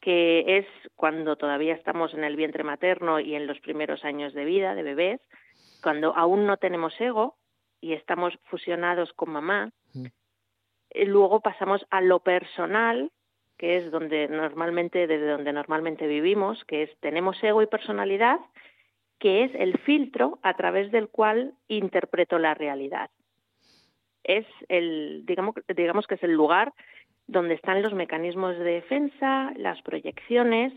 que 0.01 0.57
es 0.57 0.65
cuando 0.95 1.35
todavía 1.37 1.73
estamos 1.73 2.13
en 2.13 2.23
el 2.23 2.35
vientre 2.35 2.63
materno 2.63 3.19
y 3.19 3.35
en 3.35 3.47
los 3.47 3.59
primeros 3.59 4.03
años 4.03 4.33
de 4.33 4.45
vida 4.45 4.75
de 4.75 4.83
bebés, 4.83 5.21
cuando 5.81 6.15
aún 6.15 6.45
no 6.45 6.57
tenemos 6.57 6.99
ego 6.99 7.37
y 7.81 7.93
estamos 7.93 8.37
fusionados 8.45 9.13
con 9.13 9.29
mamá. 9.29 9.71
Mm. 9.93 10.07
Luego 11.05 11.39
pasamos 11.41 11.85
a 11.89 12.01
lo 12.01 12.19
personal, 12.19 13.11
que 13.57 13.77
es 13.77 13.91
donde 13.91 14.27
normalmente 14.27 15.07
desde 15.07 15.27
donde 15.27 15.53
normalmente 15.53 16.07
vivimos, 16.07 16.63
que 16.65 16.83
es 16.83 16.97
tenemos 16.99 17.41
ego 17.43 17.61
y 17.61 17.67
personalidad, 17.67 18.39
que 19.19 19.43
es 19.43 19.51
el 19.55 19.77
filtro 19.79 20.39
a 20.41 20.55
través 20.55 20.91
del 20.91 21.09
cual 21.09 21.53
interpreto 21.67 22.39
la 22.39 22.53
realidad. 22.53 23.09
Es 24.23 24.45
el 24.67 25.23
digamos 25.25 25.55
digamos 25.75 26.07
que 26.07 26.15
es 26.15 26.23
el 26.23 26.33
lugar 26.33 26.73
donde 27.27 27.53
están 27.53 27.81
los 27.81 27.93
mecanismos 27.93 28.57
de 28.57 28.63
defensa, 28.63 29.53
las 29.55 29.81
proyecciones 29.83 30.73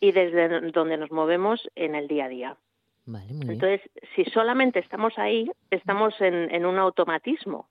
y 0.00 0.12
desde 0.12 0.70
donde 0.70 0.96
nos 0.96 1.10
movemos 1.10 1.68
en 1.74 1.94
el 1.94 2.08
día 2.08 2.26
a 2.26 2.28
día. 2.28 2.56
Vale, 3.04 3.32
muy 3.34 3.54
Entonces, 3.54 3.80
si 4.14 4.24
solamente 4.24 4.80
estamos 4.80 5.16
ahí, 5.18 5.50
estamos 5.70 6.20
en, 6.20 6.52
en 6.52 6.66
un 6.66 6.78
automatismo. 6.78 7.68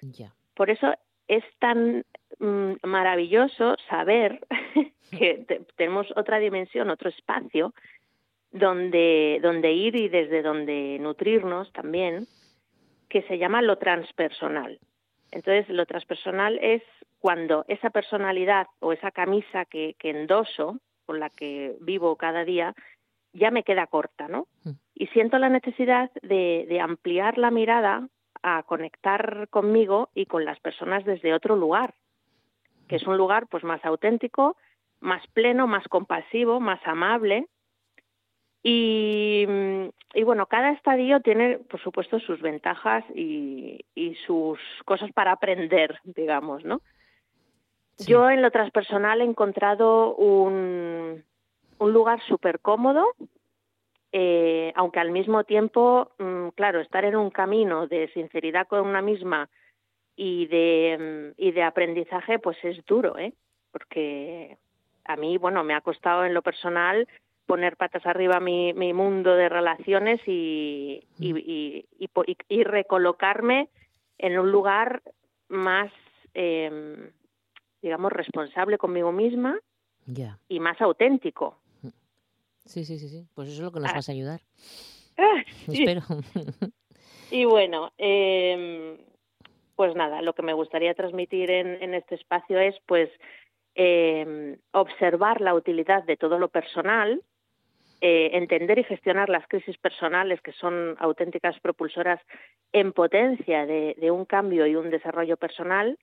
Ya. 0.00 0.32
Por 0.54 0.70
eso 0.70 0.94
es 1.28 1.44
tan 1.58 2.04
mm, 2.38 2.74
maravilloso 2.84 3.76
saber 3.88 4.46
que 5.10 5.44
te, 5.48 5.60
tenemos 5.76 6.06
otra 6.16 6.38
dimensión, 6.38 6.90
otro 6.90 7.10
espacio 7.10 7.74
donde, 8.52 9.38
donde 9.42 9.72
ir 9.72 9.96
y 9.96 10.08
desde 10.08 10.42
donde 10.42 10.98
nutrirnos 11.00 11.72
también, 11.72 12.26
que 13.08 13.22
se 13.22 13.38
llama 13.38 13.62
lo 13.62 13.76
transpersonal. 13.76 14.78
Entonces, 15.30 15.68
lo 15.68 15.86
transpersonal 15.86 16.58
es 16.62 16.82
cuando 17.18 17.64
esa 17.68 17.90
personalidad 17.90 18.68
o 18.80 18.92
esa 18.92 19.10
camisa 19.10 19.64
que, 19.64 19.94
que 19.98 20.10
endoso, 20.10 20.78
con 21.04 21.20
la 21.20 21.30
que 21.30 21.76
vivo 21.80 22.16
cada 22.16 22.44
día, 22.44 22.74
ya 23.32 23.50
me 23.50 23.62
queda 23.62 23.86
corta, 23.86 24.28
¿no? 24.28 24.46
Y 24.94 25.06
siento 25.08 25.38
la 25.38 25.48
necesidad 25.48 26.10
de, 26.22 26.66
de, 26.68 26.80
ampliar 26.80 27.38
la 27.38 27.50
mirada 27.50 28.08
a 28.42 28.62
conectar 28.62 29.48
conmigo 29.50 30.08
y 30.14 30.26
con 30.26 30.44
las 30.44 30.58
personas 30.60 31.04
desde 31.04 31.34
otro 31.34 31.54
lugar, 31.54 31.94
que 32.88 32.96
es 32.96 33.06
un 33.06 33.16
lugar 33.16 33.46
pues 33.48 33.62
más 33.62 33.84
auténtico, 33.84 34.56
más 35.00 35.26
pleno, 35.28 35.66
más 35.66 35.86
compasivo, 35.88 36.60
más 36.60 36.80
amable. 36.86 37.46
Y, 38.68 39.46
y 40.12 40.24
bueno, 40.24 40.46
cada 40.46 40.72
estadio 40.72 41.20
tiene, 41.20 41.58
por 41.58 41.80
supuesto, 41.80 42.18
sus 42.18 42.40
ventajas 42.40 43.04
y, 43.14 43.84
y 43.94 44.16
sus 44.26 44.58
cosas 44.84 45.12
para 45.12 45.30
aprender, 45.30 46.00
digamos, 46.02 46.64
¿no? 46.64 46.80
Sí. 47.96 48.10
Yo 48.10 48.28
en 48.28 48.42
lo 48.42 48.50
transpersonal 48.50 49.20
he 49.20 49.24
encontrado 49.24 50.16
un, 50.16 51.22
un 51.78 51.92
lugar 51.92 52.20
súper 52.26 52.58
cómodo, 52.58 53.06
eh, 54.10 54.72
aunque 54.74 54.98
al 54.98 55.12
mismo 55.12 55.44
tiempo, 55.44 56.10
mmm, 56.18 56.48
claro, 56.56 56.80
estar 56.80 57.04
en 57.04 57.14
un 57.14 57.30
camino 57.30 57.86
de 57.86 58.08
sinceridad 58.08 58.66
con 58.66 58.80
una 58.80 59.00
misma 59.00 59.48
y 60.16 60.46
de, 60.48 61.34
y 61.36 61.52
de 61.52 61.62
aprendizaje, 61.62 62.40
pues 62.40 62.56
es 62.64 62.84
duro, 62.84 63.16
¿eh? 63.16 63.32
Porque 63.70 64.58
a 65.04 65.14
mí, 65.14 65.38
bueno, 65.38 65.62
me 65.62 65.74
ha 65.74 65.82
costado 65.82 66.24
en 66.24 66.34
lo 66.34 66.42
personal 66.42 67.06
poner 67.46 67.76
patas 67.76 68.04
arriba 68.06 68.40
mi, 68.40 68.72
mi 68.74 68.92
mundo 68.92 69.34
de 69.34 69.48
relaciones 69.48 70.20
y, 70.26 71.02
y, 71.18 71.30
y, 71.38 71.86
y, 71.98 72.36
y 72.48 72.64
recolocarme 72.64 73.68
en 74.18 74.38
un 74.38 74.50
lugar 74.50 75.02
más, 75.48 75.92
eh, 76.34 77.10
digamos, 77.80 78.12
responsable 78.12 78.78
conmigo 78.78 79.12
misma 79.12 79.58
yeah. 80.06 80.38
y 80.48 80.60
más 80.60 80.80
auténtico. 80.80 81.58
Sí, 82.64 82.84
sí, 82.84 82.98
sí, 82.98 83.08
sí. 83.08 83.28
Pues 83.34 83.48
eso 83.48 83.58
es 83.58 83.62
lo 83.62 83.72
que 83.72 83.80
nos 83.80 83.90
ah. 83.90 83.94
vas 83.94 84.08
a 84.08 84.12
ayudar. 84.12 84.40
Ah, 85.18 85.42
sí. 85.64 85.82
Espero. 85.82 86.02
y 87.30 87.46
bueno, 87.46 87.90
eh, 87.96 88.98
pues 89.74 89.94
nada, 89.94 90.20
lo 90.20 90.34
que 90.34 90.42
me 90.42 90.52
gustaría 90.52 90.92
transmitir 90.92 91.50
en, 91.50 91.82
en 91.82 91.94
este 91.94 92.16
espacio 92.16 92.60
es, 92.60 92.74
pues, 92.84 93.08
eh, 93.76 94.58
observar 94.72 95.40
la 95.40 95.54
utilidad 95.54 96.04
de 96.04 96.16
todo 96.18 96.38
lo 96.38 96.48
personal, 96.48 97.22
eh, 98.00 98.30
entender 98.34 98.78
y 98.78 98.84
gestionar 98.84 99.28
las 99.28 99.46
crisis 99.48 99.78
personales 99.78 100.40
que 100.40 100.52
son 100.52 100.96
auténticas 100.98 101.58
propulsoras 101.60 102.20
en 102.72 102.92
potencia 102.92 103.66
de, 103.66 103.96
de 103.98 104.10
un 104.10 104.24
cambio 104.24 104.66
y 104.66 104.76
un 104.76 104.90
desarrollo 104.90 105.36
personal 105.36 105.98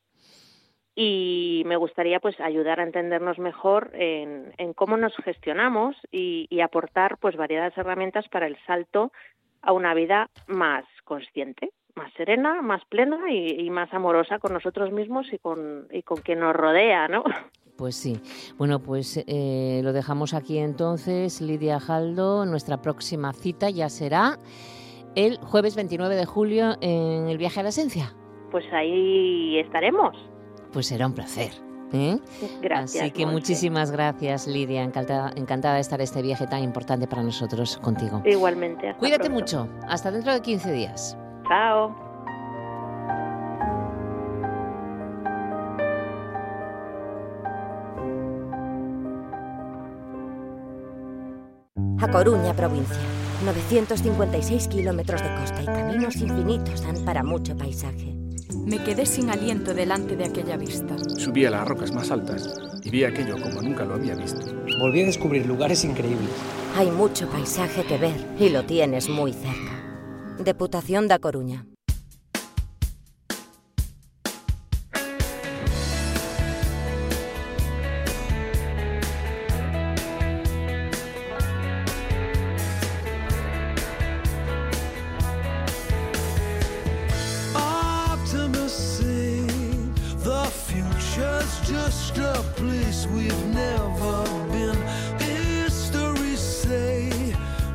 y 0.95 1.63
me 1.65 1.75
gustaría 1.75 2.19
pues 2.19 2.39
ayudar 2.39 2.79
a 2.79 2.83
entendernos 2.83 3.39
mejor 3.39 3.91
en, 3.93 4.53
en 4.57 4.73
cómo 4.73 4.97
nos 4.97 5.15
gestionamos 5.17 5.95
y, 6.11 6.47
y, 6.49 6.61
aportar 6.61 7.17
pues 7.17 7.35
variadas 7.35 7.75
herramientas 7.77 8.27
para 8.29 8.45
el 8.45 8.57
salto 8.67 9.11
a 9.61 9.71
una 9.71 9.93
vida 9.93 10.29
más 10.47 10.85
consciente, 11.03 11.71
más 11.95 12.13
serena, 12.13 12.61
más 12.61 12.85
plena 12.85 13.31
y, 13.31 13.65
y 13.65 13.69
más 13.69 13.91
amorosa 13.93 14.39
con 14.39 14.53
nosotros 14.53 14.91
mismos 14.91 15.31
y 15.33 15.39
con, 15.39 15.87
y 15.91 16.03
con 16.03 16.21
quien 16.21 16.39
nos 16.39 16.55
rodea, 16.55 17.07
¿no? 17.07 17.23
Pues 17.75 17.95
sí. 17.95 18.19
Bueno, 18.57 18.79
pues 18.79 19.23
eh, 19.25 19.81
lo 19.83 19.93
dejamos 19.93 20.33
aquí 20.33 20.57
entonces, 20.59 21.41
Lidia 21.41 21.79
Jaldo. 21.79 22.45
Nuestra 22.45 22.81
próxima 22.81 23.33
cita 23.33 23.69
ya 23.69 23.89
será 23.89 24.39
el 25.15 25.37
jueves 25.39 25.75
29 25.75 26.15
de 26.15 26.25
julio 26.25 26.75
en 26.81 27.27
el 27.27 27.37
viaje 27.37 27.59
a 27.59 27.63
la 27.63 27.69
esencia. 27.69 28.13
Pues 28.51 28.65
ahí 28.71 29.57
estaremos. 29.59 30.15
Pues 30.71 30.87
será 30.87 31.07
un 31.07 31.13
placer. 31.13 31.51
¿eh? 31.93 32.19
Gracias. 32.61 33.03
Así 33.03 33.11
que 33.11 33.25
Monse. 33.25 33.33
muchísimas 33.39 33.91
gracias, 33.91 34.47
Lidia. 34.47 34.83
Encantada, 34.83 35.31
encantada 35.35 35.75
de 35.75 35.81
estar 35.81 36.01
este 36.01 36.21
viaje 36.21 36.47
tan 36.47 36.63
importante 36.63 37.07
para 37.07 37.23
nosotros 37.23 37.77
contigo. 37.77 38.21
Igualmente. 38.25 38.95
Cuídate 38.99 39.29
pronto. 39.29 39.39
mucho. 39.65 39.69
Hasta 39.87 40.11
dentro 40.11 40.33
de 40.33 40.41
15 40.41 40.71
días. 40.71 41.17
Chao. 41.47 42.12
Coruña, 52.13 52.55
provincia. 52.55 52.95
956 53.43 54.67
kilómetros 54.67 55.23
de 55.23 55.33
costa 55.33 55.63
y 55.63 55.65
caminos 55.65 56.15
infinitos 56.17 56.83
dan 56.83 57.03
para 57.03 57.23
mucho 57.23 57.57
paisaje. 57.57 58.13
Me 58.53 58.83
quedé 58.83 59.07
sin 59.07 59.31
aliento 59.31 59.73
delante 59.73 60.15
de 60.15 60.25
aquella 60.25 60.55
vista. 60.55 60.95
Subí 61.17 61.43
a 61.47 61.49
las 61.49 61.67
rocas 61.67 61.91
más 61.91 62.11
altas 62.11 62.53
y 62.83 62.91
vi 62.91 63.03
aquello 63.03 63.41
como 63.41 63.63
nunca 63.63 63.83
lo 63.83 63.95
había 63.95 64.13
visto. 64.13 64.45
Volví 64.79 65.01
a 65.01 65.07
descubrir 65.07 65.47
lugares 65.47 65.83
increíbles. 65.83 66.29
Hay 66.77 66.91
mucho 66.91 67.27
paisaje 67.27 67.83
que 67.83 67.97
ver 67.97 68.15
y 68.39 68.49
lo 68.49 68.63
tienes 68.63 69.09
muy 69.09 69.33
cerca. 69.33 70.37
Deputación 70.37 71.07
da 71.07 71.17
Coruña. 71.17 71.65
Future's 90.73 91.53
just 91.69 92.17
a 92.17 92.41
place 92.55 93.07
we've 93.07 93.45
never 93.53 94.23
been. 94.51 94.77
History 95.19 96.35
say 96.35 97.09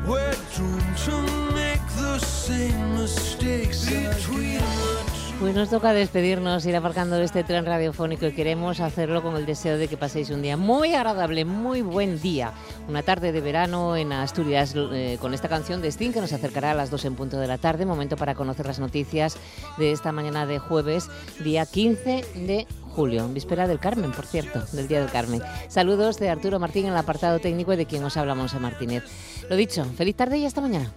we're 0.05 0.35
doomed 0.55 0.97
to 1.05 1.17
make 1.53 1.85
the 1.95 2.19
same 2.19 2.97
mistakes 2.97 3.85
between 3.85 4.59
the 4.59 4.99
Pues 5.39 5.55
nos 5.55 5.69
toca 5.69 5.93
despedirnos, 5.93 6.65
ir 6.65 6.75
aparcando 6.75 7.15
este 7.21 7.45
tren 7.45 7.65
radiofónico 7.65 8.25
y 8.25 8.33
queremos 8.33 8.81
hacerlo 8.81 9.23
con 9.23 9.37
el 9.37 9.45
deseo 9.45 9.77
de 9.77 9.87
que 9.87 9.95
paséis 9.95 10.31
un 10.31 10.41
día 10.41 10.57
muy 10.57 10.93
agradable, 10.93 11.45
muy 11.45 11.81
buen 11.81 12.19
día. 12.21 12.51
Una 12.89 13.03
tarde 13.03 13.31
de 13.31 13.39
verano 13.39 13.95
en 13.95 14.11
Asturias 14.11 14.73
eh, 14.75 15.17
con 15.21 15.33
esta 15.33 15.47
canción 15.47 15.81
de 15.81 15.87
Sting 15.87 16.11
que 16.11 16.19
nos 16.19 16.33
acercará 16.33 16.71
a 16.71 16.73
las 16.73 16.89
2 16.89 17.05
en 17.05 17.15
punto 17.15 17.39
de 17.39 17.47
la 17.47 17.57
tarde. 17.57 17.85
Momento 17.85 18.17
para 18.17 18.35
conocer 18.35 18.65
las 18.65 18.79
noticias 18.79 19.37
de 19.77 19.93
esta 19.93 20.11
mañana 20.11 20.45
de 20.45 20.59
jueves, 20.59 21.09
día 21.39 21.65
15 21.65 22.25
de 22.35 22.67
julio, 22.89 23.27
víspera 23.29 23.67
del 23.67 23.79
Carmen, 23.79 24.11
por 24.11 24.25
cierto, 24.25 24.63
del 24.71 24.87
Día 24.87 24.99
del 24.99 25.11
Carmen. 25.11 25.41
Saludos 25.67 26.19
de 26.19 26.29
Arturo 26.29 26.59
Martín 26.59 26.85
en 26.85 26.91
el 26.91 26.97
apartado 26.97 27.39
técnico 27.39 27.75
de 27.75 27.85
quien 27.85 28.03
os 28.03 28.17
habla 28.17 28.35
Monse 28.35 28.59
Martínez. 28.59 29.03
Lo 29.49 29.55
dicho, 29.55 29.85
feliz 29.95 30.15
tarde 30.15 30.37
y 30.37 30.45
hasta 30.45 30.61
mañana. 30.61 30.91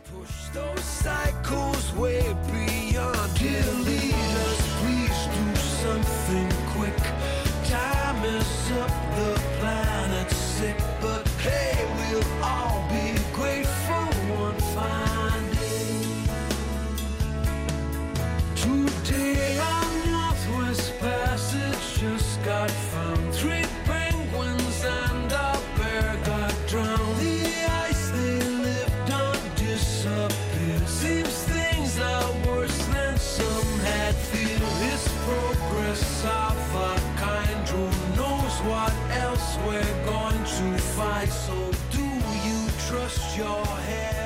To? 41.26 41.32
So 41.32 41.70
do 41.90 42.02
you 42.02 42.68
trust 42.88 43.36
your 43.36 43.64
head 43.64 44.21